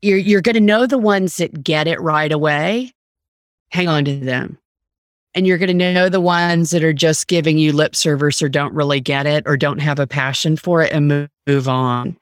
you're 0.00 0.18
you're 0.18 0.42
going 0.42 0.54
to 0.54 0.60
know 0.60 0.86
the 0.86 0.98
ones 0.98 1.38
that 1.38 1.64
get 1.64 1.86
it 1.86 2.00
right 2.00 2.30
away. 2.30 2.92
Hang 3.70 3.88
on 3.88 4.04
to 4.04 4.16
them 4.16 4.58
and 5.34 5.46
you're 5.46 5.58
going 5.58 5.76
to 5.76 5.92
know 5.92 6.08
the 6.08 6.20
ones 6.20 6.70
that 6.70 6.84
are 6.84 6.92
just 6.92 7.26
giving 7.26 7.58
you 7.58 7.72
lip 7.72 7.96
service 7.96 8.40
or 8.40 8.48
don't 8.48 8.74
really 8.74 9.00
get 9.00 9.26
it 9.26 9.44
or 9.46 9.56
don't 9.56 9.80
have 9.80 9.98
a 9.98 10.06
passion 10.06 10.56
for 10.56 10.82
it 10.82 10.92
and 10.92 11.08
move, 11.08 11.28
move 11.46 11.68
on. 11.68 12.16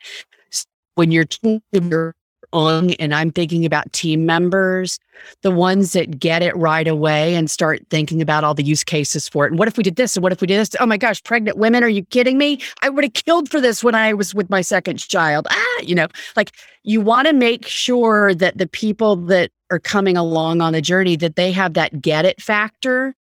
When 0.95 1.11
you're 1.11 1.27
on, 2.53 2.93
and 2.93 3.15
I'm 3.15 3.31
thinking 3.31 3.65
about 3.65 3.93
team 3.93 4.27
members, 4.27 4.99
the 5.43 5.51
ones 5.51 5.93
that 5.93 6.19
get 6.19 6.43
it 6.43 6.57
right 6.57 6.87
away 6.87 7.35
and 7.35 7.51
start 7.51 7.83
thinking 7.91 8.21
about 8.21 8.45
all 8.45 8.55
the 8.55 8.63
use 8.63 8.85
cases 8.85 9.29
for 9.29 9.47
it. 9.47 9.51
And 9.51 9.59
what 9.59 9.69
if 9.69 9.77
we 9.77 9.83
did 9.83 9.97
this? 9.97 10.17
And 10.17 10.23
what 10.23 10.33
if 10.33 10.41
we 10.41 10.47
did 10.47 10.59
this? 10.59 10.71
Oh 10.81 10.87
my 10.87 10.97
gosh, 10.97 11.23
pregnant 11.23 11.59
women, 11.59 11.83
are 11.83 11.89
you 11.89 12.05
kidding 12.05 12.39
me? 12.39 12.61
I 12.83 12.89
would 12.89 13.05
have 13.05 13.15
killed 13.15 13.49
for 13.49 13.61
this 13.61 13.83
when 13.83 13.95
I 13.95 14.13
was 14.15 14.35
with 14.35 14.51
my 14.51 14.61
second 14.61 14.99
child. 14.99 15.47
Ah, 15.51 15.81
you 15.83 15.95
know, 15.95 16.09
like 16.37 16.53
you 16.83 17.01
want 17.01 17.29
to 17.29 17.33
make 17.33 17.67
sure 17.67 18.35
that 18.35 18.59
the 18.59 18.67
people 18.67 19.17
that 19.17 19.51
are 19.71 19.79
coming 19.79 20.17
along 20.17 20.61
on 20.61 20.73
the 20.73 20.83
journey 20.83 21.17
that 21.17 21.37
they 21.37 21.51
have 21.53 21.75
that 21.75 22.01
get 22.01 22.25
it 22.25 22.41
factor. 22.41 23.15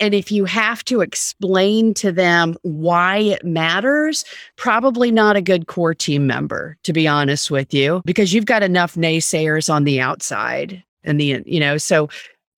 And 0.00 0.14
if 0.14 0.30
you 0.30 0.44
have 0.44 0.84
to 0.84 1.00
explain 1.00 1.92
to 1.94 2.12
them 2.12 2.56
why 2.62 3.18
it 3.18 3.44
matters, 3.44 4.24
probably 4.56 5.10
not 5.10 5.36
a 5.36 5.42
good 5.42 5.66
core 5.66 5.94
team 5.94 6.26
member, 6.26 6.76
to 6.84 6.92
be 6.92 7.08
honest 7.08 7.50
with 7.50 7.74
you, 7.74 8.02
because 8.04 8.32
you've 8.32 8.46
got 8.46 8.62
enough 8.62 8.94
naysayers 8.94 9.72
on 9.72 9.84
the 9.84 10.00
outside 10.00 10.82
and 11.02 11.20
the, 11.20 11.42
you 11.46 11.58
know, 11.58 11.78
so 11.78 12.08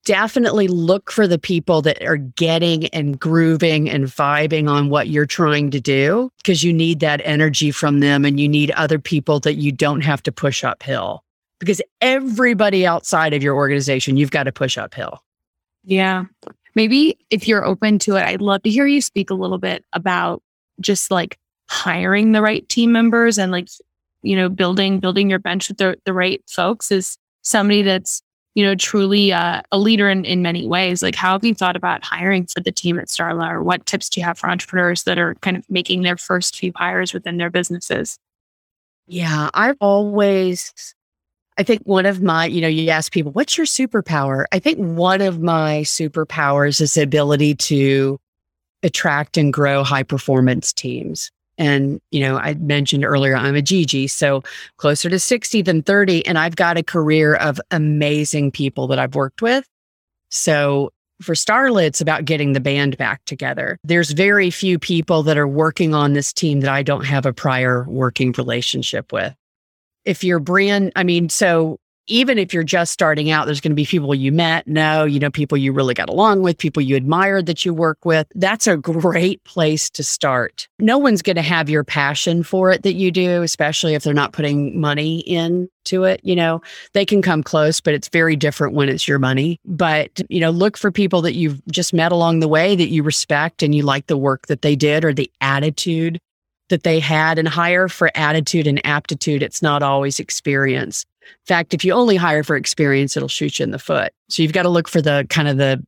definitely 0.04 0.68
look 0.68 1.10
for 1.10 1.26
the 1.26 1.38
people 1.38 1.82
that 1.82 2.02
are 2.02 2.16
getting 2.16 2.86
and 2.88 3.18
grooving 3.18 3.88
and 3.88 4.06
vibing 4.06 4.68
on 4.68 4.88
what 4.88 5.08
you're 5.08 5.26
trying 5.26 5.70
to 5.70 5.80
do 5.80 6.30
because 6.38 6.64
you 6.64 6.72
need 6.72 7.00
that 7.00 7.20
energy 7.24 7.70
from 7.70 8.00
them 8.00 8.24
and 8.24 8.40
you 8.40 8.48
need 8.48 8.70
other 8.72 8.98
people 8.98 9.40
that 9.40 9.54
you 9.54 9.70
don't 9.70 10.00
have 10.00 10.22
to 10.22 10.32
push 10.32 10.64
uphill 10.64 11.22
because 11.58 11.82
everybody 12.00 12.86
outside 12.86 13.34
of 13.34 13.42
your 13.42 13.54
organization, 13.54 14.16
you've 14.16 14.30
got 14.30 14.44
to 14.44 14.52
push 14.52 14.78
uphill. 14.78 15.22
Yeah. 15.84 16.24
Maybe 16.74 17.18
if 17.30 17.48
you're 17.48 17.64
open 17.64 17.98
to 18.00 18.16
it, 18.16 18.24
I'd 18.24 18.40
love 18.40 18.62
to 18.62 18.70
hear 18.70 18.86
you 18.86 19.00
speak 19.00 19.30
a 19.30 19.34
little 19.34 19.58
bit 19.58 19.84
about 19.92 20.42
just 20.80 21.10
like 21.10 21.38
hiring 21.68 22.32
the 22.32 22.42
right 22.42 22.68
team 22.68 22.92
members 22.92 23.38
and 23.38 23.52
like, 23.52 23.68
you 24.22 24.36
know, 24.36 24.48
building, 24.48 25.00
building 25.00 25.30
your 25.30 25.38
bench 25.38 25.68
with 25.68 25.78
the, 25.78 25.96
the 26.04 26.12
right 26.12 26.42
folks 26.48 26.90
is 26.90 27.16
somebody 27.42 27.82
that's, 27.82 28.22
you 28.54 28.64
know, 28.64 28.74
truly 28.74 29.32
uh, 29.32 29.62
a 29.70 29.78
leader 29.78 30.10
in, 30.10 30.24
in 30.24 30.42
many 30.42 30.66
ways. 30.66 31.02
Like, 31.02 31.14
how 31.14 31.32
have 31.32 31.44
you 31.44 31.54
thought 31.54 31.76
about 31.76 32.04
hiring 32.04 32.46
for 32.46 32.60
the 32.60 32.72
team 32.72 32.98
at 32.98 33.06
Starla 33.06 33.50
or 33.50 33.62
what 33.62 33.86
tips 33.86 34.08
do 34.08 34.20
you 34.20 34.26
have 34.26 34.38
for 34.38 34.50
entrepreneurs 34.50 35.04
that 35.04 35.18
are 35.18 35.36
kind 35.36 35.56
of 35.56 35.64
making 35.70 36.02
their 36.02 36.16
first 36.16 36.58
few 36.58 36.72
hires 36.74 37.14
within 37.14 37.36
their 37.36 37.50
businesses? 37.50 38.18
Yeah, 39.06 39.50
I've 39.54 39.76
always 39.80 40.94
I 41.58 41.62
think 41.62 41.82
one 41.82 42.06
of 42.06 42.22
my, 42.22 42.46
you 42.46 42.60
know, 42.60 42.68
you 42.68 42.88
ask 42.90 43.12
people, 43.12 43.32
what's 43.32 43.58
your 43.58 43.66
superpower? 43.66 44.44
I 44.52 44.58
think 44.58 44.78
one 44.78 45.20
of 45.20 45.40
my 45.40 45.82
superpowers 45.84 46.80
is 46.80 46.94
the 46.94 47.02
ability 47.02 47.54
to 47.56 48.18
attract 48.82 49.36
and 49.36 49.52
grow 49.52 49.84
high 49.84 50.02
performance 50.02 50.72
teams. 50.72 51.30
And, 51.58 52.00
you 52.10 52.20
know, 52.20 52.38
I 52.38 52.54
mentioned 52.54 53.04
earlier, 53.04 53.36
I'm 53.36 53.54
a 53.54 53.60
Gigi, 53.60 54.06
so 54.06 54.42
closer 54.78 55.10
to 55.10 55.18
60 55.18 55.60
than 55.60 55.82
30. 55.82 56.26
And 56.26 56.38
I've 56.38 56.56
got 56.56 56.78
a 56.78 56.82
career 56.82 57.34
of 57.34 57.60
amazing 57.70 58.50
people 58.52 58.86
that 58.86 58.98
I've 58.98 59.14
worked 59.14 59.42
with. 59.42 59.66
So 60.30 60.90
for 61.20 61.34
Starla, 61.34 61.84
it's 61.84 62.00
about 62.00 62.24
getting 62.24 62.54
the 62.54 62.60
band 62.60 62.96
back 62.96 63.22
together. 63.26 63.76
There's 63.84 64.12
very 64.12 64.50
few 64.50 64.78
people 64.78 65.22
that 65.24 65.36
are 65.36 65.48
working 65.48 65.94
on 65.94 66.14
this 66.14 66.32
team 66.32 66.60
that 66.60 66.70
I 66.70 66.82
don't 66.82 67.04
have 67.04 67.26
a 67.26 67.32
prior 67.34 67.84
working 67.84 68.32
relationship 68.38 69.12
with 69.12 69.34
if 70.04 70.24
you're 70.24 70.40
brand, 70.40 70.92
I 70.96 71.04
mean, 71.04 71.28
so 71.28 71.78
even 72.10 72.38
if 72.38 72.52
you're 72.52 72.64
just 72.64 72.92
starting 72.92 73.30
out, 73.30 73.46
there's 73.46 73.60
going 73.60 73.70
to 73.70 73.76
be 73.76 73.86
people 73.86 74.14
you 74.14 74.32
met, 74.32 74.66
know, 74.66 75.04
you 75.04 75.20
know, 75.20 75.30
people 75.30 75.56
you 75.56 75.72
really 75.72 75.94
got 75.94 76.08
along 76.08 76.42
with, 76.42 76.58
people 76.58 76.82
you 76.82 76.96
admired 76.96 77.46
that 77.46 77.64
you 77.64 77.72
work 77.72 78.04
with. 78.04 78.26
That's 78.34 78.66
a 78.66 78.76
great 78.76 79.42
place 79.44 79.88
to 79.90 80.02
start. 80.02 80.66
No 80.80 80.98
one's 80.98 81.22
going 81.22 81.36
to 81.36 81.42
have 81.42 81.70
your 81.70 81.84
passion 81.84 82.42
for 82.42 82.72
it 82.72 82.82
that 82.82 82.94
you 82.94 83.12
do, 83.12 83.42
especially 83.42 83.94
if 83.94 84.02
they're 84.02 84.12
not 84.12 84.32
putting 84.32 84.80
money 84.80 85.20
into 85.20 86.04
it. 86.04 86.20
You 86.24 86.34
know, 86.34 86.60
they 86.94 87.06
can 87.06 87.22
come 87.22 87.44
close, 87.44 87.80
but 87.80 87.94
it's 87.94 88.08
very 88.08 88.34
different 88.34 88.74
when 88.74 88.88
it's 88.88 89.06
your 89.06 89.20
money. 89.20 89.60
But, 89.64 90.20
you 90.28 90.40
know, 90.40 90.50
look 90.50 90.76
for 90.76 90.90
people 90.90 91.22
that 91.22 91.34
you've 91.34 91.64
just 91.66 91.94
met 91.94 92.10
along 92.10 92.40
the 92.40 92.48
way 92.48 92.74
that 92.74 92.88
you 92.88 93.04
respect 93.04 93.62
and 93.62 93.72
you 93.72 93.84
like 93.84 94.08
the 94.08 94.18
work 94.18 94.48
that 94.48 94.62
they 94.62 94.74
did 94.74 95.04
or 95.04 95.14
the 95.14 95.30
attitude 95.40 96.18
that 96.70 96.82
they 96.82 96.98
had 96.98 97.38
and 97.38 97.46
hire 97.46 97.88
for 97.88 98.10
attitude 98.14 98.66
and 98.66 98.84
aptitude. 98.84 99.42
It's 99.42 99.62
not 99.62 99.82
always 99.82 100.18
experience. 100.18 101.04
In 101.22 101.46
fact, 101.46 101.74
if 101.74 101.84
you 101.84 101.92
only 101.92 102.16
hire 102.16 102.42
for 102.42 102.56
experience, 102.56 103.16
it'll 103.16 103.28
shoot 103.28 103.58
you 103.58 103.64
in 103.64 103.70
the 103.70 103.78
foot. 103.78 104.12
So 104.28 104.42
you've 104.42 104.52
got 104.52 104.62
to 104.62 104.68
look 104.68 104.88
for 104.88 105.02
the 105.02 105.26
kind 105.28 105.48
of 105.48 105.58
the 105.58 105.84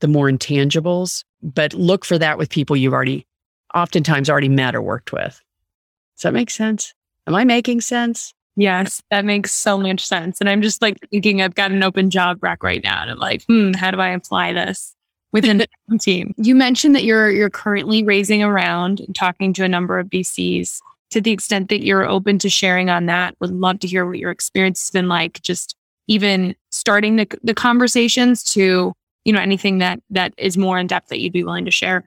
the 0.00 0.08
more 0.08 0.30
intangibles, 0.30 1.24
but 1.42 1.74
look 1.74 2.04
for 2.04 2.18
that 2.18 2.38
with 2.38 2.50
people 2.50 2.76
you've 2.76 2.92
already 2.92 3.26
oftentimes 3.74 4.30
already 4.30 4.48
met 4.48 4.76
or 4.76 4.82
worked 4.82 5.12
with. 5.12 5.42
Does 6.16 6.22
that 6.22 6.32
make 6.32 6.50
sense? 6.50 6.94
Am 7.26 7.34
I 7.34 7.44
making 7.44 7.80
sense? 7.80 8.32
Yes, 8.56 9.02
that 9.10 9.24
makes 9.24 9.52
so 9.52 9.78
much 9.78 10.04
sense. 10.04 10.40
And 10.40 10.48
I'm 10.48 10.62
just 10.62 10.82
like 10.82 10.98
thinking 11.10 11.42
I've 11.42 11.54
got 11.54 11.70
an 11.70 11.82
open 11.82 12.10
job 12.10 12.42
rack 12.42 12.62
right 12.62 12.82
now. 12.82 13.02
And 13.02 13.10
I'm 13.10 13.18
like, 13.18 13.44
hmm, 13.44 13.72
how 13.72 13.90
do 13.90 14.00
I 14.00 14.10
apply 14.10 14.52
this? 14.52 14.96
Within 15.32 15.58
the 15.88 15.98
team. 15.98 16.34
You 16.36 16.54
mentioned 16.54 16.94
that 16.94 17.04
you're 17.04 17.30
you're 17.30 17.50
currently 17.50 18.02
raising 18.02 18.42
around 18.42 19.00
and 19.00 19.14
talking 19.14 19.52
to 19.54 19.64
a 19.64 19.68
number 19.68 19.98
of 19.98 20.08
VCs. 20.08 20.78
To 21.12 21.22
the 21.22 21.30
extent 21.30 21.70
that 21.70 21.82
you're 21.82 22.06
open 22.06 22.38
to 22.40 22.50
sharing 22.50 22.90
on 22.90 23.06
that, 23.06 23.34
would 23.40 23.50
love 23.50 23.78
to 23.80 23.88
hear 23.88 24.04
what 24.04 24.18
your 24.18 24.30
experience 24.30 24.82
has 24.82 24.90
been 24.90 25.08
like. 25.08 25.40
Just 25.40 25.74
even 26.06 26.54
starting 26.70 27.16
the 27.16 27.26
the 27.42 27.54
conversations 27.54 28.42
to 28.52 28.92
you 29.24 29.32
know 29.32 29.40
anything 29.40 29.78
that 29.78 30.00
that 30.10 30.34
is 30.36 30.58
more 30.58 30.78
in 30.78 30.86
depth 30.86 31.08
that 31.08 31.20
you'd 31.20 31.32
be 31.32 31.44
willing 31.44 31.64
to 31.64 31.70
share. 31.70 32.04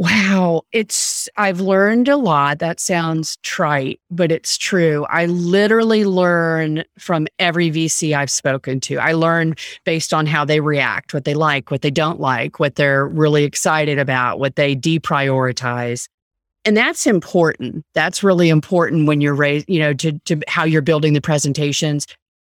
Wow, 0.00 0.62
it's 0.72 1.28
I've 1.36 1.60
learned 1.60 2.08
a 2.08 2.16
lot. 2.16 2.58
That 2.58 2.80
sounds 2.80 3.36
trite, 3.42 4.00
but 4.10 4.32
it's 4.32 4.56
true. 4.56 5.04
I 5.10 5.26
literally 5.26 6.06
learn 6.06 6.84
from 6.98 7.26
every 7.38 7.70
VC 7.70 8.16
I've 8.16 8.30
spoken 8.30 8.80
to. 8.80 8.96
I 8.96 9.12
learn 9.12 9.56
based 9.84 10.14
on 10.14 10.24
how 10.24 10.46
they 10.46 10.60
react, 10.60 11.12
what 11.12 11.26
they 11.26 11.34
like, 11.34 11.70
what 11.70 11.82
they 11.82 11.90
don't 11.90 12.18
like, 12.18 12.58
what 12.58 12.76
they're 12.76 13.06
really 13.08 13.44
excited 13.44 13.98
about, 13.98 14.38
what 14.38 14.56
they 14.56 14.74
deprioritize. 14.74 16.08
And 16.64 16.74
that's 16.74 17.06
important. 17.06 17.84
That's 17.92 18.22
really 18.22 18.48
important 18.48 19.06
when 19.06 19.20
you're 19.20 19.34
raised, 19.34 19.68
you 19.68 19.80
know, 19.80 19.92
to 19.92 20.18
to 20.20 20.40
how 20.48 20.64
you're 20.64 20.80
building 20.80 21.12
the 21.12 21.20
presentations. 21.20 22.06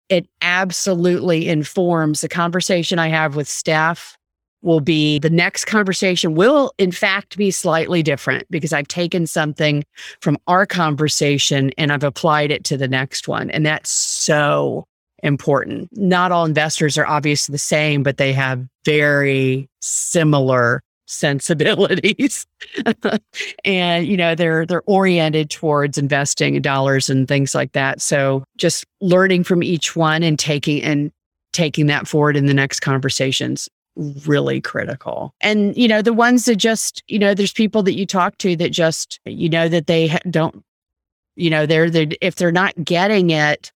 It 0.08 0.26
absolutely 0.42 1.50
informs 1.50 2.22
the 2.22 2.30
conversation 2.30 2.98
I 2.98 3.10
have 3.10 3.36
with 3.36 3.50
staff 3.50 4.18
will 4.62 4.80
be 4.80 5.20
the 5.20 5.30
next 5.30 5.66
conversation 5.66 6.36
will 6.36 6.74
in 6.78 6.92
fact 6.92 7.38
be 7.38 7.52
slightly 7.52 8.04
different 8.04 8.46
because 8.50 8.74
I've 8.74 8.88
taken 8.88 9.28
something 9.28 9.84
from 10.22 10.38
our 10.48 10.66
conversation 10.66 11.72
and 11.78 11.92
I've 11.92 12.04
applied 12.04 12.52
it 12.52 12.64
to 12.66 12.78
the 12.78 12.88
next 12.88 13.28
one. 13.28 13.50
And 13.52 13.66
that's 13.66 13.90
so 13.90 14.86
important. 15.24 15.90
Not 15.94 16.32
all 16.32 16.46
investors 16.46 16.98
are 16.98 17.06
obviously 17.06 17.54
the 17.54 17.60
same, 17.60 18.04
but 18.04 18.18
they 18.18 18.34
have 18.34 18.66
very 18.86 19.70
similar 19.80 20.82
sensibilities. 21.08 22.46
and 23.66 24.08
you 24.08 24.16
know, 24.16 24.34
they're 24.34 24.66
they're 24.66 24.84
oriented 24.86 25.50
towards 25.50 25.98
investing 25.98 26.56
in 26.56 26.62
dollars 26.62 27.10
and 27.10 27.28
things 27.28 27.54
like 27.54 27.74
that. 27.74 28.02
So 28.02 28.44
just 28.58 28.86
learning 29.02 29.44
from 29.44 29.62
each 29.62 29.96
one 29.96 30.24
and 30.24 30.40
taking 30.40 30.82
and 30.82 31.12
taking 31.52 31.88
that 31.88 32.08
forward 32.08 32.38
in 32.38 32.46
the 32.46 32.54
next 32.54 32.80
conversations 32.80 33.68
really 33.96 34.62
critical. 34.62 35.34
And, 35.42 35.76
you 35.76 35.88
know, 35.88 36.02
the 36.02 36.14
ones 36.14 36.46
that 36.46 36.56
just, 36.56 37.04
you 37.08 37.20
know, 37.20 37.34
there's 37.34 37.54
people 37.54 37.84
that 37.84 37.98
you 37.98 38.06
talk 38.06 38.38
to 38.40 38.56
that 38.56 38.70
just, 38.70 39.20
you 39.26 39.50
know, 39.50 39.68
that 39.68 39.88
they 39.88 40.18
don't, 40.30 40.64
you 41.36 41.50
know, 41.50 41.66
they're, 41.66 41.90
they're, 41.90 42.08
if 42.22 42.36
they're 42.36 42.52
not 42.52 42.74
getting 42.84 43.30
it, 43.30 43.72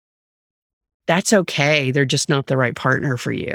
that's 1.08 1.34
okay. 1.34 1.92
They're 1.92 2.06
just 2.06 2.30
not 2.30 2.48
the 2.48 2.58
right 2.58 2.76
partner 2.76 3.18
for 3.18 3.32
you. 3.32 3.54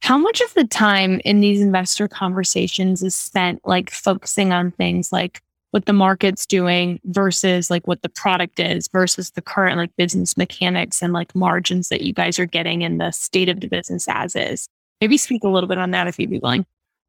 How 0.00 0.18
much 0.18 0.40
of 0.40 0.52
the 0.54 0.64
time 0.64 1.20
in 1.24 1.40
these 1.40 1.62
investor 1.62 2.08
conversations 2.08 3.02
is 3.02 3.14
spent 3.14 3.60
like 3.64 3.90
focusing 3.90 4.52
on 4.52 4.70
things 4.72 5.12
like 5.12 5.42
what 5.74 5.86
the 5.86 5.92
market's 5.92 6.46
doing 6.46 7.00
versus 7.06 7.68
like 7.68 7.88
what 7.88 8.00
the 8.02 8.08
product 8.08 8.60
is 8.60 8.86
versus 8.92 9.32
the 9.32 9.42
current 9.42 9.76
like 9.76 9.90
business 9.96 10.36
mechanics 10.36 11.02
and 11.02 11.12
like 11.12 11.34
margins 11.34 11.88
that 11.88 12.02
you 12.02 12.12
guys 12.12 12.38
are 12.38 12.46
getting 12.46 12.82
in 12.82 12.98
the 12.98 13.10
state 13.10 13.48
of 13.48 13.58
the 13.58 13.66
business 13.66 14.06
as 14.08 14.36
is? 14.36 14.68
Maybe 15.00 15.18
speak 15.18 15.42
a 15.42 15.48
little 15.48 15.68
bit 15.68 15.78
on 15.78 15.90
that 15.90 16.06
if 16.06 16.16
you'd 16.16 16.30
be 16.30 16.38
willing. 16.38 16.64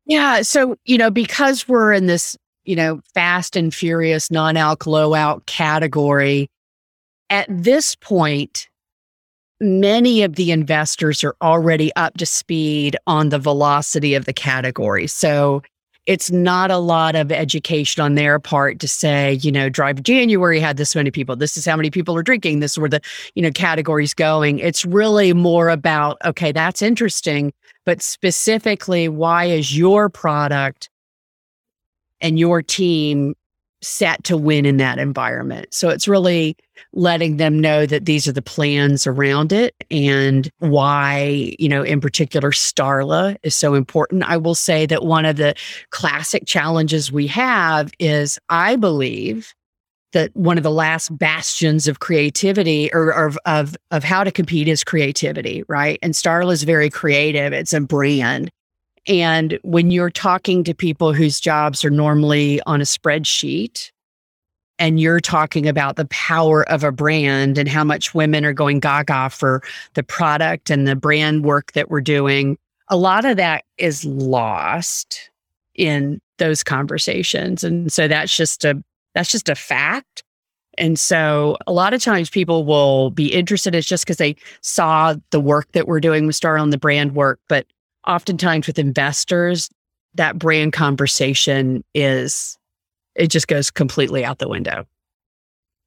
Yeah. 0.08 0.42
So, 0.42 0.78
you 0.84 0.98
know, 0.98 1.12
because 1.12 1.68
we're 1.68 1.94
in 1.94 2.08
this, 2.08 2.36
you 2.64 2.76
know, 2.76 3.02
fast 3.14 3.56
and 3.56 3.72
furious 3.72 4.32
non 4.32 4.58
alc 4.58 4.88
low 4.88 5.14
out 5.14 5.46
category, 5.46 6.50
at 7.30 7.46
this 7.48 7.94
point, 7.94 8.68
many 9.62 10.24
of 10.24 10.38
the 10.38 10.50
investors 10.50 11.24
are 11.24 11.36
already 11.40 11.94
up 11.96 12.18
to 12.18 12.26
speed 12.26 12.98
on 13.06 13.30
the 13.30 13.38
velocity 13.38 14.16
of 14.16 14.26
the 14.26 14.34
category. 14.34 15.06
So 15.06 15.62
it's 16.06 16.32
not 16.32 16.70
a 16.70 16.78
lot 16.78 17.16
of 17.16 17.32
education 17.32 18.04
on 18.04 18.16
their 18.16 18.38
part 18.40 18.80
to 18.80 18.88
say, 18.88 19.34
you 19.34 19.52
know, 19.52 19.70
Dry 19.70 19.94
January 19.94 20.60
had 20.60 20.78
this 20.78 20.96
many 20.96 21.10
people. 21.12 21.36
This 21.36 21.58
is 21.58 21.66
how 21.66 21.76
many 21.76 21.90
people 21.90 22.16
are 22.16 22.24
drinking. 22.24 22.60
This 22.60 22.74
is 22.74 22.80
where 22.80 22.90
the, 22.90 23.02
you 23.34 23.42
know, 23.42 23.52
categories 23.52 24.14
going. 24.14 24.60
It's 24.60 24.86
really 24.86 25.34
more 25.34 25.70
about, 25.70 26.18
okay, 26.24 26.52
that's 26.52 26.82
interesting, 26.82 27.54
but 27.86 28.02
specifically, 28.02 29.08
why 29.10 29.46
is 29.46 29.76
your 29.78 30.10
product 30.10 30.90
and 32.22 32.38
your 32.38 32.62
team 32.62 33.36
set 33.82 34.24
to 34.24 34.38
win 34.38 34.66
in 34.66 34.78
that 34.78 34.98
environment. 34.98 35.68
So 35.72 35.90
it's 35.90 36.08
really 36.08 36.56
letting 36.94 37.38
them 37.38 37.60
know 37.60 37.86
that 37.86 38.06
these 38.06 38.28
are 38.28 38.32
the 38.32 38.42
plans 38.42 39.06
around 39.06 39.52
it 39.52 39.76
and 39.92 40.50
why, 40.60 41.56
you 41.60 41.70
know, 41.70 41.84
in 41.84 42.02
particular, 42.02 42.52
Starla 42.52 43.38
is 43.44 43.56
so 43.56 43.74
important. 43.74 44.24
I 44.24 44.38
will 44.38 44.56
say 44.56 44.86
that 44.88 45.04
one 45.04 45.26
of 45.26 45.38
the 45.38 45.56
classic 45.92 46.44
challenges 46.46 47.12
we 47.12 47.28
have 47.28 47.92
is 48.00 48.40
I 48.50 48.76
believe 48.76 49.54
that 50.14 50.34
one 50.36 50.58
of 50.58 50.64
the 50.64 50.72
last 50.72 51.16
bastions 51.18 51.90
of 51.90 52.00
creativity 52.00 52.90
or, 52.94 53.14
or 53.14 53.26
of, 53.26 53.38
of, 53.46 53.76
of 53.92 54.04
how 54.04 54.24
to 54.24 54.32
compete 54.32 54.68
is 54.68 54.82
creativity, 54.82 55.64
right? 55.68 56.00
And 56.02 56.14
Starla 56.14 56.54
is 56.54 56.64
very 56.64 56.90
creative. 56.90 57.52
It's 57.52 57.74
a 57.74 57.82
brand. 57.82 58.50
And 59.08 59.60
when 59.64 59.92
you're 59.92 60.10
talking 60.10 60.64
to 60.64 60.74
people 60.74 61.14
whose 61.14 61.40
jobs 61.40 61.86
are 61.86 61.90
normally 61.90 62.62
on 62.66 62.82
a 62.82 62.86
spreadsheet, 62.86 63.92
and 64.78 65.00
you're 65.00 65.22
talking 65.22 65.68
about 65.68 65.96
the 65.96 66.06
power 66.06 66.68
of 66.70 66.84
a 66.84 66.92
brand 66.92 67.58
and 67.58 67.70
how 67.70 67.84
much 67.84 68.14
women 68.14 68.44
are 68.46 68.54
going 68.54 68.80
gaga 68.80 69.30
for 69.30 69.62
the 69.94 70.04
product 70.04 70.70
and 70.70 70.88
the 70.88 70.96
brand 70.96 71.46
work 71.46 71.72
that 71.74 71.90
we're 71.90 72.02
doing, 72.02 72.58
a 72.90 72.98
lot 72.98 73.26
of 73.26 73.38
that 73.38 73.64
is 73.78 74.04
lost 74.06 75.30
in 75.76 76.20
those 76.38 76.64
conversations. 76.64 77.64
And 77.64 77.92
so 77.92 78.08
that's 78.08 78.36
just 78.36 78.66
a 78.66 78.82
that's 79.14 79.32
just 79.32 79.48
a 79.48 79.56
fact. 79.56 80.24
And 80.78 81.00
so 81.00 81.58
a 81.68 81.72
lot 81.72 81.94
of 81.94 82.04
times 82.04 82.30
people 82.30 82.66
will 82.66 83.10
be 83.10 83.34
interested. 83.34 83.74
It's 83.74 83.88
just 83.88 84.04
because 84.04 84.18
they 84.18 84.36
saw 84.62 85.16
the 85.32 85.40
work 85.40 85.72
that 85.72 85.88
we're 85.88 86.02
doing 86.02 86.28
with 86.28 86.36
Star 86.36 86.58
on 86.58 86.72
the 86.72 86.78
brand 86.78 87.16
work, 87.16 87.40
but 87.48 87.66
oftentimes 88.08 88.68
with 88.68 88.80
investors, 88.80 89.70
that 90.16 90.38
brand 90.38 90.74
conversation 90.74 91.84
is, 91.94 92.58
it 93.16 93.28
just 93.28 93.48
goes 93.48 93.72
completely 93.72 94.24
out 94.24 94.40
the 94.40 94.50
window. 94.50 94.86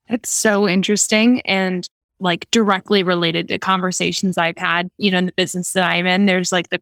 That's 0.08 0.32
so 0.32 0.68
interesting 0.68 1.40
and 1.42 1.88
like 2.20 2.50
directly 2.50 3.02
related 3.02 3.48
to 3.48 3.58
conversations 3.58 4.38
I've 4.38 4.58
had, 4.58 4.90
you 4.98 5.10
know, 5.10 5.18
in 5.18 5.26
the 5.26 5.32
business 5.32 5.72
that 5.74 5.88
I'm 5.88 6.06
in. 6.06 6.26
There's 6.26 6.52
like 6.52 6.70
the 6.70 6.80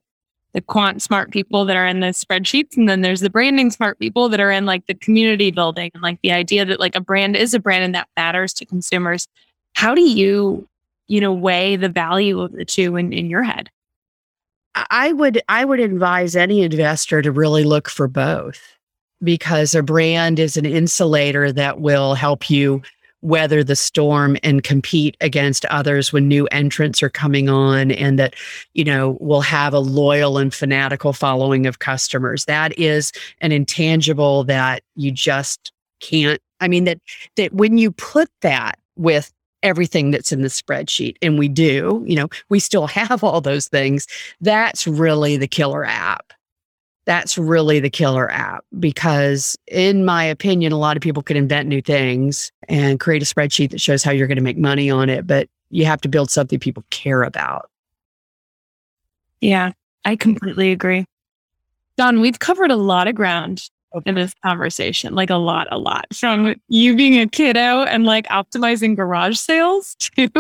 the 0.56 0.62
quant 0.62 1.02
smart 1.02 1.30
people 1.30 1.66
that 1.66 1.76
are 1.76 1.86
in 1.86 2.00
the 2.00 2.06
spreadsheets 2.06 2.78
and 2.78 2.88
then 2.88 3.02
there's 3.02 3.20
the 3.20 3.28
branding 3.28 3.70
smart 3.70 3.98
people 3.98 4.30
that 4.30 4.40
are 4.40 4.50
in 4.50 4.64
like 4.64 4.86
the 4.86 4.94
community 4.94 5.50
building 5.50 5.90
and 5.92 6.02
like 6.02 6.18
the 6.22 6.32
idea 6.32 6.64
that 6.64 6.80
like 6.80 6.96
a 6.96 7.00
brand 7.00 7.36
is 7.36 7.52
a 7.52 7.58
brand 7.58 7.84
and 7.84 7.94
that 7.94 8.08
matters 8.16 8.54
to 8.54 8.64
consumers 8.64 9.28
how 9.74 9.94
do 9.94 10.00
you 10.00 10.66
you 11.08 11.20
know 11.20 11.30
weigh 11.30 11.76
the 11.76 11.90
value 11.90 12.40
of 12.40 12.52
the 12.52 12.64
two 12.64 12.96
in, 12.96 13.12
in 13.12 13.28
your 13.28 13.42
head 13.42 13.68
I 14.90 15.12
would 15.12 15.40
I 15.48 15.64
would 15.64 15.80
advise 15.80 16.36
any 16.36 16.62
investor 16.62 17.22
to 17.22 17.32
really 17.32 17.64
look 17.64 17.88
for 17.88 18.08
both 18.08 18.60
because 19.22 19.74
a 19.74 19.82
brand 19.82 20.38
is 20.38 20.56
an 20.56 20.66
insulator 20.66 21.50
that 21.52 21.80
will 21.80 22.14
help 22.14 22.50
you 22.50 22.82
weather 23.22 23.64
the 23.64 23.74
storm 23.74 24.36
and 24.42 24.62
compete 24.62 25.16
against 25.20 25.64
others 25.66 26.12
when 26.12 26.28
new 26.28 26.46
entrants 26.48 27.02
are 27.02 27.08
coming 27.08 27.48
on 27.48 27.90
and 27.90 28.18
that 28.18 28.34
you 28.74 28.84
know 28.84 29.16
will 29.20 29.40
have 29.40 29.72
a 29.72 29.80
loyal 29.80 30.38
and 30.38 30.52
fanatical 30.52 31.12
following 31.12 31.66
of 31.66 31.78
customers. 31.78 32.44
That 32.44 32.78
is 32.78 33.12
an 33.40 33.52
intangible 33.52 34.44
that 34.44 34.82
you 34.94 35.10
just 35.10 35.72
can't 36.00 36.40
i 36.60 36.68
mean 36.68 36.84
that 36.84 36.98
that 37.36 37.52
when 37.54 37.78
you 37.78 37.90
put 37.90 38.28
that 38.42 38.78
with 38.96 39.32
everything 39.66 40.12
that's 40.12 40.32
in 40.32 40.42
the 40.42 40.48
spreadsheet. 40.48 41.16
And 41.20 41.38
we 41.38 41.48
do, 41.48 42.02
you 42.06 42.14
know, 42.16 42.28
we 42.48 42.60
still 42.60 42.86
have 42.86 43.22
all 43.24 43.40
those 43.40 43.68
things. 43.68 44.06
That's 44.40 44.86
really 44.86 45.36
the 45.36 45.48
killer 45.48 45.84
app. 45.84 46.32
That's 47.04 47.36
really 47.36 47.78
the 47.78 47.90
killer 47.90 48.30
app 48.30 48.64
because, 48.78 49.56
in 49.68 50.04
my 50.04 50.24
opinion, 50.24 50.72
a 50.72 50.78
lot 50.78 50.96
of 50.96 51.02
people 51.02 51.22
can 51.22 51.36
invent 51.36 51.68
new 51.68 51.82
things 51.82 52.50
and 52.68 52.98
create 52.98 53.22
a 53.22 53.26
spreadsheet 53.26 53.70
that 53.70 53.80
shows 53.80 54.02
how 54.02 54.10
you're 54.10 54.26
going 54.26 54.38
to 54.38 54.42
make 54.42 54.58
money 54.58 54.90
on 54.90 55.08
it. 55.08 55.26
But 55.26 55.48
you 55.70 55.84
have 55.84 56.00
to 56.00 56.08
build 56.08 56.30
something 56.30 56.58
people 56.58 56.84
care 56.90 57.22
about. 57.22 57.70
Yeah, 59.40 59.72
I 60.04 60.16
completely 60.16 60.72
agree. 60.72 61.06
Dawn, 61.96 62.20
we've 62.20 62.38
covered 62.38 62.70
a 62.70 62.76
lot 62.76 63.08
of 63.08 63.14
ground 63.14 63.68
in 64.04 64.14
this 64.14 64.34
conversation, 64.44 65.14
like 65.14 65.30
a 65.30 65.36
lot, 65.36 65.68
a 65.70 65.78
lot 65.78 66.06
from 66.14 66.54
you 66.68 66.96
being 66.96 67.18
a 67.18 67.26
kiddo 67.26 67.84
and 67.84 68.04
like 68.04 68.26
optimizing 68.26 68.96
garage 68.96 69.38
sales 69.38 69.94
to 70.00 70.30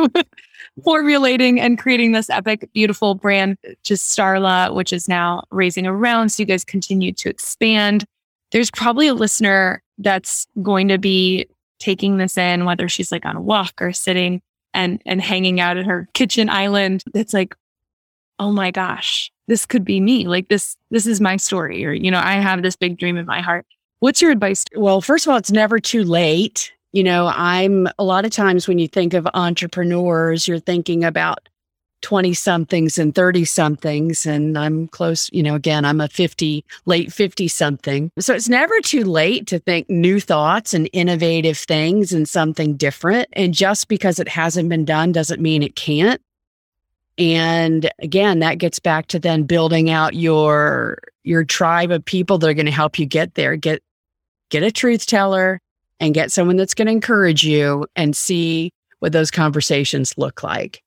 formulating 0.84 1.60
and 1.60 1.78
creating 1.78 2.12
this 2.12 2.28
epic, 2.28 2.68
beautiful 2.74 3.14
brand, 3.14 3.56
just 3.82 4.16
Starla, 4.16 4.74
which 4.74 4.92
is 4.92 5.08
now 5.08 5.44
raising 5.50 5.86
around. 5.86 6.30
So 6.30 6.42
you 6.42 6.46
guys 6.46 6.64
continue 6.64 7.12
to 7.12 7.28
expand. 7.28 8.04
There's 8.52 8.70
probably 8.70 9.08
a 9.08 9.14
listener 9.14 9.82
that's 9.98 10.46
going 10.62 10.88
to 10.88 10.98
be 10.98 11.46
taking 11.78 12.18
this 12.18 12.36
in, 12.36 12.64
whether 12.64 12.88
she's 12.88 13.12
like 13.12 13.24
on 13.24 13.36
a 13.36 13.40
walk 13.40 13.74
or 13.80 13.92
sitting 13.92 14.42
and 14.74 15.00
and 15.06 15.20
hanging 15.20 15.60
out 15.60 15.76
at 15.76 15.86
her 15.86 16.08
kitchen 16.12 16.48
island. 16.48 17.02
That's 17.12 17.32
like, 17.32 17.54
oh 18.38 18.52
my 18.52 18.70
gosh, 18.70 19.30
this 19.48 19.66
could 19.66 19.84
be 19.84 20.00
me. 20.00 20.26
Like 20.26 20.48
this, 20.48 20.76
this 20.90 21.06
is 21.06 21.20
my 21.20 21.36
story. 21.36 21.84
Or, 21.84 21.92
you 21.92 22.10
know, 22.10 22.20
I 22.20 22.34
have 22.34 22.62
this 22.62 22.76
big 22.76 22.98
dream 22.98 23.16
in 23.16 23.26
my 23.26 23.40
heart. 23.40 23.66
What's 24.00 24.20
your 24.20 24.30
advice? 24.30 24.64
Well, 24.74 25.00
first 25.00 25.26
of 25.26 25.30
all, 25.30 25.38
it's 25.38 25.52
never 25.52 25.78
too 25.78 26.04
late. 26.04 26.72
You 26.92 27.02
know, 27.02 27.30
I'm 27.34 27.88
a 27.98 28.04
lot 28.04 28.24
of 28.24 28.30
times 28.30 28.68
when 28.68 28.78
you 28.78 28.88
think 28.88 29.14
of 29.14 29.26
entrepreneurs, 29.34 30.46
you're 30.46 30.58
thinking 30.58 31.04
about 31.04 31.48
20 32.02 32.34
somethings 32.34 32.98
and 32.98 33.14
30 33.14 33.44
somethings. 33.44 34.26
And 34.26 34.56
I'm 34.56 34.88
close, 34.88 35.30
you 35.32 35.42
know, 35.42 35.54
again, 35.54 35.84
I'm 35.84 36.00
a 36.00 36.08
50, 36.08 36.64
late 36.84 37.12
50 37.12 37.48
something. 37.48 38.10
So 38.18 38.34
it's 38.34 38.48
never 38.48 38.80
too 38.80 39.04
late 39.04 39.46
to 39.48 39.58
think 39.58 39.88
new 39.88 40.20
thoughts 40.20 40.74
and 40.74 40.88
innovative 40.92 41.58
things 41.58 42.12
and 42.12 42.28
something 42.28 42.76
different. 42.76 43.28
And 43.32 43.54
just 43.54 43.88
because 43.88 44.18
it 44.18 44.28
hasn't 44.28 44.68
been 44.68 44.84
done 44.84 45.12
doesn't 45.12 45.40
mean 45.40 45.62
it 45.62 45.74
can't. 45.74 46.20
And 47.18 47.90
again, 47.98 48.40
that 48.40 48.58
gets 48.58 48.78
back 48.78 49.06
to 49.08 49.18
then 49.18 49.44
building 49.44 49.90
out 49.90 50.14
your 50.14 50.98
your 51.24 51.44
tribe 51.44 51.90
of 51.90 52.04
people 52.04 52.38
that 52.38 52.48
are 52.48 52.54
going 52.54 52.66
to 52.66 52.72
help 52.72 52.98
you 52.98 53.06
get 53.06 53.34
there. 53.34 53.56
Get 53.56 53.82
get 54.50 54.62
a 54.62 54.70
truth 54.70 55.06
teller 55.06 55.60
and 55.98 56.14
get 56.14 56.30
someone 56.30 56.56
that's 56.56 56.74
going 56.74 56.86
to 56.86 56.92
encourage 56.92 57.42
you 57.44 57.86
and 57.96 58.16
see 58.16 58.72
what 58.98 59.12
those 59.12 59.30
conversations 59.30 60.16
look 60.18 60.42
like. 60.42 60.82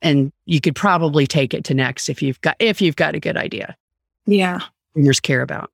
And 0.00 0.32
you 0.46 0.60
could 0.60 0.74
probably 0.74 1.26
take 1.26 1.54
it 1.54 1.64
to 1.64 1.74
next 1.74 2.08
if 2.08 2.22
you've 2.22 2.40
got 2.40 2.56
if 2.58 2.80
you've 2.80 2.96
got 2.96 3.14
a 3.14 3.20
good 3.20 3.36
idea. 3.36 3.76
Yeah. 4.26 4.60
Yours 4.94 5.20
care 5.20 5.42
about. 5.42 5.70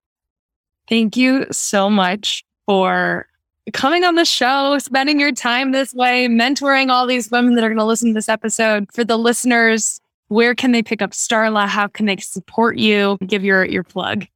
Thank 0.87 1.15
you 1.15 1.45
so 1.51 1.89
much 1.89 2.43
for 2.65 3.27
coming 3.73 4.03
on 4.03 4.15
the 4.15 4.25
show, 4.25 4.77
spending 4.79 5.19
your 5.19 5.31
time 5.31 5.71
this 5.71 5.93
way, 5.93 6.27
mentoring 6.27 6.89
all 6.89 7.05
these 7.05 7.29
women 7.31 7.55
that 7.55 7.63
are 7.63 7.69
going 7.69 7.77
to 7.77 7.85
listen 7.85 8.09
to 8.09 8.13
this 8.13 8.29
episode. 8.29 8.87
For 8.93 9.03
the 9.03 9.17
listeners, 9.17 9.99
where 10.27 10.55
can 10.55 10.71
they 10.71 10.83
pick 10.83 11.01
up 11.01 11.11
Starla? 11.11 11.67
How 11.67 11.87
can 11.87 12.05
they 12.05 12.17
support 12.17 12.77
you? 12.77 13.17
Give 13.25 13.43
your 13.43 13.65
your 13.65 13.83
plug. 13.83 14.27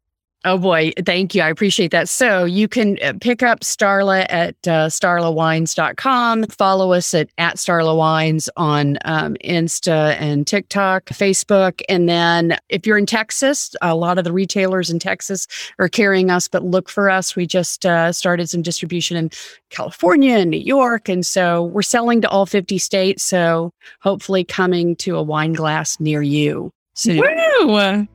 Oh 0.46 0.58
boy, 0.58 0.91
thank 1.06 1.34
you. 1.34 1.41
I 1.41 1.48
appreciate 1.48 1.91
that. 1.91 2.10
So 2.10 2.44
you 2.44 2.68
can 2.68 2.98
uh, 3.02 3.14
pick 3.22 3.41
up 3.41 3.62
Starla 3.62 4.26
at 4.30 4.56
uh, 4.68 4.88
starlawines.com. 4.88 6.44
Follow 6.48 6.91
us 6.91 7.14
at, 7.14 7.30
at 7.38 7.56
Starla 7.56 7.96
Wines 7.98 8.50
on 8.58 8.98
um, 9.06 9.36
Insta 9.46 10.18
and 10.20 10.46
TikTok, 10.46 11.06
Facebook. 11.06 11.82
And 11.88 12.10
then 12.10 12.58
if 12.68 12.86
you're 12.86 12.98
in 12.98 13.06
Texas, 13.06 13.74
a 13.82 13.96
lot 13.96 14.18
of 14.18 14.26
the 14.26 14.34
retailers 14.34 14.89
in 14.89 15.00
Texas 15.00 15.48
are 15.80 15.88
carrying 15.88 16.30
us, 16.30 16.50
but 16.50 16.64
look 16.64 16.89
for 16.89 17.10
us. 17.10 17.38
We 17.38 17.48
just 17.48 17.86
uh, 17.86 18.12
started 18.12 18.50
some 18.50 18.62
distribution 18.62 19.16
in 19.16 19.30
California 19.70 20.36
and 20.36 20.52
New 20.52 20.58
York. 20.58 21.08
And 21.08 21.26
so 21.26 21.64
we're 21.64 21.84
selling 21.84 22.20
to 22.20 22.30
all 22.30 22.46
50 22.46 22.78
states. 22.80 23.24
So 23.24 23.72
hopefully 24.02 24.44
coming 24.44 24.98
to 24.98 25.16
a 25.16 25.24
wine 25.24 25.54
glass 25.54 26.02
near 26.02 26.22
you 26.22 26.72
soon. 26.96 27.22
Woo! 27.66 28.08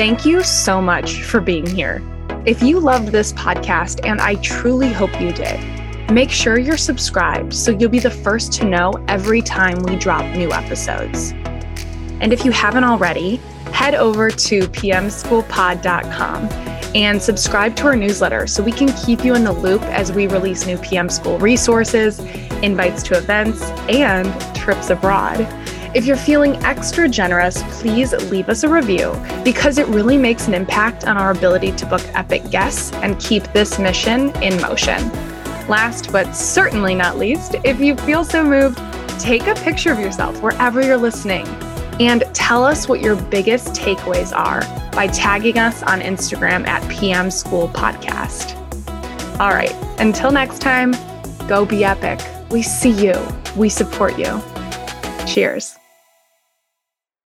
Thank 0.00 0.24
you 0.24 0.42
so 0.42 0.80
much 0.80 1.24
for 1.24 1.42
being 1.42 1.66
here. 1.66 2.02
If 2.46 2.62
you 2.62 2.80
loved 2.80 3.08
this 3.08 3.34
podcast, 3.34 4.00
and 4.02 4.18
I 4.18 4.36
truly 4.36 4.90
hope 4.90 5.20
you 5.20 5.30
did, 5.30 5.60
make 6.10 6.30
sure 6.30 6.58
you're 6.58 6.78
subscribed 6.78 7.52
so 7.52 7.70
you'll 7.70 7.90
be 7.90 7.98
the 7.98 8.10
first 8.10 8.50
to 8.54 8.64
know 8.64 8.92
every 9.08 9.42
time 9.42 9.76
we 9.82 9.96
drop 9.96 10.24
new 10.34 10.50
episodes. 10.52 11.32
And 12.22 12.32
if 12.32 12.46
you 12.46 12.50
haven't 12.50 12.84
already, 12.84 13.36
head 13.74 13.94
over 13.94 14.30
to 14.30 14.60
pmschoolpod.com 14.60 16.48
and 16.94 17.20
subscribe 17.20 17.76
to 17.76 17.84
our 17.84 17.94
newsletter 17.94 18.46
so 18.46 18.62
we 18.62 18.72
can 18.72 18.90
keep 19.04 19.22
you 19.22 19.34
in 19.34 19.44
the 19.44 19.52
loop 19.52 19.82
as 19.82 20.12
we 20.12 20.28
release 20.28 20.64
new 20.64 20.78
PM 20.78 21.10
School 21.10 21.38
resources, 21.38 22.20
invites 22.62 23.02
to 23.02 23.18
events, 23.18 23.64
and 23.90 24.56
trips 24.56 24.88
abroad. 24.88 25.40
If 25.92 26.06
you're 26.06 26.16
feeling 26.16 26.54
extra 26.64 27.08
generous, 27.08 27.64
please 27.80 28.12
leave 28.30 28.48
us 28.48 28.62
a 28.62 28.68
review 28.68 29.12
because 29.42 29.76
it 29.76 29.88
really 29.88 30.16
makes 30.16 30.46
an 30.46 30.54
impact 30.54 31.04
on 31.04 31.16
our 31.16 31.32
ability 31.32 31.72
to 31.72 31.86
book 31.86 32.02
epic 32.14 32.48
guests 32.48 32.92
and 32.94 33.18
keep 33.18 33.42
this 33.52 33.76
mission 33.76 34.30
in 34.40 34.60
motion. 34.60 35.10
Last 35.66 36.12
but 36.12 36.32
certainly 36.32 36.94
not 36.94 37.18
least, 37.18 37.56
if 37.64 37.80
you 37.80 37.96
feel 37.96 38.22
so 38.22 38.44
moved, 38.44 38.80
take 39.18 39.48
a 39.48 39.54
picture 39.56 39.90
of 39.90 39.98
yourself 39.98 40.40
wherever 40.40 40.80
you're 40.80 40.96
listening 40.96 41.44
and 41.98 42.22
tell 42.34 42.64
us 42.64 42.88
what 42.88 43.00
your 43.00 43.16
biggest 43.16 43.74
takeaways 43.74 44.32
are 44.32 44.60
by 44.92 45.08
tagging 45.08 45.58
us 45.58 45.82
on 45.82 46.00
Instagram 46.00 46.68
at 46.68 46.88
PM 46.88 47.32
School 47.32 47.68
Podcast. 47.70 48.56
All 49.40 49.50
right, 49.50 49.74
until 49.98 50.30
next 50.30 50.60
time, 50.60 50.92
go 51.48 51.66
be 51.66 51.82
epic. 51.82 52.20
We 52.52 52.62
see 52.62 52.92
you, 52.92 53.14
we 53.56 53.68
support 53.68 54.16
you. 54.16 54.40
Cheers. 55.26 55.79